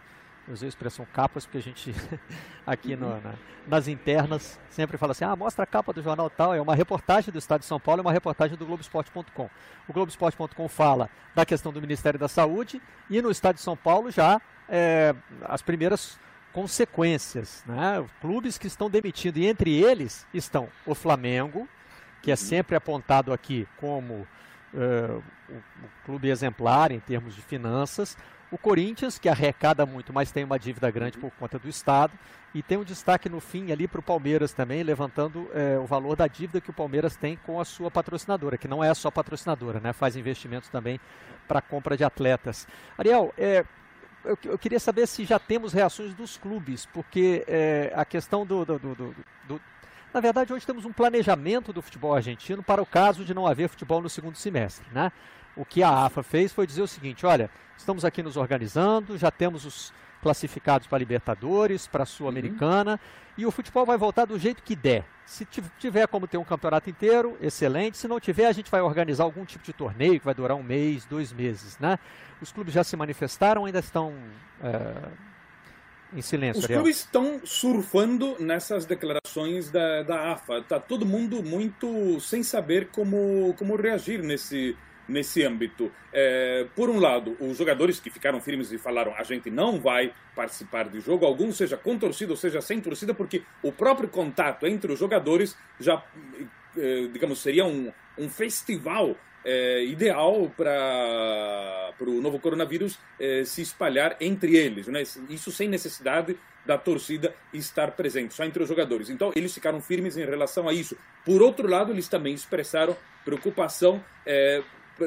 eu 0.47 0.53
usei 0.53 0.67
a 0.67 0.69
expressão 0.69 1.05
capas 1.11 1.45
porque 1.45 1.57
a 1.57 1.61
gente 1.61 1.93
aqui 2.65 2.95
no, 2.95 3.09
na, 3.21 3.33
nas 3.67 3.87
internas 3.87 4.59
sempre 4.69 4.97
fala 4.97 5.11
assim, 5.11 5.25
ah, 5.25 5.35
mostra 5.35 5.63
a 5.63 5.67
capa 5.67 5.91
do 5.91 6.01
jornal 6.01 6.29
tal, 6.29 6.55
é 6.55 6.61
uma 6.61 6.75
reportagem 6.75 7.31
do 7.31 7.37
Estado 7.37 7.61
de 7.61 7.65
São 7.65 7.79
Paulo 7.79 8.01
e 8.01 8.03
uma 8.03 8.11
reportagem 8.11 8.57
do 8.57 8.65
Globoesporte.com. 8.65 9.49
O 9.87 9.93
Globoesporte.com 9.93 10.67
fala 10.67 11.09
da 11.35 11.45
questão 11.45 11.73
do 11.73 11.81
Ministério 11.81 12.19
da 12.19 12.27
Saúde 12.27 12.81
e 13.09 13.21
no 13.21 13.29
Estado 13.29 13.55
de 13.55 13.61
São 13.61 13.75
Paulo 13.75 14.09
já 14.09 14.41
é, 14.69 15.13
as 15.43 15.61
primeiras 15.61 16.19
consequências, 16.53 17.63
né? 17.67 18.03
Clubes 18.19 18.57
que 18.57 18.67
estão 18.67 18.89
demitindo 18.89 19.37
e 19.37 19.45
entre 19.45 19.71
eles 19.79 20.25
estão 20.33 20.69
o 20.85 20.95
Flamengo, 20.95 21.67
que 22.21 22.31
é 22.31 22.35
sempre 22.35 22.75
apontado 22.75 23.31
aqui 23.31 23.67
como 23.77 24.27
uh, 24.73 25.23
o, 25.49 25.53
o 25.53 25.89
clube 26.03 26.29
exemplar 26.29 26.91
em 26.91 26.99
termos 26.99 27.35
de 27.35 27.41
finanças, 27.41 28.17
O 28.49 28.57
Corinthians, 28.57 29.19
que 29.19 29.27
arrecada 29.27 29.85
muito, 29.85 30.13
mas 30.13 30.31
tem 30.31 30.43
uma 30.43 30.57
dívida 30.57 30.89
grande 30.89 31.17
por 31.17 31.31
conta 31.31 31.59
do 31.59 31.67
Estado. 31.67 32.13
E 32.55 32.63
tem 32.63 32.77
um 32.77 32.83
destaque 32.83 33.27
no 33.27 33.41
fim 33.41 33.71
ali 33.71 33.87
para 33.87 33.99
o 33.99 34.03
Palmeiras 34.03 34.53
também, 34.53 34.81
levantando 34.81 35.49
é, 35.53 35.77
o 35.77 35.85
valor 35.85 36.15
da 36.15 36.27
dívida 36.27 36.61
que 36.61 36.69
o 36.69 36.73
Palmeiras 36.73 37.15
tem 37.15 37.35
com 37.45 37.59
a 37.59 37.65
sua 37.65 37.91
patrocinadora, 37.91 38.57
que 38.57 38.67
não 38.67 38.83
é 38.83 38.93
só 38.93 39.11
patrocinadora, 39.11 39.81
né? 39.81 39.91
faz 39.91 40.15
investimentos 40.15 40.69
também 40.69 40.99
para 41.45 41.61
compra 41.61 41.97
de 41.97 42.05
atletas. 42.05 42.65
Ariel, 42.97 43.33
é, 43.37 43.65
eu, 44.23 44.37
eu, 44.45 44.57
queria 44.57 44.79
saber 44.79 45.07
se 45.07 45.25
já 45.25 45.37
temos 45.37 45.73
reações 45.73 46.13
dos 46.13 46.37
clubes, 46.37 46.85
porque 46.87 47.43
é, 47.47 47.91
a 47.95 48.05
questão 48.05 48.45
do, 48.45 48.65
do, 48.65 48.79
do, 48.79 49.15
do, 49.47 49.61
Na 50.13 50.19
verdade, 50.19 50.53
hoje 50.53 50.65
temos 50.65 50.85
um 50.85 50.93
planejamento 50.93 51.73
do 51.73 51.81
futebol 51.81 52.15
argentino 52.15 52.63
para 52.63 52.81
o 52.81 52.85
caso 52.85 53.25
de 53.25 53.33
não 53.33 53.45
haver 53.45 53.67
futebol 53.69 54.01
no 54.01 54.09
segundo 54.09 54.37
semestre. 54.37 54.85
Né? 54.91 55.11
O 55.57 55.65
que 55.65 55.81
a 55.81 56.05
AFA 56.05 56.21
fez 56.23 56.53
foi 56.53 56.67
dizer 56.67 56.81
o 56.81 56.87
seguinte: 56.87 57.25
olha, 57.25 57.49
estamos 57.75 58.05
aqui 58.05 58.21
nos 58.21 58.37
organizando, 58.37 59.17
já 59.17 59.31
temos 59.31 59.65
os 59.65 59.93
classificados 60.21 60.87
para 60.87 60.97
Libertadores, 60.97 61.87
para 61.87 62.03
a 62.03 62.05
Sul-Americana, 62.05 62.93
uhum. 62.93 63.33
e 63.37 63.45
o 63.45 63.51
futebol 63.51 63.85
vai 63.85 63.97
voltar 63.97 64.25
do 64.25 64.37
jeito 64.37 64.63
que 64.63 64.75
der. 64.75 65.05
Se 65.25 65.45
tiver 65.77 66.07
como 66.07 66.27
ter 66.27 66.37
um 66.37 66.43
campeonato 66.43 66.89
inteiro, 66.89 67.37
excelente. 67.41 67.97
Se 67.97 68.07
não 68.07 68.19
tiver, 68.19 68.45
a 68.45 68.51
gente 68.53 68.71
vai 68.71 68.81
organizar 68.81 69.25
algum 69.25 69.43
tipo 69.43 69.63
de 69.63 69.73
torneio 69.73 70.19
que 70.19 70.25
vai 70.25 70.33
durar 70.33 70.55
um 70.55 70.63
mês, 70.63 71.05
dois 71.05 71.33
meses, 71.33 71.77
né? 71.79 71.99
Os 72.41 72.51
clubes 72.51 72.73
já 72.73 72.83
se 72.83 72.95
manifestaram, 72.95 73.65
ainda 73.65 73.79
estão 73.79 74.13
é, 74.63 74.93
em 76.13 76.21
silêncio. 76.21 76.59
Os 76.59 76.65
Ariel. 76.65 76.81
clubes 76.81 76.99
estão 76.99 77.41
surfando 77.43 78.37
nessas 78.39 78.85
declarações 78.85 79.69
da, 79.69 80.03
da 80.03 80.31
AFA. 80.31 80.61
Tá 80.61 80.79
todo 80.79 81.05
mundo 81.05 81.43
muito 81.43 82.19
sem 82.21 82.41
saber 82.41 82.87
como 82.87 83.53
como 83.57 83.75
reagir 83.75 84.21
nesse 84.23 84.77
nesse 85.07 85.43
âmbito. 85.43 85.91
É, 86.11 86.65
por 86.75 86.89
um 86.89 86.99
lado, 86.99 87.37
os 87.39 87.57
jogadores 87.57 87.99
que 87.99 88.09
ficaram 88.09 88.39
firmes 88.41 88.71
e 88.71 88.77
falaram 88.77 89.13
a 89.15 89.23
gente 89.23 89.49
não 89.49 89.79
vai 89.79 90.13
participar 90.35 90.89
do 90.89 90.99
jogo, 90.99 91.25
algum 91.25 91.51
seja 91.51 91.77
com 91.77 91.97
torcida 91.97 92.31
ou 92.31 92.37
seja 92.37 92.61
sem 92.61 92.81
torcida, 92.81 93.13
porque 93.13 93.43
o 93.61 93.71
próprio 93.71 94.09
contato 94.09 94.65
entre 94.65 94.91
os 94.91 94.99
jogadores 94.99 95.57
já, 95.79 96.03
é, 96.77 97.07
digamos, 97.11 97.39
seria 97.39 97.65
um, 97.65 97.91
um 98.17 98.29
festival 98.29 99.15
é, 99.45 99.85
ideal 99.85 100.51
para 100.55 101.93
o 102.01 102.21
novo 102.21 102.39
coronavírus 102.39 102.99
é, 103.19 103.43
se 103.45 103.61
espalhar 103.61 104.17
entre 104.19 104.57
eles. 104.57 104.87
Né? 104.87 105.03
Isso 105.29 105.51
sem 105.51 105.69
necessidade 105.69 106.37
da 106.65 106.77
torcida 106.77 107.33
estar 107.53 107.91
presente, 107.91 108.33
só 108.33 108.43
entre 108.43 108.61
os 108.61 108.67
jogadores. 108.67 109.09
Então, 109.09 109.31
eles 109.33 109.53
ficaram 109.53 109.79
firmes 109.79 110.17
em 110.17 110.25
relação 110.25 110.67
a 110.67 110.73
isso. 110.73 110.97
Por 111.23 111.41
outro 111.41 111.65
lado, 111.65 111.93
eles 111.93 112.09
também 112.09 112.33
expressaram 112.33 112.95
preocupação 113.23 114.03
é, 114.25 114.61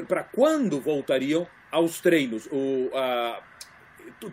para 0.07 0.23
quando 0.23 0.79
voltariam 0.79 1.47
aos 1.71 1.99
treinos. 2.01 2.47
O, 2.51 2.89
a, 2.95 3.41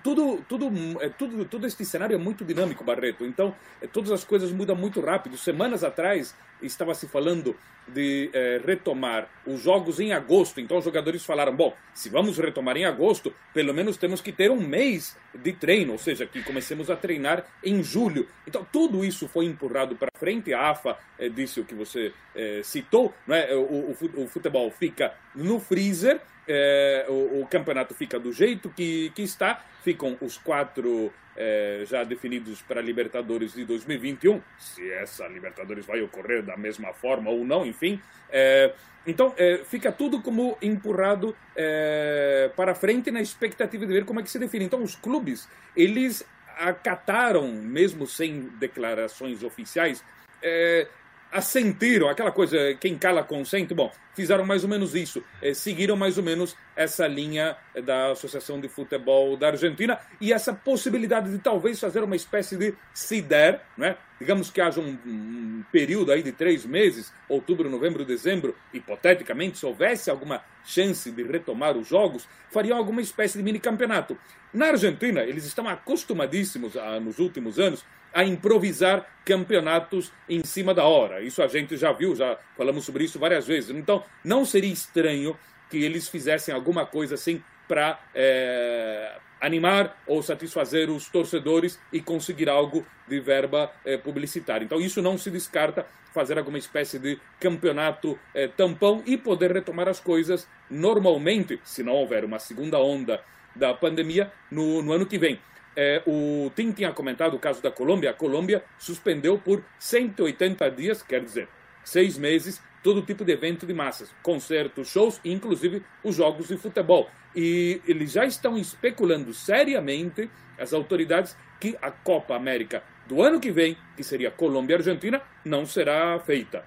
tudo, 0.03 0.45
tudo, 0.49 0.71
é, 1.01 1.09
tudo, 1.09 1.67
este 1.67 1.85
cenário 1.85 2.14
é 2.14 2.19
muito 2.19 2.45
dinâmico, 2.45 2.85
Barreto. 2.85 3.25
Então, 3.25 3.55
é, 3.81 3.87
todas 3.87 4.11
as 4.11 4.25
coisas 4.25 4.53
mudam 4.53 4.77
muito 4.77 5.01
rápido. 5.01 5.37
Semanas 5.37 5.85
atrás, 5.85 6.35
estava 6.62 6.95
se 6.95 7.07
falando 7.07 7.57
de 7.87 8.31
é, 8.33 8.61
retomar 8.64 9.31
os 9.47 9.62
jogos 9.62 9.99
em 9.99 10.12
agosto. 10.12 10.61
Então, 10.61 10.79
os 10.79 10.85
jogadores 10.85 11.25
falaram: 11.25 11.55
bom, 11.55 11.75
se 11.95 12.09
vamos 12.09 12.38
retomar 12.38 12.77
em 12.77 12.85
agosto, 12.85 13.35
pelo 13.55 13.73
menos 13.73 13.97
temos 13.97 14.21
que 14.21 14.33
ter 14.33 14.51
um 14.51 14.61
mês 14.61 15.17
de 15.35 15.53
treino, 15.53 15.93
ou 15.93 15.99
seja, 15.99 16.27
que 16.27 16.43
comecemos 16.43 16.91
a 16.91 16.97
treinar 16.97 17.45
em 17.64 17.83
julho. 17.83 18.29
Então, 18.47 18.67
tudo 18.71 19.05
isso 19.05 19.29
foi 19.29 19.47
empurrado 19.47 19.97
para 19.97 20.11
frente. 20.19 20.53
A 20.53 20.71
AFA 20.71 20.99
é, 21.19 21.29
disse 21.29 21.61
o 21.61 21.64
que 21.64 21.75
você 21.75 22.12
é, 22.35 22.61
citou: 22.62 23.14
não 23.27 23.35
é? 23.35 23.55
o, 23.55 23.97
o 24.17 24.27
futebol 24.27 24.71
fica 24.71 25.14
no 25.35 25.59
freezer 25.59 26.21
é, 26.49 27.07
o, 27.09 27.43
o, 27.43 27.47
campeonato 27.47 27.95
fica 27.95 28.19
do 28.19 28.33
jeito 28.33 28.71
que, 28.71 29.11
que 29.11 29.23
está, 29.23 29.63
ficam 29.85 30.17
os 30.21 30.39
quatro 30.39 31.13
é, 31.37 31.85
já 31.87 32.03
definidos 32.03 32.63
para 32.63 32.81
Libertadores 32.81 33.53
de 33.53 33.65
2021, 33.65 34.41
se 34.59 34.91
essa 34.93 35.29
Libertadores 35.29 35.87
vai 35.87 36.01
ocorrer 36.01 36.43
da 36.43 36.57
mesma 36.57 36.93
forma 36.93 37.31
ou 37.31 37.45
não, 37.45 37.67
enfim. 37.67 38.01
É, 38.31 38.73
então 39.07 39.35
é, 39.37 39.59
fica 39.65 39.93
tudo 39.93 40.21
como 40.21 40.59
empurrado 40.61 41.37
é, 41.55 42.51
para 42.57 42.75
frente 42.75 43.11
na 43.11 43.21
expectativa 43.21 43.87
de 43.87 43.93
ver 43.93 44.05
como 44.05 44.21
é 44.21 44.23
que 44.23 44.31
se 44.31 44.39
define. 44.39 44.65
Então 44.65 44.83
os 44.83 44.97
clubes, 44.97 45.49
eles 45.77 46.27
acataram, 46.59 47.53
mesmo 47.53 48.07
sem 48.07 48.51
declarações 48.59 49.43
oficiais, 49.43 50.03
é, 50.43 50.89
assentiram, 51.33 52.09
aquela 52.09 52.33
coisa, 52.33 52.75
quem 52.81 52.97
cala 52.97 53.23
consente, 53.23 53.75
bom, 53.75 53.93
fizeram 54.14 54.45
mais 54.45 54.62
ou 54.62 54.69
menos 54.69 54.95
isso, 54.95 55.23
eh, 55.43 55.55
seguiram 55.55 55.97
mais 55.97 56.17
ou 56.17 56.25
menos 56.25 56.57
essa 56.79 57.09
linha 57.09 57.57
da 57.85 58.12
Associação 58.12 58.61
de 58.61 58.69
Futebol 58.69 59.37
da 59.37 59.49
Argentina 59.49 59.99
e 60.21 60.33
essa 60.33 60.55
possibilidade 60.55 61.29
de 61.29 61.38
talvez 61.41 61.81
fazer 61.81 62.05
uma 62.05 62.14
espécie 62.14 62.57
de 62.57 62.73
CIDER, 62.95 63.61
né? 63.77 63.97
digamos 64.21 64.49
que 64.49 64.61
haja 64.61 64.81
um, 64.81 64.97
um 65.05 65.64
período 65.73 66.12
aí 66.12 66.23
de 66.23 66.31
três 66.31 66.64
meses, 66.64 67.12
outubro, 67.29 67.69
novembro, 67.69 68.05
dezembro, 68.05 68.55
hipoteticamente, 68.73 69.59
se 69.59 69.67
houvesse 69.67 70.09
alguma 70.09 70.41
chance 70.64 71.11
de 71.11 71.25
retomar 71.25 71.77
os 71.77 71.88
jogos, 71.88 72.29
fariam 72.49 72.79
alguma 72.79 73.01
espécie 73.01 73.37
de 73.37 73.43
mini 73.43 73.59
campeonato. 73.59 74.17
Na 74.55 74.67
Argentina, 74.67 75.23
eles 75.23 75.45
estão 75.45 75.67
acostumadíssimos 75.67 76.77
a, 76.77 77.01
nos 77.01 77.19
últimos 77.19 77.59
anos 77.59 77.85
a 78.14 78.25
improvisar 78.25 79.05
campeonatos 79.25 80.12
em 80.29 80.45
cima 80.45 80.73
da 80.73 80.85
hora. 80.85 81.21
Isso 81.23 81.43
a 81.43 81.49
gente 81.49 81.77
já 81.77 81.91
viu, 81.91 82.14
já 82.14 82.38
falamos 82.57 82.85
sobre 82.85 83.03
isso 83.03 83.19
várias 83.19 83.49
vezes. 83.49 83.71
Então, 83.71 84.05
não 84.25 84.45
seria 84.45 84.73
estranho 84.73 85.37
que 85.71 85.83
eles 85.83 86.09
fizessem 86.09 86.55
alguma 86.55 86.87
coisa 86.87 87.15
assim 87.15 87.43
para 87.67 88.01
é, 88.15 89.17
animar 89.41 90.03
ou 90.07 90.23
satisfazer 90.23 90.91
os 90.91 91.09
torcedores 91.09 91.79
e 91.93 92.01
conseguir 92.01 92.49
algo 92.49 92.87
de 93.07 93.21
verba 93.21 93.71
é, 93.85 93.97
publicitária. 93.97 94.65
Então, 94.65 94.81
isso 94.81 95.03
não 95.03 95.19
se 95.19 95.31
descarta 95.31 95.87
fazer 96.13 96.39
alguma 96.39 96.59
espécie 96.59 96.99
de 96.99 97.19
campeonato 97.39 98.19
é, 98.35 98.49
tampão 98.49 99.03
e 99.07 99.17
poder 99.17 99.53
retomar 99.53 99.89
as 99.89 100.01
coisas 100.01 100.49
normalmente, 100.71 101.61
se 101.63 101.83
não 101.83 101.93
houver 101.93 102.25
uma 102.25 102.39
segunda 102.39 102.79
onda 102.79 103.23
da 103.55 103.75
pandemia, 103.75 104.33
no, 104.51 104.83
no 104.83 104.93
ano 104.93 105.07
que 105.07 105.19
vem. 105.19 105.39
É, 105.77 106.03
o 106.07 106.51
Tim 106.57 106.73
tinha 106.73 106.93
comentado 106.93 107.35
o 107.35 107.39
caso 107.39 107.63
da 107.63 107.71
Colômbia. 107.71 108.11
A 108.11 108.15
Colômbia 108.15 108.65
suspendeu 108.79 109.39
por 109.39 109.63
180 109.79 110.71
dias, 110.71 111.03
quer 111.03 111.23
dizer, 111.23 111.49
seis 111.85 112.19
meses, 112.19 112.61
todo 112.83 113.03
tipo 113.03 113.25
de 113.25 113.33
evento 113.33 113.67
de 113.67 113.75
massas, 113.75 114.14
concertos, 114.23 114.88
shows, 114.88 115.21
inclusive 115.25 115.83
os 116.03 116.14
jogos 116.14 116.49
de 116.49 116.57
futebol. 116.57 117.09
E 117.35 117.81
eles 117.87 118.12
já 118.12 118.25
estão 118.25 118.57
especulando 118.57 119.33
seriamente, 119.35 120.31
as 120.59 120.73
autoridades, 120.73 121.37
que 121.61 121.77
a 121.81 121.91
Copa 121.91 122.35
América 122.35 122.83
do 123.07 123.23
ano 123.23 123.41
que 123.41 123.51
vem, 123.51 123.77
que 123.97 124.05
seria 124.05 124.31
Colômbia 124.31 124.75
e 124.75 124.77
Argentina, 124.77 125.23
não 125.45 125.64
será 125.64 126.19
feita. 126.21 126.64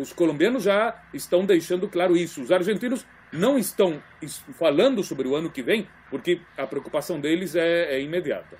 Os 0.00 0.12
colombianos 0.12 0.64
já 0.64 1.02
estão 1.12 1.44
deixando 1.44 1.88
claro 1.88 2.16
isso. 2.16 2.42
Os 2.42 2.50
argentinos 2.50 3.06
não 3.30 3.58
estão 3.58 4.02
falando 4.58 5.04
sobre 5.04 5.28
o 5.28 5.36
ano 5.36 5.50
que 5.50 5.62
vem, 5.62 5.86
porque 6.10 6.40
a 6.56 6.66
preocupação 6.66 7.20
deles 7.20 7.54
é, 7.54 7.94
é 7.94 8.02
imediata. 8.02 8.56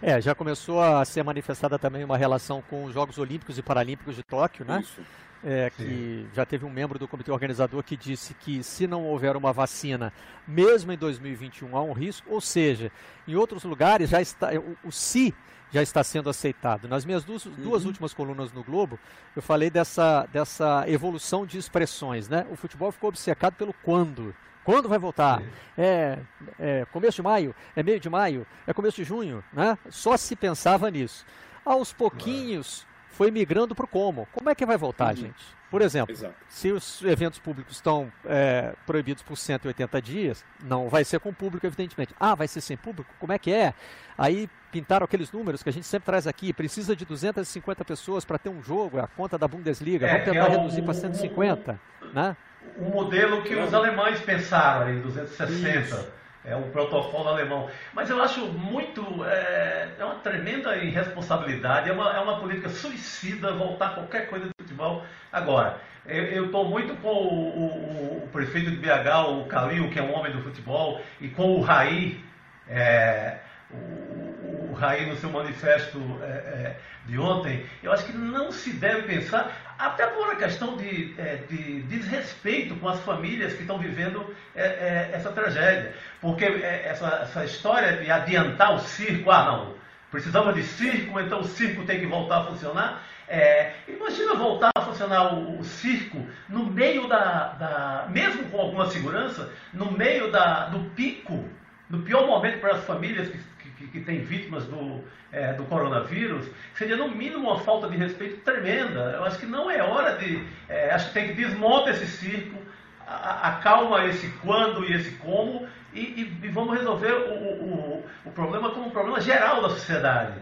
É, 0.00 0.20
já 0.20 0.34
começou 0.34 0.80
a 0.80 1.04
ser 1.04 1.22
manifestada 1.22 1.78
também 1.78 2.04
uma 2.04 2.16
relação 2.16 2.62
com 2.62 2.84
os 2.84 2.94
Jogos 2.94 3.18
Olímpicos 3.18 3.58
e 3.58 3.62
Paralímpicos 3.62 4.16
de 4.16 4.22
Tóquio, 4.22 4.64
né? 4.64 4.80
Isso. 4.80 5.00
É, 5.44 5.70
que 5.70 6.26
já 6.34 6.44
teve 6.44 6.64
um 6.64 6.70
membro 6.70 6.98
do 6.98 7.06
comitê 7.06 7.30
organizador 7.30 7.84
que 7.84 7.96
disse 7.96 8.34
que 8.34 8.60
se 8.64 8.88
não 8.88 9.04
houver 9.04 9.36
uma 9.36 9.52
vacina, 9.52 10.12
mesmo 10.46 10.90
em 10.90 10.96
2021 10.96 11.76
há 11.76 11.82
um 11.82 11.92
risco, 11.92 12.28
ou 12.28 12.40
seja, 12.40 12.90
em 13.26 13.36
outros 13.36 13.62
lugares 13.62 14.10
já 14.10 14.20
está 14.20 14.50
o, 14.54 14.76
o 14.88 14.90
se 14.90 15.32
já 15.70 15.82
está 15.82 16.02
sendo 16.02 16.30
aceitado. 16.30 16.88
Nas 16.88 17.04
minhas 17.04 17.24
duas, 17.24 17.44
duas 17.44 17.82
uhum. 17.82 17.88
últimas 17.88 18.14
colunas 18.14 18.52
no 18.52 18.62
Globo, 18.62 18.98
eu 19.36 19.42
falei 19.42 19.70
dessa, 19.70 20.26
dessa 20.32 20.84
evolução 20.88 21.46
de 21.46 21.58
expressões, 21.58 22.28
né? 22.28 22.46
O 22.50 22.56
futebol 22.56 22.90
ficou 22.90 23.08
obcecado 23.08 23.54
pelo 23.54 23.72
quando. 23.72 24.34
Quando 24.64 24.88
vai 24.88 24.98
voltar? 24.98 25.42
É, 25.76 26.18
é 26.58 26.86
começo 26.92 27.16
de 27.16 27.22
maio? 27.22 27.54
É 27.74 27.82
meio 27.82 27.98
de 27.98 28.10
maio? 28.10 28.46
É 28.66 28.72
começo 28.72 28.96
de 28.96 29.04
junho? 29.04 29.42
Né? 29.52 29.78
Só 29.88 30.16
se 30.16 30.36
pensava 30.36 30.90
nisso. 30.90 31.24
Aos 31.64 31.92
pouquinhos 31.92 32.86
foi 33.18 33.32
migrando 33.32 33.74
para 33.74 33.84
o 33.84 33.88
como. 33.88 34.28
Como 34.32 34.48
é 34.48 34.54
que 34.54 34.64
vai 34.64 34.76
voltar, 34.76 35.08
uhum. 35.08 35.22
gente? 35.22 35.44
Por 35.68 35.82
exemplo, 35.82 36.14
Exato. 36.14 36.34
se 36.48 36.70
os 36.70 37.02
eventos 37.02 37.40
públicos 37.40 37.74
estão 37.74 38.12
é, 38.24 38.72
proibidos 38.86 39.24
por 39.24 39.36
180 39.36 40.00
dias, 40.00 40.44
não 40.62 40.88
vai 40.88 41.02
ser 41.04 41.18
com 41.18 41.34
público, 41.34 41.66
evidentemente. 41.66 42.14
Ah, 42.18 42.36
vai 42.36 42.46
ser 42.46 42.60
sem 42.60 42.76
público? 42.76 43.12
Como 43.18 43.32
é 43.32 43.38
que 43.38 43.52
é? 43.52 43.74
Aí 44.16 44.48
pintaram 44.70 45.04
aqueles 45.04 45.32
números 45.32 45.64
que 45.64 45.68
a 45.68 45.72
gente 45.72 45.84
sempre 45.84 46.06
traz 46.06 46.28
aqui. 46.28 46.52
Precisa 46.52 46.94
de 46.94 47.04
250 47.04 47.84
pessoas 47.84 48.24
para 48.24 48.38
ter 48.38 48.50
um 48.50 48.62
jogo, 48.62 49.00
a 49.00 49.08
conta 49.08 49.36
da 49.36 49.48
Bundesliga. 49.48 50.06
É, 50.06 50.10
Vamos 50.12 50.24
tentar 50.24 50.46
é 50.46 50.56
reduzir 50.56 50.82
para 50.82 50.94
150, 50.94 51.80
né? 52.14 52.36
O 52.76 52.84
modelo 52.84 53.42
que 53.42 53.56
os 53.56 53.74
alemães 53.74 54.20
pensaram 54.20 54.94
em 54.94 55.00
260. 55.00 55.80
Isso 55.80 56.17
é 56.44 56.56
o 56.56 56.62
protocolo 56.70 57.28
alemão. 57.28 57.68
Mas 57.92 58.10
eu 58.10 58.22
acho 58.22 58.40
muito. 58.46 59.24
É, 59.24 59.88
é 59.98 60.04
uma 60.04 60.16
tremenda 60.16 60.76
irresponsabilidade, 60.76 61.90
é 61.90 61.92
uma, 61.92 62.16
é 62.16 62.20
uma 62.20 62.38
política 62.38 62.68
suicida 62.68 63.52
voltar 63.52 63.94
qualquer 63.94 64.28
coisa 64.28 64.46
de 64.46 64.52
futebol. 64.60 65.04
Agora, 65.32 65.80
eu 66.06 66.46
estou 66.46 66.64
muito 66.64 66.94
com 67.02 67.08
o, 67.08 67.58
o, 67.58 68.24
o, 68.24 68.28
prefeito 68.32 68.70
de 68.70 68.76
BH, 68.76 69.28
o 69.28 69.44
Calil, 69.44 69.90
que 69.90 69.98
é 69.98 70.02
um 70.02 70.14
homem 70.14 70.32
do 70.32 70.42
futebol, 70.42 71.00
e 71.20 71.28
com 71.28 71.56
o 71.56 71.60
Raí, 71.60 72.24
é, 72.66 73.38
o, 73.70 74.70
o 74.70 74.74
Raí 74.74 75.06
no 75.06 75.16
seu 75.16 75.30
manifesto 75.30 75.98
é, 76.22 76.26
é, 76.26 76.76
de 77.06 77.18
ontem, 77.18 77.66
eu 77.82 77.92
acho 77.92 78.06
que 78.06 78.16
não 78.16 78.50
se 78.50 78.72
deve 78.72 79.02
pensar, 79.02 79.67
até 79.78 80.06
por 80.08 80.24
uma 80.24 80.36
questão 80.36 80.76
de, 80.76 81.14
é, 81.16 81.36
de 81.48 81.82
desrespeito 81.82 82.74
com 82.76 82.88
as 82.88 83.00
famílias 83.00 83.54
que 83.54 83.60
estão 83.60 83.78
vivendo 83.78 84.34
é, 84.54 84.62
é, 84.62 85.10
essa 85.12 85.30
tragédia. 85.30 85.94
Porque 86.20 86.44
essa, 86.44 87.20
essa 87.22 87.44
história 87.44 87.96
de 87.98 88.10
adiantar 88.10 88.74
o 88.74 88.80
circo, 88.80 89.30
ah 89.30 89.44
não, 89.44 89.74
precisamos 90.10 90.54
de 90.54 90.64
circo, 90.64 91.20
então 91.20 91.40
o 91.40 91.44
circo 91.44 91.84
tem 91.84 92.00
que 92.00 92.06
voltar 92.06 92.40
a 92.40 92.44
funcionar. 92.46 93.02
É, 93.28 93.72
imagina 93.86 94.34
voltar 94.34 94.70
a 94.74 94.80
funcionar 94.80 95.34
o, 95.34 95.60
o, 95.60 95.64
circo 95.64 96.26
no 96.48 96.64
meio 96.64 97.06
da, 97.06 97.52
da, 97.52 98.06
mesmo 98.08 98.48
com 98.48 98.58
alguma 98.58 98.86
segurança, 98.86 99.52
no 99.72 99.92
meio 99.92 100.32
da, 100.32 100.66
do 100.66 100.90
pico, 100.90 101.46
no 101.90 102.02
pior 102.02 102.26
momento 102.26 102.58
para 102.60 102.76
as 102.76 102.84
famílias 102.84 103.28
que, 103.28 103.38
que, 103.78 103.86
que 103.86 104.00
têm 104.00 104.20
vítimas 104.20 104.64
do, 104.64 105.02
é, 105.32 105.52
do 105.52 105.64
coronavírus, 105.64 106.46
seria 106.74 106.96
no 106.96 107.08
mínimo 107.08 107.50
uma 107.50 107.60
falta 107.60 107.88
de 107.88 107.96
respeito 107.96 108.40
tremenda. 108.40 109.12
Eu 109.16 109.24
acho 109.24 109.38
que 109.38 109.46
não 109.46 109.70
é 109.70 109.82
hora 109.82 110.16
de. 110.16 110.44
É, 110.68 110.90
acho 110.90 111.08
que 111.08 111.14
tem 111.14 111.28
que 111.28 111.34
desmontar 111.34 111.94
esse 111.94 112.06
circo, 112.06 112.58
acalma 113.06 114.04
esse 114.06 114.28
quando 114.42 114.84
e 114.84 114.92
esse 114.92 115.12
como 115.12 115.66
e, 115.92 116.00
e, 116.00 116.38
e 116.42 116.48
vamos 116.48 116.76
resolver 116.76 117.12
o, 117.12 117.34
o, 117.34 118.06
o 118.26 118.30
problema 118.32 118.70
como 118.70 118.88
um 118.88 118.90
problema 118.90 119.20
geral 119.20 119.62
da 119.62 119.70
sociedade. 119.70 120.34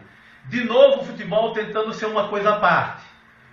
De 0.46 0.64
novo, 0.64 1.02
o 1.02 1.04
futebol 1.04 1.52
tentando 1.52 1.92
ser 1.92 2.06
uma 2.06 2.28
coisa 2.28 2.50
à 2.50 2.60
parte. 2.60 3.04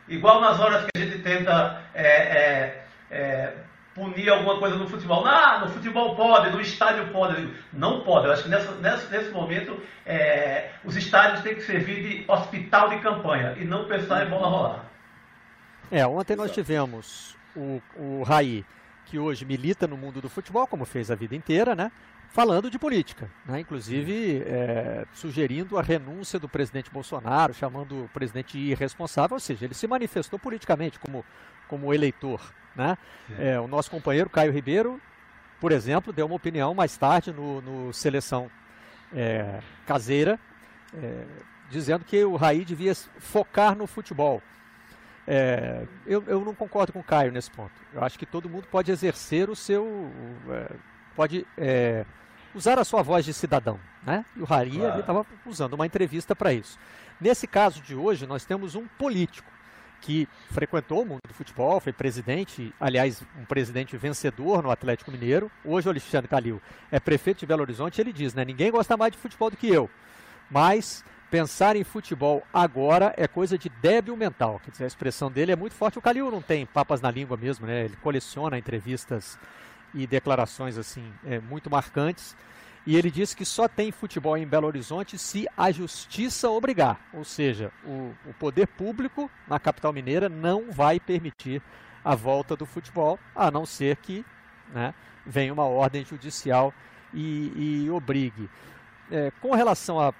Igual 0.07 0.41
nas 0.41 0.59
horas 0.59 0.83
que 0.83 0.89
a 0.95 1.05
gente 1.05 1.19
tenta 1.19 1.81
é, 1.93 2.07
é, 2.07 2.85
é, 3.09 3.53
punir 3.93 4.29
alguma 4.29 4.59
coisa 4.59 4.75
no 4.75 4.87
futebol. 4.87 5.25
Ah, 5.25 5.59
no 5.59 5.69
futebol 5.69 6.15
pode, 6.15 6.51
no 6.51 6.59
estádio 6.59 7.07
pode. 7.11 7.47
Não 7.71 8.01
pode. 8.01 8.27
Eu 8.27 8.33
acho 8.33 8.43
que 8.43 8.49
nessa, 8.49 8.71
nessa, 8.75 9.09
nesse 9.09 9.31
momento 9.31 9.79
é, 10.05 10.71
os 10.83 10.95
estádios 10.95 11.41
têm 11.41 11.55
que 11.55 11.61
servir 11.61 12.03
de 12.03 12.31
hospital 12.31 12.89
de 12.89 12.99
campanha 12.99 13.55
e 13.57 13.65
não 13.65 13.85
pensar 13.85 14.25
em 14.25 14.29
bola 14.29 14.47
rolar. 14.47 14.85
É, 15.91 16.05
ontem 16.05 16.35
nós 16.35 16.51
tivemos 16.51 17.37
o, 17.55 17.81
o 17.95 18.23
Raí, 18.23 18.65
que 19.05 19.19
hoje 19.19 19.45
milita 19.45 19.87
no 19.87 19.95
mundo 19.95 20.21
do 20.21 20.29
futebol, 20.29 20.65
como 20.65 20.85
fez 20.85 21.11
a 21.11 21.15
vida 21.15 21.35
inteira, 21.35 21.75
né? 21.75 21.91
Falando 22.33 22.67
de 22.67 22.79
política, 22.79 23.29
né? 23.45 23.59
inclusive 23.59 24.41
é, 24.47 25.05
sugerindo 25.13 25.77
a 25.77 25.83
renúncia 25.83 26.39
do 26.39 26.49
presidente 26.49 26.89
Bolsonaro, 26.89 27.53
chamando 27.53 28.05
o 28.05 28.09
presidente 28.09 28.57
de 28.57 28.71
irresponsável, 28.71 29.35
ou 29.35 29.39
seja, 29.39 29.65
ele 29.65 29.75
se 29.75 29.85
manifestou 29.85 30.39
politicamente 30.39 30.97
como, 30.97 31.23
como 31.67 31.93
eleitor. 31.93 32.41
Né? 32.75 32.97
É, 33.37 33.59
o 33.59 33.67
nosso 33.67 33.91
companheiro 33.91 34.31
Caio 34.31 34.51
Ribeiro, 34.51 34.99
por 35.61 35.71
exemplo, 35.71 36.11
deu 36.11 36.25
uma 36.25 36.35
opinião 36.35 36.73
mais 36.73 36.97
tarde 36.97 37.31
no, 37.31 37.61
no 37.61 37.93
Seleção 37.93 38.49
é, 39.15 39.59
Caseira, 39.85 40.39
é, 40.91 41.25
dizendo 41.69 42.03
que 42.03 42.23
o 42.23 42.35
Raí 42.35 42.65
devia 42.65 42.95
focar 42.95 43.77
no 43.77 43.85
futebol. 43.85 44.41
É, 45.27 45.85
eu, 46.07 46.23
eu 46.25 46.43
não 46.43 46.55
concordo 46.55 46.91
com 46.91 46.99
o 46.99 47.03
Caio 47.03 47.31
nesse 47.31 47.51
ponto. 47.51 47.73
Eu 47.93 48.03
acho 48.03 48.17
que 48.17 48.25
todo 48.25 48.49
mundo 48.49 48.67
pode 48.71 48.91
exercer 48.91 49.51
o 49.51 49.55
seu. 49.55 50.11
É, 50.49 50.75
pode 51.15 51.45
é, 51.55 52.03
usar 52.55 52.79
a 52.79 52.83
sua 52.83 53.01
voz 53.01 53.25
de 53.25 53.33
cidadão. 53.33 53.79
Né? 54.05 54.25
E 54.35 54.41
o 54.41 54.45
Rari 54.45 54.77
claro. 54.77 54.99
estava 54.99 55.25
usando 55.45 55.73
uma 55.73 55.85
entrevista 55.85 56.35
para 56.35 56.53
isso. 56.53 56.77
Nesse 57.19 57.47
caso 57.47 57.81
de 57.81 57.95
hoje, 57.95 58.27
nós 58.27 58.45
temos 58.45 58.75
um 58.75 58.87
político 58.87 59.51
que 60.01 60.27
frequentou 60.51 61.01
o 61.01 61.05
mundo 61.05 61.21
do 61.25 61.33
futebol, 61.33 61.79
foi 61.79 61.93
presidente, 61.93 62.73
aliás, 62.77 63.23
um 63.39 63.45
presidente 63.45 63.95
vencedor 63.95 64.61
no 64.61 64.69
Atlético 64.69 65.11
Mineiro. 65.11 65.49
Hoje 65.63 65.87
o 65.87 65.91
Alexandre 65.91 66.27
Calil 66.27 66.61
é 66.91 66.99
prefeito 66.99 67.39
de 67.39 67.45
Belo 67.45 67.61
Horizonte, 67.61 68.01
ele 68.01 68.11
diz, 68.11 68.33
né, 68.33 68.43
ninguém 68.43 68.69
gosta 68.69 68.97
mais 68.97 69.13
de 69.13 69.17
futebol 69.17 69.49
do 69.49 69.55
que 69.55 69.69
eu. 69.69 69.89
Mas 70.51 71.05
pensar 71.31 71.77
em 71.77 71.85
futebol 71.85 72.43
agora 72.53 73.13
é 73.15 73.27
coisa 73.27 73.57
de 73.57 73.69
débil 73.69 74.17
mental. 74.17 74.59
Quer 74.63 74.71
dizer, 74.71 74.83
a 74.83 74.87
expressão 74.87 75.31
dele 75.31 75.53
é 75.53 75.55
muito 75.55 75.73
forte. 75.73 75.97
O 75.97 76.01
Calil 76.01 76.29
não 76.29 76.41
tem 76.41 76.65
papas 76.65 77.01
na 77.01 77.09
língua 77.09 77.37
mesmo, 77.37 77.65
né? 77.65 77.85
Ele 77.85 77.95
coleciona 77.95 78.57
entrevistas 78.57 79.39
e 79.93 80.07
declarações 80.07 80.77
assim 80.77 81.11
é, 81.25 81.39
muito 81.39 81.69
marcantes. 81.69 82.35
E 82.85 82.97
ele 82.97 83.09
disse 83.09 83.35
que 83.35 83.45
só 83.45 83.67
tem 83.67 83.91
futebol 83.91 84.37
em 84.37 84.45
Belo 84.45 84.67
Horizonte 84.67 85.17
se 85.17 85.47
a 85.57 85.71
justiça 85.71 86.49
obrigar. 86.49 86.99
Ou 87.13 87.23
seja, 87.23 87.71
o, 87.85 88.13
o 88.25 88.33
poder 88.33 88.67
público 88.67 89.31
na 89.47 89.57
capital 89.57 89.93
mineira 89.93 90.27
não 90.27 90.69
vai 90.69 90.99
permitir 90.99 91.61
a 92.03 92.13
volta 92.13 92.55
do 92.55 92.65
futebol, 92.65 93.17
a 93.33 93.49
não 93.49 93.65
ser 93.65 93.95
que 93.97 94.25
né, 94.73 94.93
venha 95.25 95.53
uma 95.53 95.63
ordem 95.63 96.03
judicial 96.03 96.73
e, 97.13 97.83
e 97.85 97.89
obrigue. 97.89 98.49
É, 99.09 99.31
com 99.39 99.51
relação 99.53 99.99
a. 99.99 100.13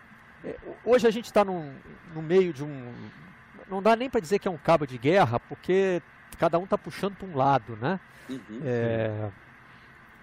É, 0.46 0.56
hoje 0.86 1.06
a 1.06 1.12
gente 1.12 1.26
está 1.26 1.44
no 1.44 1.74
meio 2.22 2.54
de 2.54 2.64
um. 2.64 2.94
Não 3.70 3.82
dá 3.82 3.96
nem 3.96 4.10
para 4.10 4.22
dizer 4.22 4.40
que 4.40 4.48
é 4.48 4.52
um 4.52 4.58
cabo 4.58 4.86
de 4.86 4.98
guerra, 4.98 5.40
porque 5.40 6.02
cada 6.38 6.58
um 6.58 6.64
está 6.64 6.78
puxando 6.78 7.16
para 7.16 7.28
um 7.28 7.36
lado, 7.36 7.78
né? 7.82 8.00
Uhum, 8.30 8.62
é, 8.64 9.30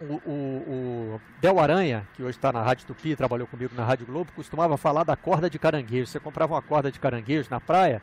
o, 0.01 0.15
o, 0.31 1.21
Del 1.41 1.59
Aranha, 1.61 2.07
que 2.15 2.23
hoje 2.23 2.37
está 2.39 2.53
na 2.53 2.63
Rádio 2.63 2.87
Tupi, 2.87 3.15
trabalhou 3.15 3.47
comigo 3.47 3.75
na 3.75 3.85
Rádio 3.85 4.07
Globo, 4.07 4.33
costumava 4.33 4.77
falar 4.77 5.05
da 5.05 5.17
corda 5.17 5.51
de 5.51 5.59
caranguejo. 5.59 6.07
Você 6.07 6.19
comprava 6.19 6.55
uma 6.55 6.63
corda 6.63 6.91
de 6.91 6.99
caranguejo 6.99 7.49
na 7.51 7.61
praia, 7.61 8.01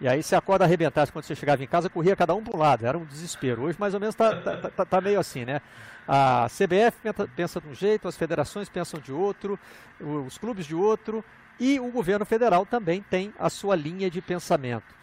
e 0.00 0.08
aí 0.08 0.22
se 0.22 0.34
a 0.34 0.40
corda 0.40 0.64
arrebentasse 0.64 1.12
quando 1.12 1.24
você 1.24 1.34
chegava 1.34 1.62
em 1.62 1.66
casa, 1.66 1.88
corria 1.88 2.14
cada 2.14 2.34
um 2.34 2.42
para 2.42 2.56
um 2.56 2.60
lado. 2.60 2.86
Era 2.86 2.96
um 2.96 3.04
desespero. 3.04 3.62
Hoje 3.62 3.78
mais 3.78 3.94
ou 3.94 4.00
menos 4.00 4.14
está 4.14 4.36
tá, 4.36 4.70
tá, 4.70 4.84
tá, 4.84 5.00
meio 5.00 5.18
assim, 5.18 5.44
né? 5.44 5.60
A 6.06 6.46
CBF 6.48 6.98
pensa 7.36 7.60
de 7.60 7.68
um 7.68 7.74
jeito, 7.74 8.08
as 8.08 8.16
federações 8.16 8.68
pensam 8.68 9.00
de 9.00 9.12
outro, 9.12 9.58
os 10.00 10.38
clubes 10.38 10.66
de 10.66 10.74
outro, 10.74 11.24
e 11.58 11.78
o 11.78 11.90
governo 11.90 12.24
federal 12.24 12.66
também 12.66 13.02
tem 13.02 13.32
a 13.38 13.48
sua 13.48 13.76
linha 13.76 14.10
de 14.10 14.20
pensamento. 14.20 14.94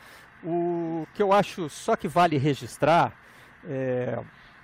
O 0.43 1.07
que 1.13 1.21
eu 1.21 1.31
acho 1.31 1.69
só 1.69 1.95
que 1.95 2.07
vale 2.07 2.37
registrar, 2.37 3.13
é, 3.65 4.19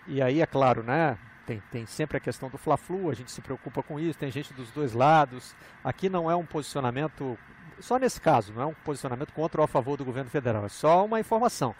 e 0.07 0.21
aí 0.21 0.41
é 0.41 0.45
claro, 0.45 0.83
né? 0.83 1.17
Tem, 1.45 1.61
tem 1.71 1.85
sempre 1.85 2.17
a 2.17 2.19
questão 2.19 2.49
do 2.49 2.57
Fla-Flu, 2.57 3.09
a 3.09 3.13
gente 3.13 3.31
se 3.31 3.41
preocupa 3.41 3.83
com 3.83 3.99
isso, 3.99 4.17
tem 4.17 4.31
gente 4.31 4.53
dos 4.53 4.69
dois 4.71 4.93
lados. 4.93 5.55
Aqui 5.83 6.09
não 6.09 6.29
é 6.29 6.35
um 6.35 6.45
posicionamento, 6.45 7.37
só 7.79 7.97
nesse 7.97 8.19
caso, 8.19 8.53
não 8.53 8.61
é 8.61 8.65
um 8.65 8.73
posicionamento 8.73 9.31
contra 9.33 9.61
ou 9.61 9.65
a 9.65 9.67
favor 9.67 9.97
do 9.97 10.05
governo 10.05 10.29
federal, 10.29 10.65
é 10.65 10.69
só 10.69 11.05
uma 11.05 11.19
informação. 11.19 11.75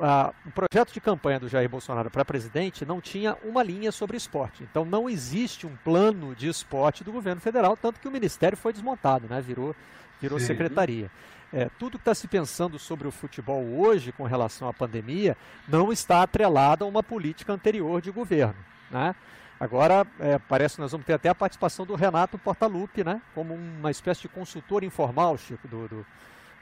Ah, 0.00 0.32
o 0.46 0.50
projeto 0.52 0.92
de 0.92 1.00
campanha 1.00 1.40
do 1.40 1.48
Jair 1.48 1.68
Bolsonaro 1.68 2.08
para 2.08 2.24
presidente 2.24 2.86
não 2.86 3.00
tinha 3.00 3.36
uma 3.42 3.64
linha 3.64 3.90
sobre 3.90 4.16
esporte. 4.16 4.62
Então 4.62 4.84
não 4.84 5.10
existe 5.10 5.66
um 5.66 5.74
plano 5.76 6.36
de 6.36 6.48
esporte 6.48 7.02
do 7.02 7.10
governo 7.10 7.40
federal, 7.40 7.76
tanto 7.76 7.98
que 7.98 8.06
o 8.06 8.10
ministério 8.10 8.56
foi 8.56 8.72
desmontado, 8.72 9.26
né? 9.28 9.40
virou, 9.40 9.74
virou 10.20 10.38
secretaria. 10.38 11.10
É, 11.52 11.68
tudo 11.78 11.98
que 11.98 12.02
está 12.02 12.14
se 12.14 12.28
pensando 12.28 12.78
sobre 12.78 13.08
o 13.08 13.10
futebol 13.10 13.64
hoje 13.64 14.12
com 14.12 14.24
relação 14.24 14.68
à 14.68 14.72
pandemia 14.72 15.36
não 15.66 15.90
está 15.90 16.22
atrelado 16.22 16.84
a 16.84 16.88
uma 16.88 17.02
política 17.02 17.52
anterior 17.52 18.00
de 18.00 18.10
governo. 18.10 18.68
Né? 18.90 19.14
Agora, 19.60 20.06
é, 20.20 20.38
parece 20.38 20.76
que 20.76 20.80
nós 20.80 20.92
vamos 20.92 21.06
ter 21.06 21.14
até 21.14 21.28
a 21.28 21.34
participação 21.34 21.84
do 21.84 21.94
Renato 21.94 22.38
Portaluppi, 22.38 23.02
né? 23.02 23.20
como 23.34 23.54
uma 23.54 23.90
espécie 23.90 24.22
de 24.22 24.28
consultor 24.28 24.84
informal, 24.84 25.36
Chico, 25.36 25.66
do, 25.66 25.88
do, 25.88 26.06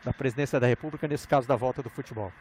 da 0.05 0.13
presidência 0.13 0.59
da 0.59 0.67
República, 0.67 1.07
nesse 1.07 1.29
caso 1.29 1.47
da 1.47 1.57
volta 1.57 1.83
do 1.83 1.91
futebol. 1.91 2.33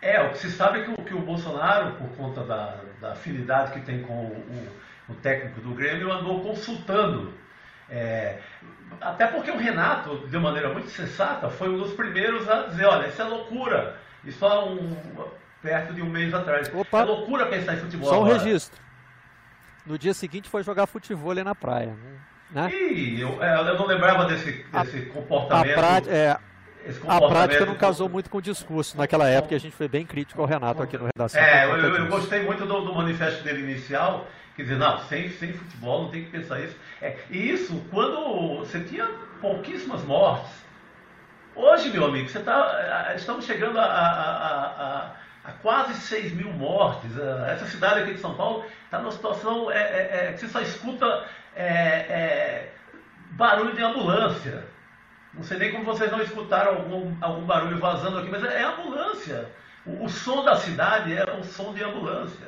É, 0.00 0.22
o 0.22 0.30
que 0.30 0.38
se 0.38 0.50
sabe 0.50 0.80
é 0.80 0.84
que 0.84 0.90
o, 0.90 1.04
que 1.04 1.14
o 1.14 1.20
Bolsonaro, 1.20 1.92
por 1.96 2.08
conta 2.16 2.44
da, 2.44 2.78
da 3.00 3.12
afinidade 3.12 3.72
que 3.72 3.80
tem 3.80 4.02
com 4.02 4.12
o, 4.12 4.68
o, 5.08 5.12
o 5.12 5.14
técnico 5.14 5.60
do 5.60 5.74
Grêmio, 5.74 6.12
andou 6.12 6.42
consultando. 6.42 7.32
É, 7.88 8.38
até 9.00 9.26
porque 9.26 9.50
o 9.50 9.56
Renato, 9.56 10.28
de 10.28 10.38
maneira 10.38 10.72
muito 10.72 10.90
sensata, 10.90 11.48
foi 11.48 11.68
um 11.68 11.78
dos 11.78 11.94
primeiros 11.94 12.48
a 12.48 12.66
dizer, 12.66 12.84
olha, 12.84 13.08
isso 13.08 13.20
é 13.20 13.24
loucura. 13.24 13.96
Isso 14.24 14.44
há 14.44 14.64
um, 14.64 14.96
perto 15.62 15.94
de 15.94 16.02
um 16.02 16.08
mês 16.08 16.32
atrás. 16.32 16.70
Opa. 16.72 17.00
É 17.00 17.04
loucura 17.04 17.46
pensar 17.46 17.74
em 17.74 17.78
futebol 17.78 18.08
Só 18.08 18.20
um 18.20 18.24
agora. 18.26 18.38
registro. 18.38 18.83
No 19.86 19.98
dia 19.98 20.14
seguinte 20.14 20.48
foi 20.48 20.62
jogar 20.62 20.86
futebol 20.86 21.34
na 21.34 21.54
praia. 21.54 21.94
Né? 22.50 22.70
Ih, 22.72 23.20
eu, 23.20 23.42
é, 23.42 23.58
eu 23.58 23.78
não 23.78 23.86
lembrava 23.86 24.26
desse, 24.26 24.64
desse 24.64 24.98
a, 24.98 25.12
comportamento. 25.12 25.72
A, 25.72 25.74
prática, 25.74 26.14
é, 26.14 26.38
a 27.06 27.20
prática 27.20 27.66
não 27.66 27.74
casou 27.74 28.08
muito 28.08 28.30
com 28.30 28.38
o 28.38 28.42
discurso 28.42 28.96
naquela 28.96 29.28
época, 29.28 29.54
a 29.54 29.58
gente 29.58 29.74
foi 29.74 29.88
bem 29.88 30.06
crítico 30.06 30.40
ao 30.40 30.46
Renato 30.46 30.82
aqui 30.82 30.96
no 30.96 31.06
Redação. 31.06 31.40
É, 31.40 31.64
eu, 31.64 31.76
eu, 31.76 31.96
eu, 31.96 32.06
gostei 32.06 32.42
muito 32.44 32.64
do, 32.64 32.80
do, 32.82 32.94
manifesto 32.94 33.42
dele 33.42 33.62
inicial, 33.62 34.26
quer 34.56 34.62
dizer, 34.62 34.76
não, 34.76 34.98
sem, 35.00 35.30
sem 35.30 35.52
futebol 35.52 36.04
não 36.04 36.10
tem 36.10 36.24
que 36.24 36.30
pensar 36.30 36.60
isso. 36.60 36.76
É, 37.02 37.18
e 37.30 37.50
isso 37.50 37.82
quando 37.90 38.58
você 38.58 38.80
tinha 38.80 39.06
pouquíssimas 39.40 40.02
mortes. 40.04 40.64
Hoje, 41.56 41.90
meu 41.90 42.06
amigo, 42.06 42.28
você 42.28 42.40
tá, 42.40 43.12
estamos 43.16 43.44
chegando 43.44 43.78
a, 43.78 43.84
a, 43.84 45.06
a 45.06 45.12
há 45.44 45.52
quase 45.52 45.94
6 45.94 46.32
mil 46.32 46.52
mortes. 46.52 47.10
Ah, 47.18 47.46
essa 47.50 47.66
cidade 47.66 48.00
aqui 48.00 48.14
de 48.14 48.20
São 48.20 48.34
Paulo 48.34 48.64
está 48.84 48.98
numa 48.98 49.12
situação 49.12 49.70
é, 49.70 49.76
é, 49.76 50.28
é, 50.28 50.32
que 50.32 50.40
você 50.40 50.48
só 50.48 50.60
escuta 50.60 51.26
é, 51.54 51.66
é, 51.66 52.72
barulho 53.32 53.74
de 53.74 53.82
ambulância. 53.82 54.64
Não 55.34 55.42
sei 55.42 55.58
nem 55.58 55.72
como 55.72 55.84
vocês 55.84 56.10
não 56.10 56.22
escutaram 56.22 56.76
algum, 56.76 57.14
algum 57.20 57.44
barulho 57.44 57.78
vazando 57.78 58.18
aqui, 58.18 58.30
mas 58.30 58.42
é, 58.44 58.62
é 58.62 58.64
ambulância. 58.64 59.50
O, 59.84 60.04
o, 60.04 60.08
som 60.08 60.44
da 60.44 60.56
cidade 60.56 61.14
é 61.14 61.24
o 61.38 61.44
som 61.44 61.74
de 61.74 61.84
ambulância. 61.84 62.46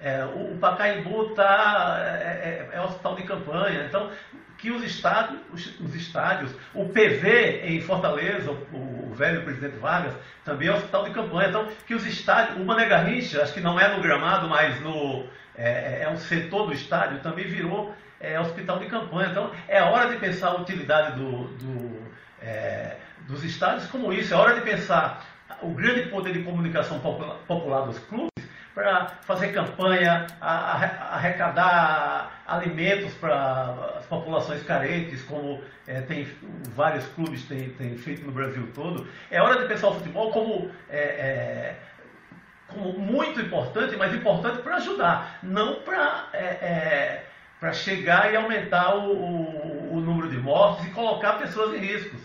É, 0.00 0.24
o, 0.24 0.56
Pacaembu 0.58 1.30
tá, 1.30 1.96
é, 2.00 2.68
é, 2.72 2.76
é 2.76 2.80
hospital 2.80 3.16
de 3.16 3.22
campanha. 3.22 3.84
Então, 3.86 4.10
que 4.58 4.70
os 4.70 4.82
estádios, 4.82 5.40
os, 5.52 5.80
os, 5.80 5.94
estádios, 5.94 6.52
o 6.74 6.86
PV 6.88 7.62
em 7.64 7.80
Fortaleza, 7.80 8.50
o, 8.50 9.10
o, 9.10 9.14
velho 9.14 9.42
presidente 9.42 9.76
Vargas, 9.76 10.14
também 10.44 10.68
é 10.68 10.72
hospital 10.72 11.04
de 11.04 11.10
campanha. 11.10 11.48
Então, 11.48 11.68
que 11.86 11.94
os 11.94 12.06
estádios, 12.06 12.58
o 12.58 12.64
Mané 12.64 12.86
Garrincha, 12.86 13.42
acho 13.42 13.54
que 13.54 13.60
não 13.60 13.78
é 13.78 13.94
no 13.94 14.02
gramado, 14.02 14.48
mas 14.48 14.80
no, 14.80 15.26
é, 15.56 16.02
é 16.02 16.08
um 16.08 16.16
setor 16.16 16.66
do 16.66 16.72
estádio, 16.72 17.20
também 17.20 17.46
virou 17.46 17.94
é, 18.20 18.38
hospital 18.40 18.78
de 18.78 18.86
campanha. 18.86 19.30
Então, 19.30 19.50
é 19.68 19.82
hora 19.82 20.10
de 20.10 20.16
pensar 20.16 20.48
a 20.48 20.60
utilidade 20.60 21.18
do, 21.18 21.44
do, 21.44 22.02
é, 22.42 22.96
dos 23.26 23.44
estádios 23.44 23.86
como 23.88 24.12
isso, 24.12 24.32
é 24.32 24.36
hora 24.36 24.54
de 24.54 24.60
pensar 24.60 25.24
o 25.62 25.70
grande 25.70 26.08
poder 26.10 26.32
de 26.32 26.42
comunicação 26.42 27.00
popular 27.46 27.86
dos 27.86 27.98
clubes 28.00 28.35
para 28.76 29.06
fazer 29.22 29.54
campanha, 29.54 30.26
arrecadar 30.38 32.42
alimentos 32.46 33.14
para 33.14 33.94
as 33.96 34.04
populações 34.04 34.62
carentes, 34.64 35.22
como 35.22 35.62
é, 35.86 36.02
tem 36.02 36.28
vários 36.74 37.06
clubes 37.06 37.48
têm, 37.48 37.96
feito 37.96 38.26
no 38.26 38.32
Brasil 38.32 38.70
todo. 38.74 39.08
É 39.30 39.40
hora 39.40 39.62
de 39.62 39.66
pensar 39.66 39.88
o 39.88 39.94
futebol 39.94 40.30
como, 40.30 40.70
é, 40.90 40.98
é, 40.98 41.76
como 42.68 42.92
muito 42.98 43.40
importante, 43.40 43.96
mas 43.96 44.14
importante 44.14 44.58
para 44.58 44.76
ajudar, 44.76 45.38
não 45.42 45.76
para 45.76 46.28
é, 46.34 46.44
é, 46.44 47.26
para 47.58 47.72
chegar 47.72 48.30
e 48.30 48.36
aumentar 48.36 48.94
o, 48.94 49.10
o, 49.10 49.96
o 49.96 50.00
número 50.02 50.28
de 50.28 50.36
mortes 50.36 50.84
e 50.84 50.90
colocar 50.90 51.38
pessoas 51.38 51.74
em 51.74 51.78
riscos 51.78 52.20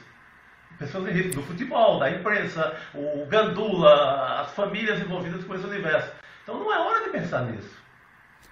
pessoas 0.77 1.07
em 1.07 1.11
risco 1.11 1.35
do 1.35 1.43
futebol, 1.43 1.99
da 1.99 2.09
imprensa, 2.09 2.75
o 2.95 3.23
gandula, 3.27 4.41
as 4.41 4.51
famílias 4.55 4.99
envolvidas 4.99 5.45
com 5.45 5.53
esse 5.53 5.65
universo. 5.65 6.11
Então 6.51 6.65
não 6.65 6.73
é 6.73 6.79
hora 6.79 7.05
de 7.05 7.09
pensar 7.09 7.45
nisso. 7.45 7.81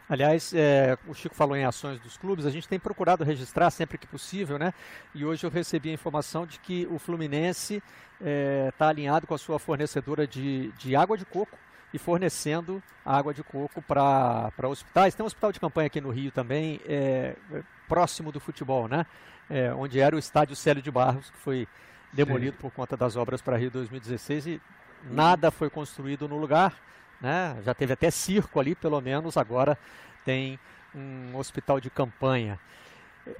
Aliás, 0.08 0.54
é, 0.56 0.98
o 1.08 1.14
Chico 1.14 1.36
falou 1.36 1.56
em 1.56 1.66
ações 1.66 2.00
dos 2.00 2.18
clubes, 2.18 2.46
a 2.46 2.50
gente 2.50 2.68
tem 2.68 2.80
procurado 2.80 3.24
registrar 3.24 3.70
sempre 3.70 3.98
que 3.98 4.08
possível, 4.08 4.58
né? 4.58 4.74
E 5.14 5.24
hoje 5.24 5.46
eu 5.46 5.52
recebi 5.52 5.90
a 5.90 5.94
informação 5.94 6.48
de 6.48 6.60
que 6.60 6.88
o 6.90 6.98
Fluminense 6.98 7.76
está 7.76 7.86
é, 8.22 8.72
tá 8.76 8.88
alinhado 8.88 9.28
com 9.28 9.36
a 9.36 9.38
sua 9.38 9.60
fornecedora 9.60 10.26
de, 10.26 10.72
de 10.72 10.96
água 10.96 11.16
de 11.16 11.26
coco 11.26 11.58
e 11.94 12.00
fornecendo 12.00 12.82
água 13.06 13.34
de 13.34 13.44
coco 13.44 13.82
para 13.82 14.52
hospitais. 14.68 15.14
Tem 15.14 15.24
um 15.24 15.28
hospital 15.28 15.52
de 15.52 15.60
campanha 15.60 15.88
aqui 15.88 16.02
no 16.02 16.10
Rio 16.10 16.32
também, 16.32 16.80
é, 16.88 17.36
próximo 17.88 18.32
do 18.32 18.40
futebol, 18.40 18.88
né? 18.88 19.06
É, 19.48 19.74
onde 19.74 20.00
era 20.00 20.16
o 20.16 20.20
estádio 20.20 20.56
Célio 20.56 20.82
de 20.82 20.90
Barros, 20.90 21.30
que 21.30 21.38
foi 21.38 21.68
demolido 22.14 22.56
Sim. 22.56 22.62
por 22.62 22.72
conta 22.72 22.98
das 22.98 23.16
obras 23.16 23.42
para 23.42 23.58
Rio 23.58 23.70
2016 23.70 24.48
e 24.48 24.62
nada 25.04 25.52
foi 25.52 25.70
construído 25.70 26.28
no 26.28 26.38
lugar 26.38 26.74
né? 27.22 27.58
Já 27.64 27.74
teve 27.74 27.94
até 27.94 28.10
circo 28.10 28.60
ali, 28.60 28.76
pelo 28.76 29.00
menos, 29.02 29.38
agora 29.38 29.78
tem 30.26 30.60
um 30.94 31.36
hospital 31.36 31.80
de 31.80 31.90
campanha. 31.90 32.60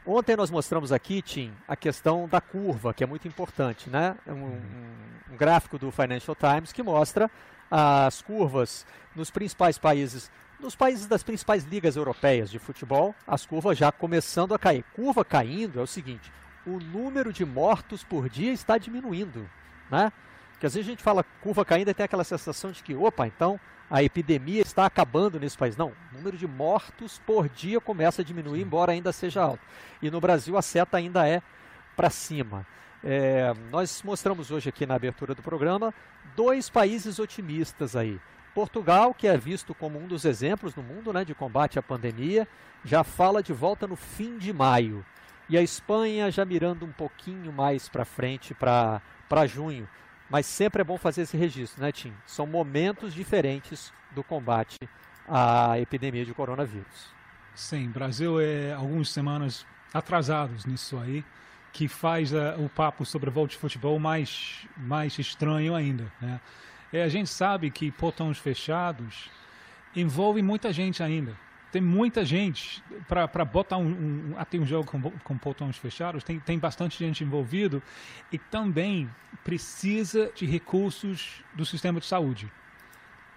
Ontem 0.06 0.36
nós 0.36 0.52
mostramos 0.52 0.92
aqui, 0.92 1.22
Tim, 1.22 1.54
a 1.68 1.76
questão 1.76 2.28
da 2.28 2.40
curva, 2.40 2.94
que 2.94 3.04
é 3.04 3.08
muito 3.08 3.28
importante, 3.28 3.90
né? 3.90 4.16
Um, 4.28 4.34
um, 4.34 4.62
um, 5.32 5.38
gráfico 5.38 5.80
do 5.80 5.92
Financial 5.92 6.36
Times 6.36 6.72
que 6.72 6.84
mostra 6.84 7.30
as 7.72 8.22
curvas 8.22 8.86
nos 9.16 9.32
principais 9.32 9.78
países, 9.78 10.30
nos 10.60 10.76
países 10.76 11.08
das 11.08 11.24
principais 11.24 11.64
ligas 11.64 11.96
europeias 11.96 12.52
de 12.52 12.60
futebol, 12.60 13.16
as 13.26 13.46
curvas 13.46 13.78
já 13.78 13.92
começando 13.92 14.54
a 14.54 14.60
cair. 14.60 14.84
Curva 14.96 15.26
caindo 15.26 15.80
é 15.80 15.82
o 15.82 15.88
seguinte: 15.88 16.32
o 16.66 16.80
número 16.80 17.34
de 17.34 17.46
mortos 17.46 18.04
por 18.04 18.30
dia 18.30 18.52
está 18.52 18.78
diminuindo, 18.78 19.50
né? 19.90 20.12
Porque 20.60 20.66
às 20.66 20.74
vezes 20.74 20.90
a 20.90 20.92
gente 20.92 21.02
fala 21.02 21.24
curva 21.40 21.64
caindo 21.64 21.90
e 21.90 21.94
tem 21.94 22.04
aquela 22.04 22.26
sensação 22.26 22.70
de 22.70 22.84
que, 22.84 22.94
opa, 22.94 23.26
então 23.26 23.58
a 23.90 24.04
epidemia 24.04 24.62
está 24.62 24.86
acabando 24.86 25.40
nesse 25.40 25.58
país. 25.58 25.78
Não, 25.78 25.94
o 26.12 26.18
número 26.18 26.36
de 26.36 26.46
mortos 26.46 27.18
por 27.26 27.48
dia 27.48 27.80
começa 27.80 28.22
a 28.22 28.26
diminuir, 28.26 28.62
embora 28.62 28.92
ainda 28.92 29.14
seja 29.14 29.42
alto. 29.42 29.66
E 30.02 30.12
no 30.12 30.20
Brasil 30.20 30.58
a 30.58 30.62
seta 30.62 30.98
ainda 30.98 31.26
é 31.26 31.42
para 31.96 32.10
cima. 32.10 32.68
É, 33.02 33.54
nós 33.72 34.04
mostramos 34.04 34.52
hoje 34.52 34.68
aqui 34.68 34.86
na 34.86 34.96
abertura 34.96 35.34
do 35.34 35.42
programa 35.42 35.94
dois 36.36 36.70
países 36.70 37.20
otimistas 37.20 37.96
aí. 37.96 38.20
Portugal, 38.54 39.14
que 39.14 39.30
é 39.30 39.38
visto 39.38 39.74
como 39.74 39.98
um 39.98 40.08
dos 40.08 40.26
exemplos 40.26 40.76
no 40.76 40.84
mundo 40.84 41.14
né, 41.14 41.24
de 41.24 41.34
combate 41.34 41.80
à 41.80 41.82
pandemia, 41.82 42.46
já 42.84 43.02
fala 43.02 43.42
de 43.42 43.54
volta 43.54 43.88
no 43.88 43.96
fim 43.96 44.38
de 44.38 44.52
maio. 44.52 45.06
E 45.48 45.58
a 45.58 45.62
Espanha 45.62 46.30
já 46.30 46.44
mirando 46.44 46.86
um 46.86 46.92
pouquinho 46.92 47.54
mais 47.54 47.88
para 47.88 48.04
frente, 48.04 48.54
para 48.54 49.02
junho. 49.48 49.88
Mas 50.30 50.46
sempre 50.46 50.82
é 50.82 50.84
bom 50.84 50.98
fazer 50.98 51.24
esse 51.24 51.36
registro, 51.36 51.82
né, 51.82 51.92
Tim? 51.92 52.14
São 52.26 52.46
momentos 52.46 53.14
diferentes 53.14 53.92
do 54.12 54.24
combate 54.24 54.78
à 55.28 55.80
epidemia 55.80 56.26
de 56.26 56.34
coronavírus. 56.34 57.14
Sim, 57.56 57.90
Brasil 57.90 58.40
é 58.40 58.74
algumas 58.74 59.10
semanas 59.10 59.66
atrasados 59.94 60.66
nisso 60.66 60.98
aí, 60.98 61.26
que 61.74 61.88
faz 61.88 62.32
uh, 62.32 62.56
o 62.58 62.70
papo 62.70 63.06
sobre 63.06 63.30
o 63.30 63.48
de 63.48 63.58
futebol 63.58 64.00
mais, 64.00 64.68
mais 64.78 65.18
estranho 65.18 65.76
ainda. 65.76 66.12
Né? 66.22 66.40
É, 66.94 67.04
a 67.04 67.10
gente 67.10 67.30
sabe 67.30 67.70
que 67.72 67.92
portões 67.92 68.38
fechados 68.38 69.30
envolve 69.96 70.42
muita 70.42 70.72
gente 70.72 71.02
ainda 71.02 71.36
tem 71.72 71.82
muita 71.82 72.26
gente 72.26 72.84
para 73.08 73.46
botar 73.46 73.78
um, 73.78 73.88
um, 73.88 74.34
até 74.38 74.58
um 74.58 74.66
jogo 74.66 74.90
com, 74.90 75.02
com 75.02 75.38
portões 75.38 75.78
fechados, 75.78 76.24
tem, 76.24 76.40
tem 76.40 76.58
bastante 76.58 76.98
gente 76.98 77.24
envolvido 77.24 77.82
e 78.32 78.38
também 78.38 79.10
precisa 79.44 80.32
de 80.36 80.46
recursos 80.46 81.44
do 81.54 81.66
sistema 81.66 82.00
de 82.00 82.06
saúde. 82.06 82.52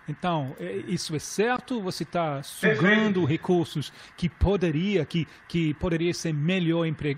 Então, 0.08 0.56
é, 0.58 0.76
isso 0.88 1.14
é 1.14 1.18
certo? 1.18 1.80
Você 1.82 2.02
está 2.02 2.42
sugando 2.42 3.24
recursos 3.24 3.92
que 4.16 4.28
poderia, 4.28 5.04
que, 5.04 5.28
que 5.46 5.74
poderia 5.74 6.12
ser 6.12 6.32
melhor 6.32 6.86
empre, 6.86 7.16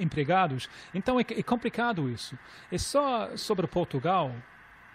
empregados? 0.00 0.68
Então, 0.92 1.20
é, 1.20 1.22
é 1.22 1.42
complicado 1.42 2.10
isso. 2.10 2.36
É 2.72 2.78
só 2.78 3.36
sobre 3.36 3.66
Portugal, 3.66 4.34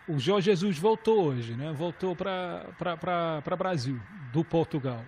o 0.08 0.20
Jorge 0.20 0.46
Jesus 0.46 0.78
voltou 0.78 1.28
hoje, 1.28 1.54
né? 1.54 1.72
voltou 1.72 2.16
para 2.16 3.56
Brasil, 3.58 4.02
do 4.34 4.44
Portugal 4.44 5.06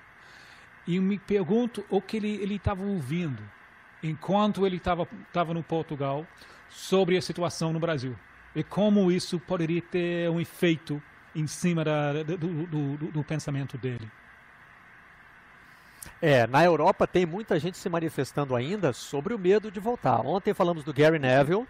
e 0.87 0.99
me 0.99 1.19
pergunto 1.19 1.85
o 1.89 2.01
que 2.01 2.17
ele 2.17 2.55
estava 2.55 2.83
ouvindo 2.83 3.41
enquanto 4.03 4.65
ele 4.65 4.77
estava 4.77 5.53
no 5.53 5.61
Portugal 5.61 6.25
sobre 6.69 7.17
a 7.17 7.21
situação 7.21 7.71
no 7.71 7.79
Brasil 7.79 8.15
e 8.55 8.63
como 8.63 9.11
isso 9.11 9.39
poderia 9.39 9.81
ter 9.81 10.29
um 10.29 10.39
efeito 10.39 11.01
em 11.35 11.47
cima 11.47 11.83
da, 11.83 12.23
do, 12.23 12.37
do, 12.37 12.97
do, 12.97 13.11
do 13.11 13.23
pensamento 13.23 13.77
dele. 13.77 14.09
É, 16.21 16.45
na 16.47 16.63
Europa 16.63 17.07
tem 17.07 17.25
muita 17.25 17.59
gente 17.59 17.77
se 17.77 17.89
manifestando 17.89 18.55
ainda 18.55 18.91
sobre 18.91 19.33
o 19.33 19.39
medo 19.39 19.71
de 19.71 19.79
voltar. 19.79 20.19
Ontem 20.25 20.53
falamos 20.53 20.83
do 20.83 20.93
Gary 20.93 21.19
Neville, 21.19 21.67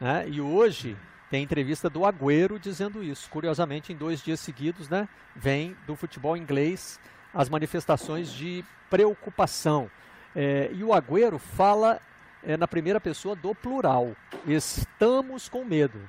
né, 0.00 0.28
e 0.28 0.40
hoje 0.40 0.96
tem 1.30 1.42
entrevista 1.42 1.88
do 1.88 2.04
Agüero 2.04 2.58
dizendo 2.58 3.02
isso. 3.02 3.28
Curiosamente, 3.30 3.92
em 3.92 3.96
dois 3.96 4.22
dias 4.22 4.40
seguidos, 4.40 4.88
né, 4.88 5.08
vem 5.34 5.76
do 5.86 5.96
futebol 5.96 6.36
inglês 6.36 7.00
as 7.34 7.48
manifestações 7.48 8.32
de 8.32 8.64
preocupação. 8.88 9.90
É, 10.34 10.70
e 10.72 10.82
o 10.84 10.92
Agüero 10.92 11.38
fala 11.38 12.00
é, 12.42 12.56
na 12.56 12.68
primeira 12.68 13.00
pessoa 13.00 13.34
do 13.34 13.54
plural. 13.54 14.14
Estamos 14.46 15.48
com 15.48 15.64
medo. 15.64 16.00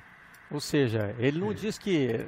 Ou 0.50 0.60
seja, 0.60 1.14
ele 1.18 1.38
não 1.38 1.48
Sim. 1.48 1.54
diz 1.54 1.78
que. 1.78 2.20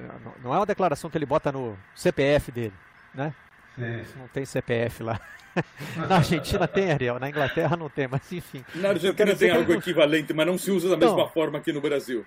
Não 0.43 0.55
é 0.55 0.57
uma 0.57 0.67
declaração 0.67 1.11
que 1.11 1.19
ele 1.19 1.27
bota 1.27 1.53
no 1.53 1.77
CPF 1.95 2.51
dele, 2.51 2.73
né? 3.15 3.35
Sim. 3.75 4.05
Não 4.19 4.29
tem 4.29 4.45
CPF 4.45 5.03
lá. 5.03 5.21
Na 6.09 6.17
Argentina 6.17 6.67
tem, 6.67 6.91
Ariel, 6.91 7.21
na 7.21 7.29
Inglaterra 7.29 7.77
não 7.77 7.89
tem, 7.89 8.09
mas 8.09 8.33
enfim. 8.33 8.65
Na 8.75 8.89
Argentina 8.89 9.37
tem 9.37 9.53
algo 9.53 9.73
equivalente, 9.73 10.33
mas 10.33 10.47
não 10.47 10.59
se 10.59 10.69
usa 10.71 10.89
da 10.89 10.97
então, 10.97 11.15
mesma 11.15 11.31
forma 11.31 11.59
aqui 11.59 11.73
no 11.73 11.81
Brasil. 11.81 12.27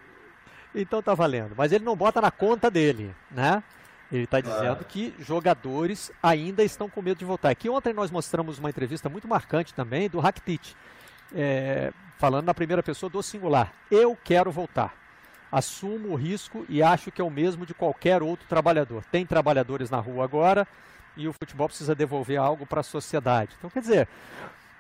Então 0.74 1.02
tá 1.02 1.14
valendo. 1.14 1.54
Mas 1.58 1.74
ele 1.74 1.84
não 1.84 1.96
bota 1.96 2.22
na 2.22 2.32
conta 2.32 2.72
dele, 2.72 3.14
né? 3.30 3.62
Ele 4.12 4.24
está 4.24 4.40
dizendo 4.40 4.86
que 4.86 5.14
jogadores 5.20 6.12
ainda 6.24 6.64
estão 6.64 6.90
com 6.90 7.02
medo 7.02 7.18
de 7.18 7.26
voltar. 7.26 7.50
Aqui 7.50 7.70
ontem 7.70 7.94
nós 7.94 8.10
mostramos 8.10 8.58
uma 8.58 8.70
entrevista 8.70 9.10
muito 9.10 9.28
marcante 9.28 9.74
também 9.74 10.10
do 10.10 10.20
Rakitic, 10.20 10.74
é, 11.36 11.92
falando 12.18 12.46
na 12.46 12.54
primeira 12.54 12.82
pessoa 12.82 13.10
do 13.10 13.22
singular. 13.22 13.74
Eu 13.92 14.18
quero 14.24 14.50
voltar. 14.50 14.96
Assumo 15.52 16.10
o 16.10 16.16
risco 16.16 16.66
e 16.70 16.82
acho 16.82 17.12
que 17.12 17.22
é 17.22 17.24
o 17.24 17.30
mesmo 17.30 17.66
de 17.66 17.74
qualquer 17.74 18.24
outro 18.24 18.48
trabalhador. 18.48 19.04
Tem 19.12 19.26
trabalhadores 19.26 19.90
na 19.90 20.00
rua 20.00 20.24
agora 20.24 20.66
e 21.18 21.28
o 21.28 21.34
futebol 21.34 21.68
precisa 21.68 21.94
devolver 21.94 22.40
algo 22.40 22.66
para 22.66 22.80
a 22.80 22.84
sociedade. 22.84 23.56
Então, 23.58 23.70
quer 23.70 23.82
dizer, 23.82 24.08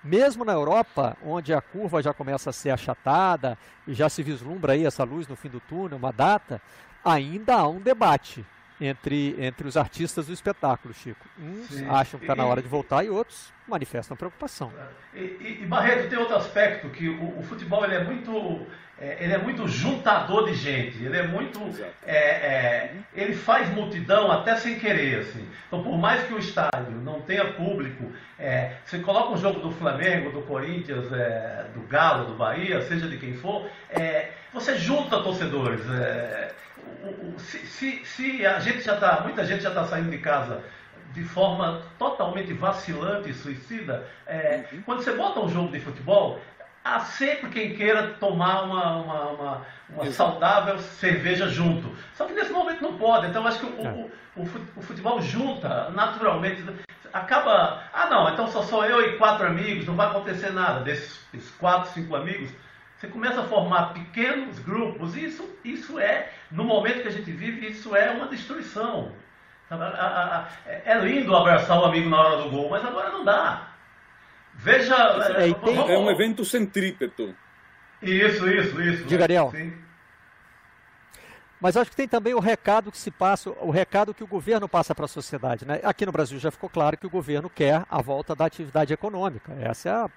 mesmo 0.03 0.45
na 0.45 0.53
Europa, 0.53 1.17
onde 1.25 1.53
a 1.53 1.59
curva 1.59 2.01
já 2.01 2.13
começa 2.13 2.49
a 2.49 2.53
ser 2.53 2.69
achatada 2.69 3.57
e 3.85 3.93
já 3.93 4.07
se 4.07 4.23
vislumbra 4.23 4.73
aí 4.73 4.85
essa 4.85 5.03
luz 5.03 5.27
no 5.27 5.35
fim 5.35 5.49
do 5.49 5.59
túnel, 5.59 5.97
uma 5.97 6.13
data, 6.13 6.61
ainda 7.03 7.55
há 7.55 7.67
um 7.67 7.79
debate 7.79 8.45
entre, 8.79 9.35
entre 9.39 9.67
os 9.67 9.75
artistas 9.75 10.27
do 10.27 10.33
espetáculo, 10.33 10.93
Chico. 10.93 11.25
Uns 11.39 11.67
Sim. 11.67 11.87
acham 11.89 12.19
que 12.19 12.25
está 12.25 12.35
na 12.35 12.45
hora 12.45 12.61
de 12.61 12.67
voltar 12.67 13.03
e 13.03 13.09
outros 13.09 13.51
manifestam 13.67 14.15
preocupação. 14.15 14.71
E, 15.13 15.19
e, 15.19 15.59
e 15.63 15.65
Barreto, 15.65 16.09
tem 16.09 16.17
outro 16.17 16.35
aspecto, 16.35 16.89
que 16.89 17.09
o, 17.09 17.39
o 17.39 17.43
futebol 17.43 17.83
ele 17.83 17.95
é 17.95 18.03
muito 18.03 18.65
é, 18.99 19.17
ele 19.19 19.33
é 19.33 19.37
muito 19.37 19.67
juntador 19.67 20.45
de 20.47 20.55
gente, 20.55 21.03
ele 21.03 21.15
é 21.15 21.27
muito. 21.27 21.59
É, 22.03 22.17
é, 22.17 22.95
ele 23.13 23.35
faz 23.35 23.69
multidão 23.69 24.31
até 24.31 24.55
sem 24.55 24.79
querer. 24.79 25.19
Assim. 25.19 25.47
Então, 25.67 25.83
por 25.83 25.97
mais 25.99 26.23
que 26.23 26.33
o 26.33 26.39
estádio 26.39 26.93
não 27.03 27.21
tenha 27.21 27.45
público, 27.53 28.11
é, 28.39 28.77
você 28.83 28.97
coloca 28.99 29.33
um 29.33 29.37
jogo 29.37 29.59
do 29.59 29.71
Flamengo, 29.71 30.31
do 30.31 30.41
Corinthians, 30.41 31.11
é, 31.13 31.67
do 31.75 31.81
Galo, 31.81 32.25
do 32.25 32.33
Bahia, 32.33 32.81
seja 32.81 33.07
de 33.07 33.17
quem 33.17 33.35
for, 33.35 33.69
é, 33.91 34.31
você 34.51 34.75
junta 34.77 35.21
torcedores. 35.21 35.81
Se, 37.37 37.59
se, 37.65 38.05
se, 38.05 38.45
a 38.45 38.59
gente 38.59 38.81
já 38.81 38.95
está, 38.95 39.21
muita 39.21 39.45
gente 39.45 39.63
já 39.63 39.69
está 39.69 39.85
saindo 39.85 40.09
de 40.09 40.17
casa 40.17 40.63
de 41.13 41.23
forma 41.23 41.81
totalmente 41.97 42.53
vacilante 42.53 43.29
e 43.29 43.33
suicida, 43.33 44.07
uhum. 44.27 44.81
quando 44.83 45.01
você 45.01 45.13
bota 45.13 45.39
um 45.39 45.49
jogo 45.49 45.71
de 45.71 45.79
futebol, 45.79 46.39
há 46.83 46.99
sempre 47.01 47.49
quem 47.49 47.75
queira 47.75 48.15
tomar 48.19 48.63
uma, 48.63 48.97
uma, 48.97 49.29
uma, 49.29 49.61
uma 49.89 50.11
saudável 50.11 50.77
cerveja 50.79 51.47
junto. 51.47 51.95
Só 52.13 52.25
que 52.25 52.33
nesse 52.33 52.51
momento 52.51 52.81
não 52.81 52.97
pode. 52.97 53.27
Então 53.27 53.45
acho 53.45 53.59
que 53.59 53.65
o, 53.65 53.85
é. 53.85 54.09
o, 54.35 54.43
o, 54.75 54.81
futebol 54.81 55.21
junta 55.21 55.89
naturalmente. 55.91 56.63
Acaba. 57.13 57.83
Ah 57.93 58.07
não, 58.09 58.29
então 58.29 58.47
só 58.47 58.61
sou 58.63 58.85
eu 58.85 59.01
e 59.01 59.17
quatro 59.17 59.47
amigos, 59.47 59.85
não 59.85 59.95
vai 59.95 60.07
acontecer 60.07 60.51
nada. 60.51 60.81
Desses 60.81 61.49
quatro, 61.57 61.91
cinco 61.91 62.15
amigos, 62.15 62.51
você 62.97 63.07
começa 63.07 63.41
a 63.41 63.43
formar 63.43 63.93
pequenos 63.93 64.57
grupos. 64.59 65.15
Isso, 65.15 65.47
isso 65.63 65.99
é, 65.99 66.31
no 66.51 66.63
momento 66.63 67.03
que 67.03 67.07
a 67.07 67.11
gente 67.11 67.31
vive, 67.31 67.67
isso 67.67 67.95
é 67.95 68.11
uma 68.11 68.27
destruição. 68.27 69.11
É 70.65 70.97
lindo 70.99 71.35
abraçar 71.35 71.79
o 71.79 71.85
amigo 71.85 72.09
na 72.09 72.19
hora 72.19 72.43
do 72.43 72.49
gol, 72.49 72.69
mas 72.69 72.83
agora 72.83 73.11
não 73.11 73.23
dá. 73.23 73.67
Veja. 74.55 74.95
É, 74.95 75.53
tem... 75.53 75.93
é 75.93 75.97
um 75.97 76.09
evento 76.09 76.43
centrípeto. 76.43 77.35
Isso, 78.01 78.49
isso, 78.49 78.81
isso. 78.81 79.05
Diga, 79.05 79.25
Ariel. 79.25 79.51
Sim. 79.51 79.73
Mas 81.59 81.75
acho 81.75 81.89
que 81.89 81.97
tem 81.97 82.07
também 82.07 82.35
o 82.35 82.39
recado 82.39 82.91
que 82.91 82.97
se 82.97 83.09
passa, 83.09 83.49
o 83.49 83.71
recado 83.71 84.13
que 84.13 84.23
o 84.23 84.27
governo 84.27 84.69
passa 84.69 84.93
para 84.93 85.05
a 85.05 85.07
sociedade. 85.07 85.65
Né? 85.65 85.79
Aqui 85.83 86.05
no 86.05 86.11
Brasil 86.11 86.37
já 86.37 86.51
ficou 86.51 86.69
claro 86.69 86.95
que 86.97 87.07
o 87.07 87.09
governo 87.09 87.49
quer 87.49 87.83
a 87.89 88.01
volta 88.01 88.35
da 88.35 88.45
atividade 88.45 88.93
econômica. 88.93 89.51
Essa 89.59 89.89
é 89.89 89.91
a, 89.91 90.09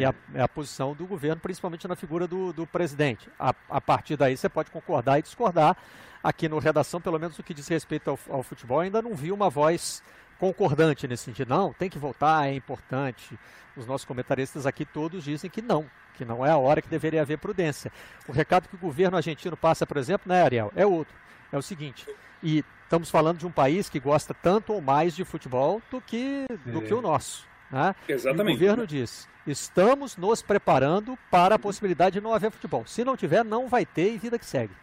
é 0.00 0.04
a, 0.04 0.14
é 0.34 0.42
a 0.42 0.48
posição 0.48 0.94
do 0.94 1.06
governo, 1.06 1.40
principalmente 1.40 1.88
na 1.88 1.96
figura 1.96 2.26
do, 2.26 2.52
do 2.52 2.66
presidente. 2.66 3.30
A, 3.38 3.54
a, 3.70 3.80
partir 3.80 4.16
daí 4.16 4.36
você 4.36 4.48
pode 4.48 4.70
concordar 4.70 5.18
e 5.18 5.22
discordar. 5.22 5.76
Aqui 6.22 6.48
no 6.48 6.58
Redação, 6.58 7.00
pelo 7.00 7.18
menos 7.18 7.38
o 7.38 7.42
que 7.42 7.54
diz 7.54 7.66
respeito 7.66 8.10
ao, 8.10 8.18
ao 8.28 8.42
futebol, 8.42 8.78
ainda 8.78 9.02
não 9.02 9.14
vi 9.14 9.32
uma 9.32 9.50
voz 9.50 10.02
concordante 10.42 11.06
nesse 11.06 11.22
sentido. 11.22 11.50
Não, 11.50 11.72
tem 11.72 11.88
que 11.88 12.00
voltar, 12.00 12.48
é 12.48 12.54
importante. 12.54 13.38
Os 13.76 13.86
nossos 13.86 14.04
comentaristas 14.04 14.66
aqui 14.66 14.84
todos 14.84 15.22
dizem 15.22 15.48
que 15.48 15.62
não, 15.62 15.88
que 16.14 16.24
não 16.24 16.44
é 16.44 16.50
a 16.50 16.56
hora 16.56 16.82
que 16.82 16.88
deveria 16.88 17.22
haver 17.22 17.38
prudência. 17.38 17.92
O 18.26 18.32
recado 18.32 18.68
que 18.68 18.74
o 18.74 18.78
governo 18.78 19.16
argentino 19.16 19.56
passa, 19.56 19.86
por 19.86 19.96
exemplo, 19.96 20.28
né, 20.28 20.42
Ariel, 20.42 20.72
é 20.74 20.84
outro. 20.84 21.14
É 21.52 21.56
o 21.56 21.62
seguinte, 21.62 22.04
e 22.42 22.64
estamos 22.82 23.08
falando 23.08 23.38
de 23.38 23.46
um 23.46 23.52
país 23.52 23.88
que 23.88 24.00
gosta 24.00 24.34
tanto 24.34 24.72
ou 24.72 24.80
mais 24.80 25.14
de 25.14 25.24
futebol 25.24 25.80
do 25.88 26.00
que, 26.00 26.44
do 26.66 26.82
que 26.82 26.92
o 26.92 27.00
nosso. 27.00 27.46
Né? 27.70 27.94
Exatamente. 28.08 28.54
E 28.54 28.56
o 28.56 28.58
governo 28.58 28.84
diz: 28.84 29.28
estamos 29.46 30.16
nos 30.16 30.42
preparando 30.42 31.16
para 31.30 31.54
a 31.54 31.58
possibilidade 31.58 32.14
de 32.14 32.20
não 32.20 32.34
haver 32.34 32.50
futebol. 32.50 32.84
Se 32.84 33.04
não 33.04 33.16
tiver, 33.16 33.44
não 33.44 33.68
vai 33.68 33.86
ter 33.86 34.12
e 34.12 34.18
vida 34.18 34.40
que 34.40 34.46
segue. 34.46 34.74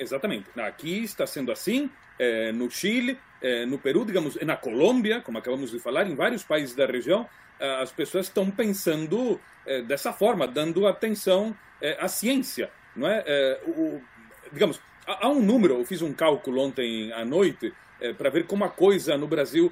Exatamente. 0.00 0.48
Aqui 0.58 1.04
está 1.04 1.28
sendo 1.28 1.52
assim, 1.52 1.88
é, 2.18 2.52
no 2.52 2.70
Chile, 2.70 3.18
é, 3.40 3.64
no 3.64 3.78
Peru, 3.78 4.04
digamos, 4.04 4.36
na 4.36 4.56
Colômbia, 4.56 5.20
como 5.20 5.38
acabamos 5.38 5.70
de 5.70 5.78
falar, 5.78 6.06
em 6.06 6.14
vários 6.14 6.42
países 6.42 6.74
da 6.74 6.86
região, 6.86 7.28
é, 7.58 7.82
as 7.82 7.92
pessoas 7.92 8.26
estão 8.26 8.50
pensando 8.50 9.40
dessa 9.86 10.14
forma, 10.14 10.48
dando 10.48 10.86
atenção 10.86 11.54
à 11.98 12.08
ciência, 12.08 12.70
não 12.96 13.06
é? 13.06 13.60
o, 13.66 14.00
digamos, 14.50 14.80
há, 15.06 15.28
um 15.28 15.42
número. 15.42 15.74
Eu 15.74 15.84
fiz 15.84 16.00
um 16.00 16.10
cálculo 16.10 16.62
ontem 16.62 17.12
à 17.12 17.22
noite 17.22 17.74
para 18.16 18.30
ver 18.30 18.46
como 18.46 18.64
a 18.64 18.70
coisa 18.70 19.18
no 19.18 19.28
Brasil 19.28 19.70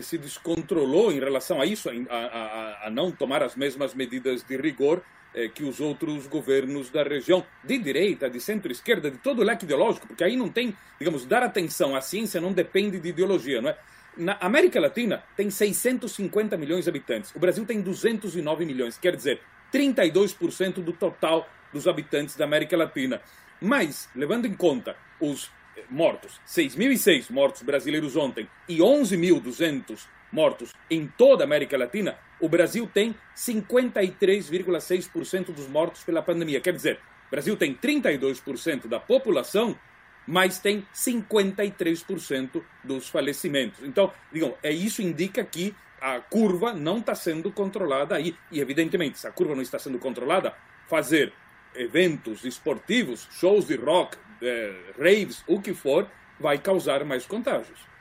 se 0.00 0.16
descontrolou 0.16 1.12
em 1.12 1.20
relação 1.20 1.60
a 1.60 1.66
isso, 1.66 1.90
a, 1.90 2.16
a, 2.16 2.86
a 2.86 2.90
não 2.90 3.12
tomar 3.12 3.42
as 3.42 3.54
mesmas 3.54 3.92
medidas 3.92 4.42
de 4.42 4.56
rigor 4.56 5.02
é, 5.34 5.48
que 5.48 5.64
os 5.64 5.80
outros 5.80 6.26
governos 6.26 6.90
da 6.90 7.02
região, 7.02 7.44
de 7.62 7.78
direita, 7.78 8.30
de 8.30 8.40
centro-esquerda, 8.40 9.10
de 9.10 9.18
todo 9.18 9.40
o 9.40 9.44
leque 9.44 9.64
ideológico, 9.64 10.06
porque 10.06 10.22
aí 10.22 10.36
não 10.36 10.48
tem, 10.48 10.76
digamos, 10.98 11.26
dar 11.26 11.42
atenção 11.42 11.96
à 11.96 12.00
ciência 12.00 12.40
não 12.40 12.52
depende 12.52 13.00
de 13.00 13.08
ideologia, 13.08 13.60
não 13.60 13.70
é? 13.70 13.78
Na 14.16 14.36
América 14.40 14.78
Latina 14.78 15.24
tem 15.36 15.50
650 15.50 16.56
milhões 16.56 16.84
de 16.84 16.90
habitantes, 16.90 17.34
o 17.34 17.38
Brasil 17.40 17.66
tem 17.66 17.80
209 17.80 18.64
milhões, 18.64 18.96
quer 18.96 19.16
dizer, 19.16 19.40
32% 19.72 20.74
do 20.74 20.92
total 20.92 21.48
dos 21.72 21.88
habitantes 21.88 22.36
da 22.36 22.44
América 22.44 22.76
Latina. 22.76 23.20
Mas, 23.60 24.08
levando 24.14 24.46
em 24.46 24.54
conta 24.54 24.96
os 25.18 25.50
eh, 25.76 25.82
mortos, 25.90 26.40
6.006 26.46 27.30
mortos 27.30 27.62
brasileiros 27.62 28.14
ontem 28.14 28.48
e 28.68 28.78
11.200 28.78 30.06
mortos 30.34 30.72
em 30.90 31.06
toda 31.06 31.44
a 31.44 31.46
América 31.46 31.78
Latina, 31.78 32.18
o 32.40 32.48
Brasil 32.48 32.90
tem 32.92 33.14
53,6% 33.36 35.52
dos 35.52 35.68
mortos 35.68 36.02
pela 36.02 36.20
pandemia. 36.20 36.60
Quer 36.60 36.72
dizer, 36.72 36.98
o 37.28 37.30
Brasil 37.30 37.56
tem 37.56 37.72
32% 37.72 38.88
da 38.88 38.98
população, 38.98 39.78
mas 40.26 40.58
tem 40.58 40.84
53% 40.92 42.60
dos 42.82 43.08
falecimentos. 43.08 43.84
Então, 43.84 44.12
digam, 44.32 44.56
é 44.62 44.72
isso 44.72 45.00
indica 45.00 45.44
que 45.44 45.72
a 46.00 46.18
curva 46.20 46.74
não 46.74 46.98
está 46.98 47.14
sendo 47.14 47.52
controlada 47.52 48.16
aí. 48.16 48.36
E, 48.50 48.58
evidentemente, 48.60 49.18
se 49.18 49.28
a 49.28 49.30
curva 49.30 49.54
não 49.54 49.62
está 49.62 49.78
sendo 49.78 49.98
controlada, 49.98 50.54
fazer 50.88 51.32
eventos 51.74 52.44
esportivos, 52.44 53.26
shows 53.30 53.66
de 53.66 53.76
rock, 53.76 54.18
eh, 54.42 54.74
raves, 54.98 55.42
o 55.46 55.60
que 55.60 55.72
for, 55.72 56.10
vai 56.38 56.58
causar 56.58 57.02
mais 57.04 57.24
contágios. 57.24 57.93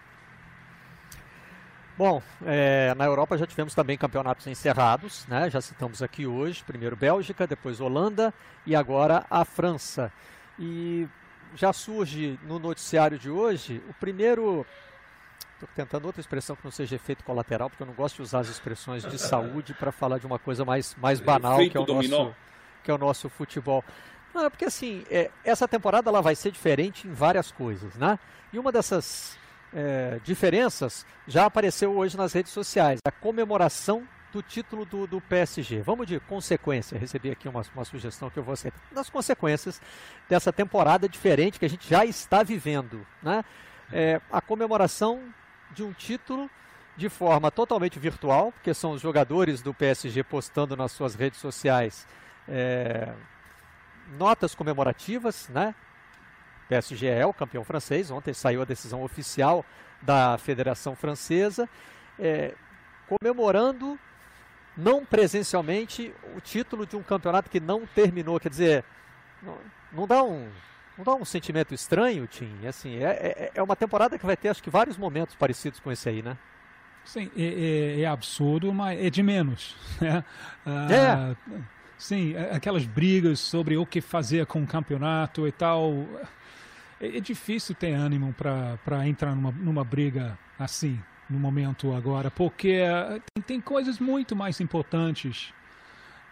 Bom, 1.95 2.23
é, 2.43 2.93
na 2.95 3.05
Europa 3.05 3.37
já 3.37 3.45
tivemos 3.45 3.75
também 3.75 3.97
campeonatos 3.97 4.47
encerrados, 4.47 5.27
né? 5.27 5.49
já 5.49 5.61
citamos 5.61 6.01
aqui 6.01 6.25
hoje, 6.25 6.63
primeiro 6.63 6.95
Bélgica, 6.95 7.45
depois 7.45 7.79
Holanda 7.79 8.33
e 8.65 8.75
agora 8.75 9.25
a 9.29 9.45
França. 9.45 10.11
E 10.57 11.07
já 11.55 11.71
surge 11.71 12.39
no 12.43 12.57
noticiário 12.57 13.19
de 13.19 13.29
hoje 13.29 13.81
o 13.87 13.93
primeiro. 13.93 14.65
Estou 15.53 15.69
tentando 15.75 16.05
outra 16.05 16.19
expressão 16.19 16.55
que 16.55 16.63
não 16.63 16.71
seja 16.71 16.95
efeito 16.95 17.23
colateral, 17.23 17.69
porque 17.69 17.83
eu 17.83 17.87
não 17.87 17.93
gosto 17.93 18.17
de 18.17 18.21
usar 18.23 18.39
as 18.39 18.49
expressões 18.49 19.03
de 19.03 19.19
saúde 19.19 19.73
para 19.75 19.91
falar 19.91 20.17
de 20.17 20.25
uma 20.25 20.39
coisa 20.39 20.65
mais, 20.65 20.95
mais 20.95 21.21
banal 21.21 21.57
que 21.57 21.77
é, 21.77 21.79
o 21.79 21.85
nosso, 21.85 22.35
que 22.83 22.91
é 22.91 22.93
o 22.93 22.97
nosso 22.97 23.29
futebol. 23.29 23.83
Não, 24.33 24.45
é 24.45 24.49
porque 24.49 24.65
assim, 24.65 25.05
é, 25.11 25.29
essa 25.43 25.67
temporada 25.67 26.09
ela 26.09 26.21
vai 26.21 26.35
ser 26.35 26.51
diferente 26.51 27.07
em 27.07 27.13
várias 27.13 27.51
coisas, 27.51 27.95
né? 27.95 28.17
E 28.51 28.57
uma 28.57 28.71
dessas 28.71 29.37
é, 29.75 30.19
diferenças 30.23 31.05
já 31.27 31.45
apareceu 31.45 31.95
hoje 31.95 32.15
nas 32.17 32.33
redes 32.33 32.51
sociais. 32.51 32.99
A 33.05 33.11
comemoração 33.11 34.07
do 34.31 34.41
título 34.41 34.83
do, 34.85 35.05
do 35.05 35.21
PSG. 35.21 35.81
Vamos 35.81 36.07
de 36.07 36.19
consequência. 36.19 36.97
Recebi 36.97 37.29
aqui 37.29 37.47
uma, 37.47 37.61
uma 37.75 37.85
sugestão 37.85 38.29
que 38.29 38.39
eu 38.39 38.43
vou 38.43 38.53
aceitar. 38.53 38.79
Das 38.91 39.09
consequências 39.09 39.79
dessa 40.27 40.51
temporada 40.51 41.07
diferente 41.07 41.59
que 41.59 41.65
a 41.65 41.69
gente 41.69 41.87
já 41.87 42.03
está 42.03 42.41
vivendo. 42.41 43.05
Né? 43.21 43.45
É, 43.91 44.19
a 44.31 44.41
comemoração 44.41 45.21
de 45.71 45.83
um 45.83 45.93
título 45.93 46.49
de 46.97 47.09
forma 47.09 47.51
totalmente 47.51 47.99
virtual, 47.99 48.51
porque 48.51 48.73
são 48.73 48.91
os 48.91 49.01
jogadores 49.01 49.61
do 49.61 49.73
PSG 49.73 50.23
postando 50.23 50.75
nas 50.75 50.91
suas 50.91 51.15
redes 51.15 51.39
sociais 51.39 52.07
é, 52.47 53.13
notas 54.17 54.53
comemorativas, 54.53 55.49
né? 55.49 55.73
PSG 56.73 57.07
é 57.07 57.25
o 57.25 57.33
campeão 57.33 57.63
francês. 57.63 58.09
Ontem 58.09 58.33
saiu 58.33 58.63
a 58.63 58.65
decisão 58.65 59.03
oficial 59.03 59.63
da 60.01 60.37
Federação 60.39 60.95
Francesa, 60.95 61.69
é, 62.19 62.55
comemorando 63.07 63.99
não 64.75 65.05
presencialmente 65.05 66.11
o 66.35 66.41
título 66.41 66.87
de 66.87 66.95
um 66.95 67.03
campeonato 67.03 67.49
que 67.49 67.59
não 67.59 67.85
terminou. 67.85 68.39
Quer 68.39 68.49
dizer, 68.49 68.83
não, 69.41 69.57
não 69.91 70.07
dá 70.07 70.23
um 70.23 70.49
não 70.97 71.03
dá 71.03 71.15
um 71.15 71.25
sentimento 71.25 71.73
estranho, 71.73 72.27
Tim? 72.27 72.67
Assim, 72.67 72.97
é, 72.97 73.09
é, 73.09 73.51
é, 73.55 73.63
uma 73.63 73.75
temporada 73.75 74.17
que 74.17 74.25
vai 74.25 74.37
ter, 74.37 74.49
acho 74.49 74.61
que, 74.61 74.69
vários 74.69 74.95
momentos 74.95 75.35
parecidos 75.35 75.79
com 75.79 75.91
esse 75.91 76.07
aí, 76.07 76.21
né? 76.21 76.37
Sim, 77.03 77.31
é, 77.35 77.43
é, 77.43 78.01
é 78.01 78.05
absurdo, 78.05 78.71
mas 78.71 78.99
é 78.99 79.09
de 79.09 79.21
menos. 79.21 79.75
Né? 79.99 80.23
Ah, 80.65 81.35
é. 81.51 81.61
Sim, 81.97 82.35
é, 82.35 82.55
aquelas 82.55 82.85
brigas 82.85 83.39
sobre 83.39 83.75
o 83.77 83.85
que 83.85 84.01
fazer 84.01 84.45
com 84.45 84.61
o 84.61 84.67
campeonato 84.67 85.47
e 85.47 85.51
tal. 85.51 86.05
É, 87.03 87.17
é 87.17 87.19
difícil 87.19 87.75
ter 87.75 87.91
ânimo 87.91 88.33
para 88.33 89.07
entrar 89.07 89.35
numa, 89.35 89.51
numa 89.51 89.83
briga 89.83 90.39
assim, 90.57 90.97
no 91.29 91.37
momento 91.37 91.93
agora, 91.93 92.31
porque 92.31 92.69
eh, 92.69 93.21
tem, 93.33 93.43
tem 93.43 93.61
coisas 93.61 93.99
muito 93.99 94.35
mais 94.35 94.61
importantes. 94.61 95.53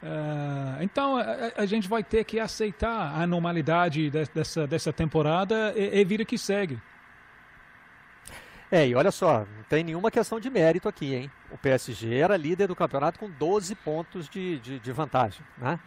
Uh, 0.01 0.81
então 0.81 1.15
a, 1.15 1.61
a, 1.61 1.65
gente 1.67 1.87
vai 1.87 2.03
ter 2.03 2.23
que 2.23 2.39
aceitar 2.39 3.13
a 3.13 3.27
normalidade 3.27 4.09
de, 4.09 4.25
dessa, 4.33 4.65
dessa 4.65 4.91
temporada 4.91 5.73
e, 5.75 5.99
e 5.99 6.03
vida 6.03 6.25
que 6.25 6.39
segue. 6.39 6.79
É, 8.71 8.87
e 8.87 8.95
olha 8.95 9.11
só, 9.11 9.39
não 9.39 9.63
tem 9.69 9.83
nenhuma 9.83 10.09
questão 10.09 10.39
de 10.39 10.49
mérito 10.49 10.87
aqui, 10.87 11.13
hein? 11.13 11.31
O 11.51 11.57
PSG 11.57 12.15
era 12.15 12.37
líder 12.37 12.67
do 12.67 12.75
campeonato 12.75 13.19
com 13.19 13.29
12 13.29 13.75
pontos 13.75 14.29
de, 14.29 14.59
de, 14.59 14.79
de 14.79 14.91
vantagem, 14.91 15.45
né? 15.57 15.79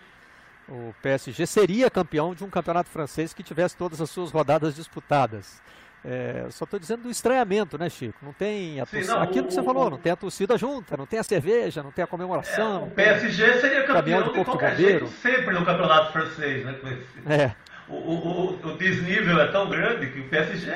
O 0.69 0.95
PSG 1.03 1.47
seria 1.47 1.91
campeão 1.91 2.35
de 2.35 2.43
um 2.43 2.51
campeonato 2.51 2.89
francês 2.89 3.35
que 3.35 3.43
tivesse 3.43 3.77
todas 3.77 4.01
as 4.01 4.09
suas 4.09 4.31
rodadas 4.31 4.75
disputadas. 4.75 5.63
É, 6.05 6.47
só 6.51 6.65
estou 6.65 6.79
dizendo 6.79 7.05
do 7.05 7.11
estranhamento, 7.11 7.79
né, 7.79 7.89
Chico? 7.89 8.19
Não 8.23 8.33
tem 8.33 8.79
a 8.79 8.85
torcida, 8.85 9.05
Sim, 9.05 9.11
não, 9.13 9.23
aquilo 9.23 9.45
o, 9.45 9.49
que 9.49 9.55
você 9.55 9.63
falou, 9.63 9.91
não 9.91 9.97
tem 9.97 10.13
a 10.13 10.17
torcida 10.17 10.59
junta, 10.59 10.99
não 10.99 11.07
tem 11.07 11.19
a 11.19 11.23
cerveja, 11.23 11.83
não 11.83 11.91
tem 11.91 12.05
a 12.05 12.07
comemoração. 12.07 12.83
É, 12.83 12.85
o 12.85 12.91
PSG 12.91 13.61
seria 13.61 13.85
campeão 13.85 14.23
de, 14.23 14.33
de 14.35 14.45
qualquer 14.45 14.77
jeito, 14.77 15.07
sempre 15.07 15.55
no 15.55 15.65
campeonato 15.65 16.13
francês, 16.13 16.65
né? 16.65 16.79
É. 17.27 17.74
O, 17.89 17.95
o, 17.95 18.61
o, 18.65 18.77
desnível 18.79 19.41
é 19.41 19.47
tão 19.49 19.69
grande 19.69 20.11
que 20.11 20.21
o 20.21 20.29
PSG 20.29 20.73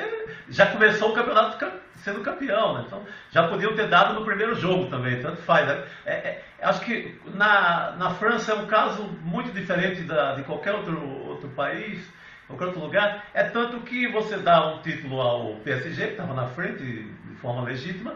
já 0.49 0.67
começou 0.67 1.11
o 1.11 1.13
campeonato 1.13 1.71
sendo 1.95 2.21
campeão, 2.21 2.75
né? 2.75 2.83
Então 2.85 3.03
já 3.31 3.47
podiam 3.47 3.75
ter 3.75 3.87
dado 3.87 4.13
no 4.13 4.25
primeiro 4.25 4.55
jogo 4.55 4.85
também, 4.89 5.21
tanto 5.21 5.41
faz. 5.41 5.67
Né? 5.67 5.83
É, 6.05 6.13
é, 6.13 6.43
acho 6.61 6.81
que 6.81 7.19
na, 7.33 7.91
na 7.97 8.11
França 8.11 8.51
é 8.51 8.55
um 8.55 8.67
caso 8.67 9.03
muito 9.23 9.51
diferente 9.51 10.01
da, 10.01 10.35
de 10.35 10.43
qualquer 10.43 10.73
outro, 10.73 11.27
outro 11.27 11.49
país 11.49 12.07
qualquer 12.49 12.65
outro 12.65 12.81
lugar. 12.81 13.25
É 13.33 13.43
tanto 13.43 13.79
que 13.81 14.07
você 14.07 14.37
dá 14.37 14.73
um 14.73 14.81
título 14.81 15.21
ao 15.21 15.55
PSG, 15.57 16.07
que 16.07 16.11
estava 16.11 16.33
na 16.33 16.47
frente 16.47 16.83
de 16.83 17.35
forma 17.35 17.61
legítima, 17.61 18.15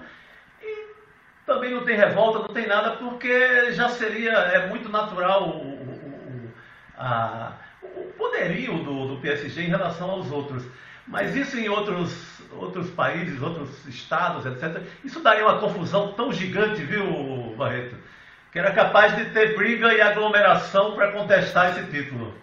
e 0.62 0.88
também 1.46 1.72
não 1.72 1.86
tem 1.86 1.96
revolta, 1.96 2.40
não 2.40 2.54
tem 2.54 2.68
nada, 2.68 2.92
porque 2.98 3.72
já 3.74 3.90
seria, 3.90 4.32
é 4.32 4.68
muito 4.68 4.90
natural 4.90 5.50
o, 5.50 5.74
o, 5.74 6.54
a, 6.98 7.54
o 7.96 8.04
poderio 8.18 8.84
do, 8.84 9.08
do 9.08 9.22
PSG 9.22 9.64
em 9.64 9.70
relação 9.70 10.10
aos 10.10 10.32
outros. 10.32 10.64
Mas 11.08 11.36
isso 11.36 11.58
em 11.58 11.68
outros, 11.68 12.42
outros 12.52 12.90
países, 12.92 13.42
outros 13.42 13.86
estados, 13.88 14.46
etc., 14.46 14.82
isso 15.04 15.20
daria 15.20 15.46
uma 15.46 15.60
confusão 15.60 16.14
tão 16.14 16.32
gigante, 16.32 16.82
viu, 16.84 17.54
Barreto? 17.58 17.96
Que 18.52 18.60
era 18.60 18.72
capaz 18.72 19.16
de 19.16 19.26
ter 19.32 19.56
briga 19.56 19.94
e 19.94 20.00
aglomeração 20.00 20.96
para 20.96 21.12
contestar 21.12 21.72
esse 21.72 21.92
título. 21.92 22.34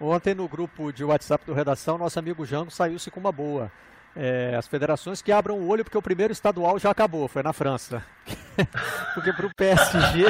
Ontem 0.00 0.34
no 0.34 0.48
grupo 0.48 0.92
de 0.92 1.04
WhatsApp 1.04 1.44
do 1.44 1.52
Redação, 1.52 1.98
nosso 1.98 2.18
amigo 2.18 2.46
Jango 2.46 2.70
saiu-se 2.70 3.10
com 3.10 3.20
uma 3.20 3.30
boa. 3.30 3.70
É, 4.14 4.54
as 4.58 4.66
federações 4.66 5.22
que 5.22 5.32
abram 5.32 5.56
o 5.56 5.68
olho 5.68 5.84
porque 5.84 5.96
o 5.96 6.02
primeiro 6.02 6.32
estadual 6.32 6.78
já 6.78 6.90
acabou, 6.90 7.28
foi 7.28 7.42
na 7.42 7.52
França. 7.52 8.02
porque 9.14 9.32
para 9.32 9.46
o 9.46 9.54
PSG 9.54 10.26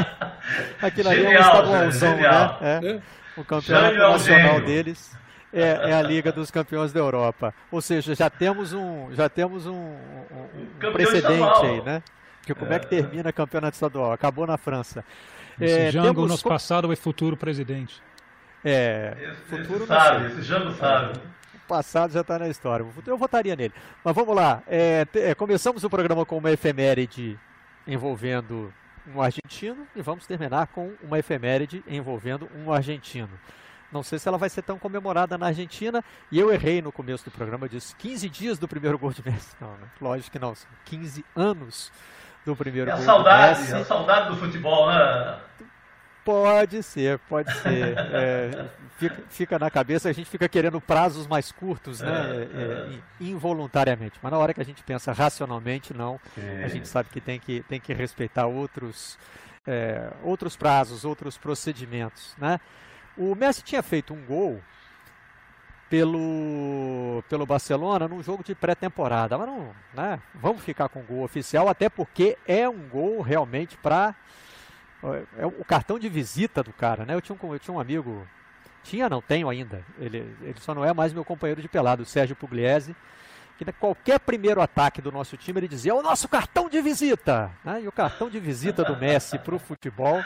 aquilo 0.80 1.08
ali 1.08 1.24
é 1.24 1.28
um 1.28 1.40
estadualzão, 1.40 2.16
né? 2.16 2.56
É, 2.60 3.00
o 3.36 3.44
campeonato 3.44 3.96
nacional 3.96 4.60
deles 4.60 5.16
é, 5.52 5.90
é, 5.90 5.92
a 5.92 6.02
Liga 6.02 6.32
dos 6.32 6.50
Campeões 6.50 6.92
da 6.92 7.00
Europa. 7.00 7.54
Ou 7.70 7.80
seja, 7.80 8.14
já 8.14 8.30
temos 8.30 8.72
um, 8.72 9.12
já 9.12 9.28
temos 9.28 9.66
um, 9.66 9.74
um, 9.74 10.48
um 10.82 10.92
precedente 10.92 11.66
aí, 11.66 11.82
né? 11.82 12.02
Porque 12.38 12.54
como 12.54 12.72
é. 12.72 12.78
que 12.78 12.86
é. 12.86 12.88
termina 12.88 13.30
o 13.30 13.32
campeonato 13.32 13.74
estadual? 13.74 14.12
Acabou 14.12 14.46
na 14.46 14.56
França. 14.56 15.04
Esse 15.60 15.78
é, 15.78 15.90
Jango, 15.90 16.14
temos... 16.14 16.30
nosso 16.30 16.48
passado, 16.48 16.90
é 16.92 16.96
futuro 16.96 17.36
presidente. 17.36 18.02
É, 18.64 19.14
esse, 19.20 19.42
futuro 19.42 19.84
esse 19.84 19.86
sabe, 19.86 20.26
esse 20.26 20.42
Jango 20.42 20.72
sabe. 20.72 21.18
O 21.54 21.68
passado 21.68 22.12
já 22.12 22.22
está 22.22 22.38
na 22.38 22.48
história. 22.48 22.84
Eu 23.06 23.18
votaria 23.18 23.54
nele. 23.54 23.74
Mas 24.02 24.14
vamos 24.14 24.34
lá. 24.34 24.62
É, 24.66 25.06
é, 25.14 25.34
começamos 25.34 25.84
o 25.84 25.90
programa 25.90 26.24
com 26.24 26.38
uma 26.38 26.50
efeméride 26.50 27.38
envolvendo 27.86 28.72
um 29.06 29.20
argentino 29.20 29.86
e 29.94 30.02
vamos 30.02 30.26
terminar 30.26 30.68
com 30.68 30.92
uma 31.02 31.18
efeméride 31.18 31.82
envolvendo 31.86 32.48
um 32.56 32.72
argentino. 32.72 33.30
Não 33.92 34.02
sei 34.02 34.18
se 34.18 34.26
ela 34.26 34.38
vai 34.38 34.48
ser 34.48 34.62
tão 34.62 34.78
comemorada 34.78 35.36
na 35.36 35.46
Argentina. 35.46 36.02
E 36.30 36.38
eu 36.38 36.50
errei 36.50 36.80
no 36.80 36.90
começo 36.90 37.24
do 37.26 37.30
programa, 37.30 37.66
eu 37.66 37.68
disse 37.68 37.94
15 37.96 38.28
dias 38.30 38.58
do 38.58 38.66
primeiro 38.66 38.98
gol 38.98 39.12
de 39.12 39.22
Messi. 39.24 39.54
Não, 39.60 39.72
né? 39.72 39.86
lógico 40.00 40.30
que 40.30 40.38
não, 40.38 40.54
são 40.54 40.68
15 40.86 41.24
anos 41.36 41.92
do 42.44 42.56
primeiro 42.56 42.90
é 42.90 42.94
gol 42.94 43.02
saudade, 43.02 43.54
de 43.54 43.60
Messi. 43.60 43.74
É 43.74 43.76
a 43.76 43.84
saudade 43.84 44.30
do 44.30 44.36
futebol, 44.36 44.88
né? 44.88 45.38
Pode 46.24 46.82
ser, 46.84 47.18
pode 47.20 47.52
ser. 47.58 47.96
É, 47.98 48.68
fica, 48.96 49.22
fica, 49.28 49.58
na 49.58 49.70
cabeça, 49.70 50.08
a 50.08 50.12
gente 50.12 50.30
fica 50.30 50.48
querendo 50.48 50.80
prazos 50.80 51.26
mais 51.26 51.50
curtos, 51.50 52.00
né? 52.00 52.08
É, 52.08 52.36
é, 52.36 52.94
é. 52.94 52.98
involuntariamente. 53.20 54.18
Mas 54.22 54.30
na 54.30 54.38
hora 54.38 54.54
que 54.54 54.60
a 54.60 54.64
gente 54.64 54.82
pensa 54.84 55.12
racionalmente, 55.12 55.92
não. 55.92 56.20
A 56.64 56.68
gente 56.68 56.86
sabe 56.86 57.08
que 57.08 57.20
tem 57.20 57.40
que, 57.40 57.62
tem 57.62 57.80
que 57.80 57.92
respeitar 57.92 58.46
outros, 58.46 59.18
é, 59.66 60.12
outros 60.22 60.56
prazos, 60.56 61.04
outros 61.04 61.36
procedimentos, 61.36 62.34
né? 62.38 62.60
O 63.16 63.34
Messi 63.34 63.62
tinha 63.62 63.82
feito 63.82 64.14
um 64.14 64.24
gol 64.24 64.60
pelo, 65.90 67.22
pelo 67.28 67.44
Barcelona 67.44 68.08
num 68.08 68.22
jogo 68.22 68.42
de 68.42 68.54
pré-temporada. 68.54 69.36
Mas 69.36 69.46
não, 69.46 69.74
né? 69.92 70.20
Vamos 70.34 70.62
ficar 70.62 70.88
com 70.88 71.00
o 71.00 71.02
gol 71.02 71.24
oficial, 71.24 71.68
até 71.68 71.90
porque 71.90 72.38
é 72.46 72.66
um 72.68 72.88
gol 72.88 73.20
realmente 73.20 73.76
para 73.76 74.14
é 75.36 75.46
o 75.46 75.64
cartão 75.64 75.98
de 75.98 76.08
visita 76.08 76.62
do 76.62 76.72
cara, 76.72 77.04
né? 77.04 77.14
Eu 77.14 77.20
tinha 77.20 77.36
um, 77.40 77.52
eu 77.52 77.58
tinha 77.58 77.74
um 77.74 77.80
amigo, 77.80 78.26
tinha 78.84 79.08
não, 79.08 79.20
tenho 79.20 79.48
ainda, 79.48 79.84
ele, 79.98 80.18
ele 80.42 80.60
só 80.60 80.74
não 80.74 80.84
é 80.84 80.92
mais 80.92 81.12
meu 81.12 81.24
companheiro 81.24 81.60
de 81.60 81.68
pelado, 81.68 82.02
o 82.02 82.06
Sérgio 82.06 82.36
Pugliese, 82.36 82.94
que 83.58 83.72
qualquer 83.72 84.18
primeiro 84.20 84.60
ataque 84.60 85.02
do 85.02 85.12
nosso 85.12 85.36
time 85.36 85.60
ele 85.60 85.68
dizia, 85.68 85.92
é 85.92 85.94
o 85.94 86.02
nosso 86.02 86.28
cartão 86.28 86.68
de 86.68 86.80
visita! 86.80 87.50
Né? 87.64 87.82
E 87.82 87.88
o 87.88 87.92
cartão 87.92 88.30
de 88.30 88.40
visita 88.40 88.84
do 88.84 88.96
Messi 88.96 89.38
para 89.38 89.54
o 89.54 89.58
futebol 89.58 90.22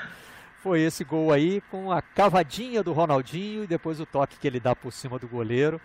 foi 0.62 0.80
esse 0.80 1.04
gol 1.04 1.32
aí, 1.32 1.60
com 1.70 1.92
a 1.92 2.02
cavadinha 2.02 2.82
do 2.82 2.92
Ronaldinho 2.92 3.64
e 3.64 3.66
depois 3.66 4.00
o 4.00 4.06
toque 4.06 4.36
que 4.36 4.46
ele 4.46 4.58
dá 4.58 4.74
por 4.74 4.92
cima 4.92 5.18
do 5.18 5.28
goleiro. 5.28 5.80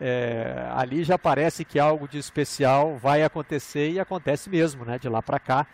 É, 0.00 0.66
ali 0.74 1.04
já 1.04 1.18
parece 1.18 1.64
que 1.64 1.78
algo 1.78 2.08
de 2.08 2.18
especial 2.18 2.96
vai 2.96 3.22
acontecer 3.22 3.90
e 3.90 4.00
acontece 4.00 4.48
mesmo, 4.50 4.84
né? 4.84 4.98
De 4.98 5.08
lá 5.08 5.22
para 5.22 5.38
cá. 5.38 5.66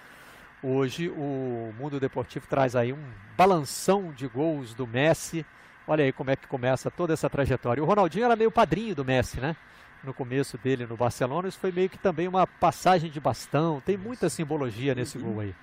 Hoje 0.63 1.09
o 1.09 1.73
mundo 1.79 1.99
deportivo 1.99 2.47
traz 2.47 2.77
aí 2.77 2.93
um 2.93 3.03
balanção 3.37 4.13
de 4.13 4.27
gols 4.27 4.75
do 4.75 4.87
Messi. 4.87 5.45
Olha 5.87 6.05
aí 6.05 6.13
como 6.13 6.31
é 6.31 6.37
que 6.37 6.47
começa 6.47 6.91
toda 6.91 7.15
essa 7.15 7.31
trajetória. 7.31 7.83
O 7.83 7.87
Ronaldinho 7.87 8.27
era 8.27 8.37
meio 8.37 8.51
padrinho 8.51 8.95
do 8.95 9.05
Messi, 9.05 9.41
né? 9.41 9.57
No 10.05 10.13
começo 10.13 10.59
dele 10.59 10.87
no 10.87 10.97
Barcelona, 10.97 11.49
isso 11.49 11.59
foi 11.59 11.73
meio 11.73 11.89
que 11.89 11.99
também 11.99 12.29
uma 12.29 12.47
passagem 12.47 13.11
de 13.11 13.19
bastão. 13.19 13.83
Tem 13.85 13.97
muita 13.97 14.29
simbologia 14.29 14.95
nesse 14.95 15.19
gol 15.19 15.41
aí. 15.41 15.55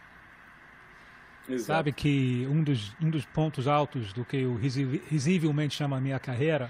Exato. 1.47 1.65
Sabe 1.65 1.91
que 1.91 2.47
um 2.49 2.63
dos, 2.63 2.93
um 2.99 3.09
dos 3.09 3.25
pontos 3.25 3.67
altos 3.67 4.11
do 4.13 4.25
que 4.25 4.37
eu 4.37 4.55
risivelmente 4.55 5.75
chamo 5.75 5.95
a 5.95 6.01
minha 6.01 6.19
carreira 6.19 6.69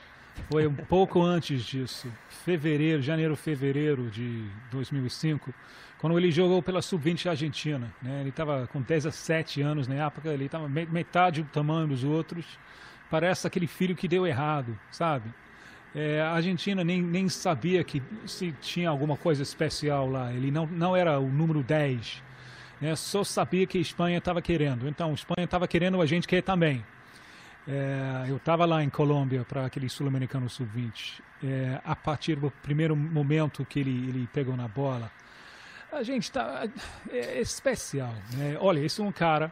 foi 0.51 0.67
um 0.67 0.75
pouco 0.75 1.21
antes 1.23 1.63
disso, 1.63 2.11
fevereiro, 2.45 3.01
janeiro, 3.01 3.35
fevereiro 3.35 4.09
de 4.09 4.45
2005 4.69 5.53
quando 5.99 6.17
ele 6.17 6.31
jogou 6.31 6.61
pela 6.61 6.81
Sub-20 6.81 7.29
Argentina. 7.29 7.91
Né? 8.01 8.21
Ele 8.21 8.29
estava 8.29 8.67
com 8.67 8.81
17 8.81 9.61
anos 9.61 9.87
na 9.87 9.95
época, 9.95 10.29
ele 10.29 10.45
estava 10.45 10.67
metade 10.69 11.41
do 11.41 11.49
tamanho 11.49 11.87
dos 11.87 12.03
outros. 12.03 12.45
Parece 13.09 13.47
aquele 13.47 13.67
filho 13.67 13.95
que 13.95 14.07
deu 14.07 14.27
errado, 14.27 14.77
sabe? 14.91 15.33
É, 15.95 16.21
a 16.21 16.33
Argentina 16.33 16.83
nem, 16.83 17.01
nem 17.01 17.27
sabia 17.29 17.83
que 17.83 18.03
se 18.25 18.51
tinha 18.61 18.89
alguma 18.89 19.17
coisa 19.17 19.41
especial 19.41 20.09
lá. 20.09 20.31
Ele 20.31 20.51
não, 20.51 20.67
não 20.67 20.95
era 20.95 21.19
o 21.19 21.27
número 21.27 21.63
10. 21.63 22.21
Né? 22.79 22.95
Só 22.95 23.23
sabia 23.23 23.65
que 23.65 23.77
a 23.77 23.81
Espanha 23.81 24.17
estava 24.19 24.41
querendo. 24.41 24.87
Então, 24.87 25.11
a 25.11 25.13
Espanha 25.13 25.45
estava 25.45 25.67
querendo, 25.67 25.99
a 26.01 26.05
gente 26.05 26.27
quer 26.27 26.43
também. 26.43 26.85
É, 27.67 28.25
eu 28.29 28.37
estava 28.37 28.65
lá 28.65 28.83
em 28.83 28.89
Colômbia 28.89 29.43
para 29.43 29.65
aquele 29.65 29.89
sul-americano 29.89 30.49
sub-20. 30.49 31.21
É, 31.43 31.81
a 31.83 31.95
partir 31.95 32.35
do 32.35 32.51
primeiro 32.61 32.95
momento 32.95 33.65
que 33.65 33.79
ele, 33.79 34.07
ele 34.07 34.29
pegou 34.31 34.55
na 34.55 34.67
bola, 34.67 35.11
a 35.91 36.03
gente 36.03 36.23
está 36.23 36.67
é, 37.09 37.17
é, 37.17 37.41
especial. 37.41 38.13
Né? 38.35 38.57
Olha, 38.59 38.79
esse 38.79 39.01
é 39.01 39.03
um 39.03 39.11
cara 39.11 39.51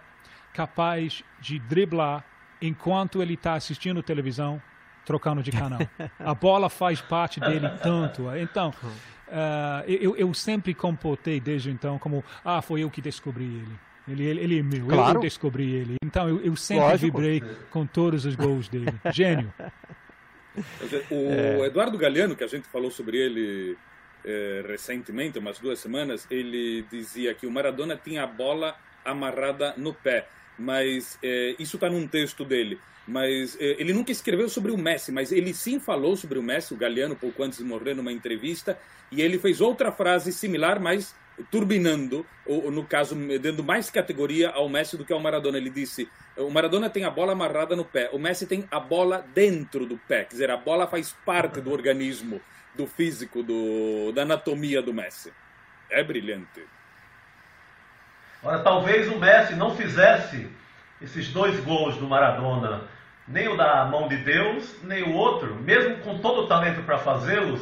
capaz 0.53 1.23
de 1.39 1.59
driblar 1.59 2.25
enquanto 2.61 3.21
ele 3.21 3.33
está 3.33 3.55
assistindo 3.55 4.01
televisão, 4.01 4.61
trocando 5.05 5.43
de 5.43 5.51
canal. 5.51 5.79
A 6.19 6.33
bola 6.33 6.69
faz 6.69 7.01
parte 7.01 7.39
dele 7.39 7.69
tanto. 7.81 8.23
Então, 8.37 8.73
uh, 9.27 9.83
eu, 9.87 10.15
eu 10.15 10.33
sempre 10.33 10.73
comportei 10.73 11.39
desde 11.39 11.69
então 11.69 11.99
como, 11.99 12.23
ah, 12.43 12.61
foi 12.61 12.81
eu 12.81 12.89
que 12.89 13.01
descobri 13.01 13.45
ele. 13.45 13.79
Ele, 14.07 14.23
ele, 14.23 14.41
ele 14.41 14.59
é 14.59 14.63
meu, 14.63 14.85
claro. 14.85 15.17
eu 15.17 15.21
descobri 15.21 15.73
ele. 15.73 15.95
Então 16.03 16.29
eu, 16.29 16.39
eu 16.41 16.55
sempre 16.55 16.83
Lógico. 16.85 17.17
vibrei 17.17 17.43
com 17.71 17.87
todos 17.87 18.25
os 18.25 18.35
gols 18.35 18.69
dele. 18.69 18.93
Gênio. 19.11 19.51
O. 21.09 21.65
Eduardo 21.65 21.97
Galeano, 21.97 22.35
que 22.35 22.43
a 22.43 22.47
gente 22.47 22.67
falou 22.67 22.91
sobre 22.91 23.17
ele 23.17 23.75
eh, 24.25 24.63
recentemente, 24.67 25.37
umas 25.37 25.59
duas 25.59 25.79
semanas, 25.79 26.25
ele 26.31 26.83
dizia 26.91 27.33
que 27.35 27.45
o 27.45 27.51
Maradona 27.51 27.95
tinha 27.95 28.23
a 28.23 28.27
bola 28.27 28.75
amarrada 29.03 29.75
no 29.77 29.93
pé. 29.93 30.27
Mas 30.57 31.19
eh, 31.21 31.55
isso 31.59 31.77
está 31.77 31.89
num 31.89 32.07
texto 32.07 32.43
dele. 32.43 32.79
Mas 33.07 33.55
eh, 33.59 33.75
ele 33.77 33.93
nunca 33.93 34.11
escreveu 34.11 34.49
sobre 34.49 34.71
o 34.71 34.77
Messi, 34.77 35.11
mas 35.11 35.31
ele 35.31 35.53
sim 35.53 35.79
falou 35.79 36.15
sobre 36.15 36.39
o 36.39 36.43
Messi, 36.43 36.73
o 36.73 36.77
Galeano, 36.77 37.15
pouco 37.15 37.43
antes 37.43 37.59
de 37.59 37.63
morrer, 37.63 37.93
numa 37.93 38.11
entrevista. 38.11 38.79
E 39.11 39.21
ele 39.21 39.37
fez 39.37 39.61
outra 39.61 39.91
frase 39.91 40.33
similar, 40.33 40.79
mas 40.79 41.13
turbinando, 41.51 42.25
ou 42.45 42.71
no 42.71 42.83
caso, 42.85 43.15
dando 43.39 43.63
mais 43.63 43.91
categoria 43.91 44.49
ao 44.49 44.67
Messi 44.67 44.97
do 44.97 45.05
que 45.05 45.13
ao 45.13 45.19
Maradona. 45.19 45.57
Ele 45.57 45.69
disse: 45.69 46.09
o 46.37 46.49
Maradona 46.49 46.89
tem 46.89 47.03
a 47.03 47.11
bola 47.11 47.33
amarrada 47.33 47.75
no 47.75 47.85
pé, 47.85 48.09
o 48.11 48.17
Messi 48.17 48.47
tem 48.47 48.65
a 48.71 48.79
bola 48.79 49.23
dentro 49.35 49.85
do 49.85 49.97
pé, 49.97 50.23
quer 50.23 50.31
dizer, 50.31 50.49
a 50.49 50.57
bola 50.57 50.87
faz 50.87 51.15
parte 51.25 51.61
do 51.61 51.71
organismo 51.71 52.41
do 52.75 52.87
físico, 52.87 53.41
do, 53.41 54.11
da 54.13 54.23
anatomia 54.23 54.81
do 54.81 54.93
Messi. 54.93 55.33
é 55.89 56.03
brilhante. 56.03 56.65
Ora, 58.43 58.59
talvez 58.59 59.11
o 59.11 59.17
Messi 59.17 59.55
não 59.55 59.75
fizesse 59.75 60.47
esses 61.01 61.29
dois 61.29 61.59
gols 61.61 61.97
do 61.97 62.07
Maradona, 62.07 62.83
nem 63.27 63.47
o 63.47 63.57
da 63.57 63.85
mão 63.85 64.07
de 64.07 64.17
Deus, 64.17 64.81
nem 64.83 65.03
o 65.03 65.13
outro, 65.13 65.55
mesmo 65.55 65.97
com 65.97 66.19
todo 66.19 66.41
o 66.41 66.47
talento 66.47 66.83
para 66.83 66.97
fazê-los, 66.97 67.61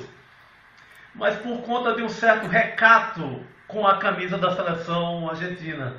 mas 1.15 1.35
por 1.37 1.61
conta 1.61 1.95
de 1.95 2.01
um 2.01 2.09
certo 2.09 2.47
recato 2.47 3.45
com 3.67 3.87
a 3.87 3.97
camisa 3.97 4.37
da 4.37 4.55
seleção 4.55 5.29
argentina. 5.29 5.95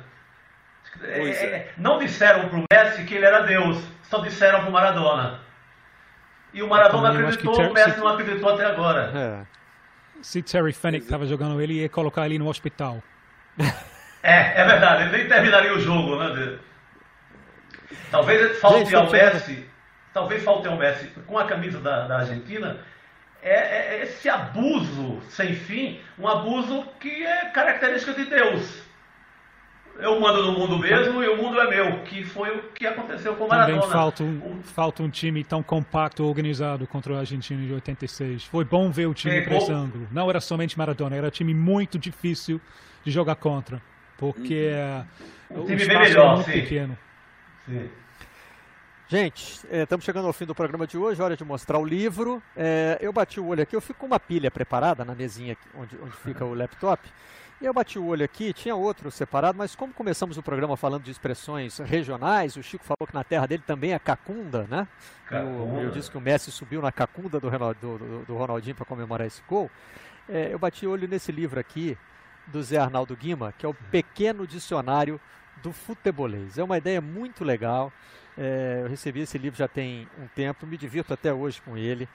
É, 1.01 1.29
é. 1.29 1.73
Não 1.77 1.97
disseram 1.97 2.47
para 2.47 2.59
o 2.59 2.63
Messi 2.71 3.03
que 3.05 3.15
ele 3.15 3.25
era 3.25 3.41
Deus, 3.41 3.83
só 4.03 4.19
disseram 4.19 4.61
para 4.61 4.69
o 4.69 4.71
Maradona. 4.71 5.44
E 6.55 6.63
o 6.63 6.69
Maradona 6.69 7.09
acreditou, 7.09 7.53
o 7.53 7.73
Messi 7.73 7.99
não 7.99 8.07
acreditou 8.07 8.53
até 8.53 8.65
agora. 8.65 9.11
É. 9.13 9.45
Se 10.21 10.41
Terry 10.41 10.71
Fennick 10.71 11.03
estava 11.03 11.25
jogando 11.25 11.61
ele, 11.61 11.81
ia 11.81 11.89
colocar 11.89 12.25
ele 12.25 12.39
no 12.39 12.47
hospital. 12.47 13.03
É, 14.23 14.61
é 14.61 14.65
verdade, 14.65 15.03
ele 15.03 15.17
nem 15.17 15.27
terminaria 15.27 15.71
o 15.71 15.79
jogo, 15.79 16.15
né? 16.15 16.57
Talvez 18.09 18.57
falte 18.59 18.85
Gente, 18.85 18.95
ao 18.95 19.11
Messi, 19.11 19.69
talvez 20.11 20.43
falte 20.43 20.67
ao 20.67 20.77
Messi 20.77 21.07
com 21.27 21.37
a 21.37 21.45
camisa 21.45 21.79
da, 21.79 22.07
da 22.07 22.17
Argentina, 22.19 22.79
é, 23.43 23.97
é, 23.97 24.03
esse 24.03 24.27
abuso 24.27 25.21
sem 25.29 25.53
fim, 25.53 26.01
um 26.17 26.27
abuso 26.27 26.87
que 26.99 27.23
é 27.23 27.49
característica 27.49 28.13
de 28.13 28.25
Deus. 28.25 28.81
Eu 29.97 30.19
mando 30.19 30.43
no 30.43 30.59
mundo 30.59 30.77
mesmo 30.77 31.23
e 31.23 31.27
o 31.29 31.37
mundo 31.37 31.59
é 31.59 31.69
meu, 31.69 32.03
que 32.03 32.23
foi 32.23 32.55
o 32.57 32.63
que 32.73 32.85
aconteceu 32.85 33.35
com 33.35 33.45
o 33.45 33.47
Maradona. 33.47 33.79
Também 33.79 33.91
falta 33.91 34.23
um, 34.23 34.61
falta 34.61 35.03
um 35.03 35.09
time 35.09 35.43
tão 35.43 35.63
compacto, 35.63 36.23
organizado 36.25 36.85
contra 36.85 37.15
a 37.15 37.19
Argentina 37.19 37.65
de 37.65 37.73
86. 37.73 38.43
Foi 38.45 38.65
bom 38.65 38.91
ver 38.91 39.07
o 39.07 39.13
time 39.13 39.41
por 39.41 39.53
esse 39.53 39.71
ângulo. 39.71 40.07
Não 40.11 40.29
era 40.29 40.41
somente 40.41 40.77
Maradona, 40.77 41.15
era 41.15 41.27
um 41.27 41.31
time 41.31 41.53
muito 41.53 41.97
difícil 41.97 42.59
de 43.03 43.11
jogar 43.11 43.35
contra 43.35 43.81
porque 44.17 44.71
uhum. 45.49 45.61
o, 45.61 45.65
time 45.65 45.81
espaço 45.81 45.99
é 45.99 46.07
melhor, 46.07 46.25
é 46.25 46.35
muito 46.35 46.45
sim. 46.45 46.61
pequeno. 46.61 46.97
Sim. 47.65 47.89
Gente, 49.07 49.67
é, 49.69 49.83
estamos 49.83 50.03
chegando 50.03 50.25
ao 50.25 50.33
fim 50.33 50.45
do 50.45 50.55
programa 50.55 50.87
de 50.87 50.97
hoje, 50.97 51.21
hora 51.21 51.37
de 51.37 51.43
mostrar 51.43 51.77
o 51.77 51.85
livro. 51.85 52.41
É, 52.55 52.97
eu 52.99 53.13
bati 53.13 53.39
o 53.39 53.47
olho 53.47 53.61
aqui, 53.61 53.75
eu 53.75 53.81
fico 53.81 53.99
com 53.99 54.05
uma 54.07 54.19
pilha 54.19 54.49
preparada 54.49 55.05
na 55.05 55.13
mesinha 55.13 55.53
aqui, 55.53 55.67
onde, 55.77 55.95
onde 56.01 56.15
fica 56.17 56.43
o 56.43 56.55
laptop. 56.55 57.07
E 57.61 57.65
eu 57.65 57.73
bati 57.73 57.97
o 57.97 58.05
olho 58.07 58.25
aqui, 58.25 58.51
tinha 58.51 58.75
outro 58.75 59.09
separado, 59.09 59.57
mas 59.57 59.75
como 59.75 59.93
começamos 59.93 60.37
o 60.37 60.43
programa 60.43 60.75
falando 60.75 61.03
de 61.03 61.11
expressões 61.11 61.77
regionais, 61.77 62.57
o 62.57 62.63
Chico 62.63 62.83
falou 62.83 63.07
que 63.07 63.13
na 63.13 63.23
terra 63.23 63.47
dele 63.47 63.63
também 63.65 63.93
é 63.93 63.99
cacunda, 63.99 64.67
né? 64.69 64.85
Eu, 65.31 65.83
eu, 65.83 65.91
disse 65.91 66.11
que 66.11 66.17
o 66.17 66.21
Messi 66.21 66.51
subiu 66.51 66.81
na 66.81 66.91
cacunda 66.91 67.39
do, 67.39 67.49
do, 67.49 68.25
do 68.25 68.35
Ronaldinho 68.35 68.75
para 68.75 68.85
comemorar 68.85 69.25
esse 69.25 69.41
gol. 69.47 69.71
É, 70.27 70.51
eu 70.51 70.59
bati 70.59 70.85
o 70.85 70.91
olho 70.91 71.07
nesse 71.07 71.31
livro 71.31 71.59
aqui, 71.59 71.97
do 72.47 72.61
Zé 72.61 72.77
Arnaldo 72.77 73.15
Guima, 73.15 73.53
que 73.57 73.65
é 73.65 73.69
o 73.69 73.73
Pequeno 73.73 74.45
Dicionário 74.45 75.19
do 75.63 75.71
Futebolês. 75.71 76.57
É 76.57 76.63
uma 76.63 76.77
ideia 76.77 77.01
muito 77.01 77.43
legal. 77.43 77.91
É, 78.37 78.81
eu 78.83 78.89
recebi 78.89 79.21
esse 79.21 79.37
livro 79.37 79.57
já 79.57 79.67
tem 79.67 80.07
um 80.19 80.27
tempo, 80.27 80.67
me 80.67 80.77
divirto 80.77 81.13
até 81.13 81.33
hoje 81.33 81.61
com 81.61 81.77
ele. 81.77 82.07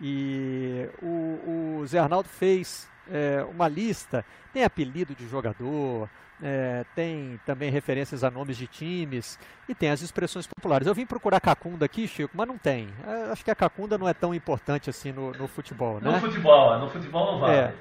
E 0.00 0.88
o, 1.02 1.80
o 1.80 1.86
Zé 1.86 1.98
Arnaldo 1.98 2.28
fez 2.28 2.88
é, 3.10 3.44
uma 3.48 3.68
lista, 3.68 4.24
tem 4.52 4.64
apelido 4.64 5.14
de 5.14 5.28
jogador, 5.28 6.08
é, 6.42 6.84
tem 6.94 7.40
também 7.46 7.70
referências 7.70 8.22
a 8.22 8.30
nomes 8.30 8.56
de 8.56 8.66
times 8.66 9.38
e 9.68 9.74
tem 9.74 9.90
as 9.90 10.02
expressões 10.02 10.46
populares. 10.46 10.86
Eu 10.86 10.94
vim 10.94 11.06
procurar 11.06 11.40
cacunda 11.40 11.86
aqui, 11.86 12.06
Chico, 12.06 12.36
mas 12.36 12.46
não 12.46 12.58
tem. 12.58 12.88
É, 13.06 13.32
acho 13.32 13.44
que 13.44 13.50
a 13.50 13.54
cacunda 13.54 13.96
não 13.96 14.08
é 14.08 14.14
tão 14.14 14.34
importante 14.34 14.90
assim 14.90 15.12
no, 15.12 15.32
no 15.32 15.48
futebol, 15.48 16.00
né? 16.00 16.10
No 16.10 16.20
futebol, 16.20 16.78
no 16.78 16.90
futebol 16.90 17.32
não 17.32 17.40
vale. 17.40 17.56
É. 17.56 17.74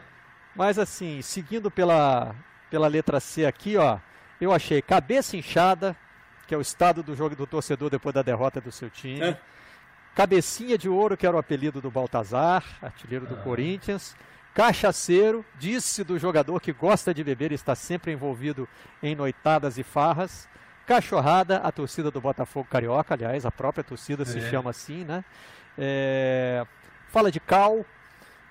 Mas 0.55 0.79
assim, 0.79 1.21
seguindo 1.21 1.69
pela, 1.69 2.33
pela 2.69 2.87
letra 2.87 3.19
C 3.19 3.45
aqui, 3.45 3.75
ó, 3.75 3.97
eu 4.39 4.53
achei 4.53 4.81
cabeça 4.81 5.35
inchada, 5.35 5.95
que 6.47 6.55
é 6.55 6.57
o 6.57 6.61
estado 6.61 7.03
do 7.03 7.15
jogo 7.15 7.35
do 7.35 7.45
torcedor 7.45 7.89
depois 7.89 8.15
da 8.15 8.21
derrota 8.21 8.61
do 8.61 8.71
seu 8.71 8.89
time. 8.89 9.21
É. 9.21 9.37
Cabecinha 10.15 10.77
de 10.77 10.87
ouro, 10.87 11.17
que 11.17 11.27
era 11.27 11.35
o 11.35 11.39
apelido 11.39 11.81
do 11.81 11.91
Baltazar, 11.91 12.63
artilheiro 12.81 13.25
do 13.25 13.35
ah. 13.35 13.41
Corinthians. 13.41 14.15
Cachaceiro, 14.55 15.45
disse 15.59 16.03
do 16.03 16.17
jogador 16.17 16.61
que 16.61 16.71
gosta 16.71 17.13
de 17.13 17.23
beber 17.23 17.51
e 17.51 17.55
está 17.55 17.75
sempre 17.75 18.13
envolvido 18.13 18.67
em 19.03 19.13
noitadas 19.13 19.77
e 19.77 19.83
farras. 19.83 20.47
Cachorrada, 20.87 21.57
a 21.57 21.71
torcida 21.71 22.09
do 22.09 22.21
Botafogo 22.21 22.67
Carioca, 22.69 23.13
aliás, 23.13 23.45
a 23.45 23.51
própria 23.51 23.83
torcida 23.83 24.23
é. 24.23 24.25
se 24.25 24.39
chama 24.49 24.69
assim, 24.69 25.03
né? 25.03 25.25
É... 25.77 26.65
Fala 27.09 27.29
de 27.29 27.39
cal, 27.39 27.85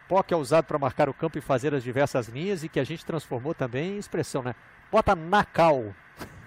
Pó 0.08 0.22
que 0.22 0.34
é 0.34 0.36
usado 0.36 0.66
para 0.66 0.78
marcar 0.78 1.08
o 1.08 1.14
campo 1.14 1.38
e 1.38 1.40
fazer 1.40 1.74
as 1.74 1.82
diversas 1.82 2.28
linhas 2.28 2.62
e 2.62 2.68
que 2.68 2.78
a 2.78 2.84
gente 2.84 3.04
transformou 3.04 3.54
também 3.54 3.94
em 3.94 3.98
expressão, 3.98 4.42
né? 4.42 4.54
Bota 4.92 5.14
na 5.14 5.44
cal. 5.44 5.94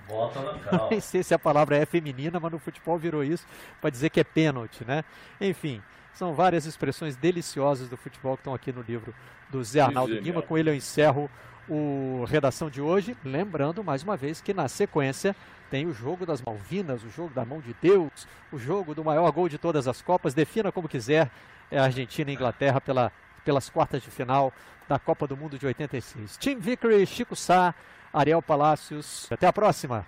Bota 0.08 0.40
na 0.40 0.60
cal. 0.60 0.90
Nem 0.92 1.00
sei 1.00 1.24
se 1.24 1.34
a 1.34 1.40
palavra 1.40 1.78
é 1.78 1.86
feminina, 1.86 2.40
mas 2.40 2.52
no 2.52 2.60
futebol 2.60 2.98
virou 2.98 3.24
isso 3.24 3.48
para 3.82 3.90
dizer 3.90 4.12
que 4.12 4.20
é 4.20 4.24
pênalti, 4.24 4.86
né? 4.86 5.04
Enfim, 5.42 5.82
são 6.18 6.34
várias 6.34 6.66
expressões 6.66 7.16
deliciosas 7.16 7.88
do 7.88 7.96
futebol 7.96 8.36
que 8.36 8.42
estão 8.42 8.54
aqui 8.54 8.72
no 8.72 8.82
livro 8.82 9.14
do 9.52 9.64
Zé 9.64 9.82
Arnaldo 9.82 10.20
Guima. 10.20 10.42
Com 10.42 10.58
ele 10.58 10.72
eu 10.72 10.76
encerro 10.76 11.30
o 11.70 12.26
Redação 12.28 12.72
de 12.72 12.82
hoje. 12.82 13.16
Lembrando, 13.24 13.84
mais 13.84 14.02
uma 14.02 14.18
vez, 14.18 14.42
que 14.42 14.52
na 14.52 14.68
sequência 14.68 15.36
tem 15.70 15.86
o 15.86 15.94
jogo 15.94 16.26
das 16.26 16.42
Malvinas, 16.42 17.04
o 17.04 17.10
jogo 17.10 17.34
da 17.36 17.46
mão 17.46 17.60
de 17.60 17.76
Deus, 17.80 18.28
o 18.52 18.58
jogo 18.58 18.96
do 18.96 19.04
maior 19.04 19.32
gol 19.32 19.48
de 19.48 19.60
todas 19.60 19.88
as 19.88 20.02
Copas. 20.02 20.34
Defina 20.34 20.72
como 20.72 20.90
quiser, 20.90 21.30
é 21.70 21.78
a 21.78 21.84
Argentina 21.84 22.32
e 22.32 22.34
Inglaterra 22.34 22.82
pela 22.82 23.12
pelas 23.46 23.70
quartas 23.70 24.02
de 24.02 24.12
final 24.12 24.52
da 24.90 25.00
Copa 25.00 25.26
do 25.26 25.38
Mundo 25.38 25.58
de 25.58 25.66
86. 25.66 26.36
Tim 26.36 26.60
Vickery, 26.60 27.06
Chico 27.06 27.34
Sá, 27.34 27.74
Ariel 28.12 28.42
Palácios. 28.42 29.26
Até 29.32 29.48
a 29.48 29.54
próxima. 29.54 30.06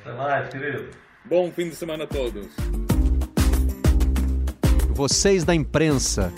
Até 0.00 0.12
mais, 0.14 0.48
querido. 0.48 0.88
Bom 1.22 1.52
fim 1.52 1.68
de 1.68 1.74
semana 1.74 2.04
a 2.04 2.06
todos. 2.06 2.91
Vocês 4.94 5.42
da 5.42 5.54
imprensa. 5.54 6.30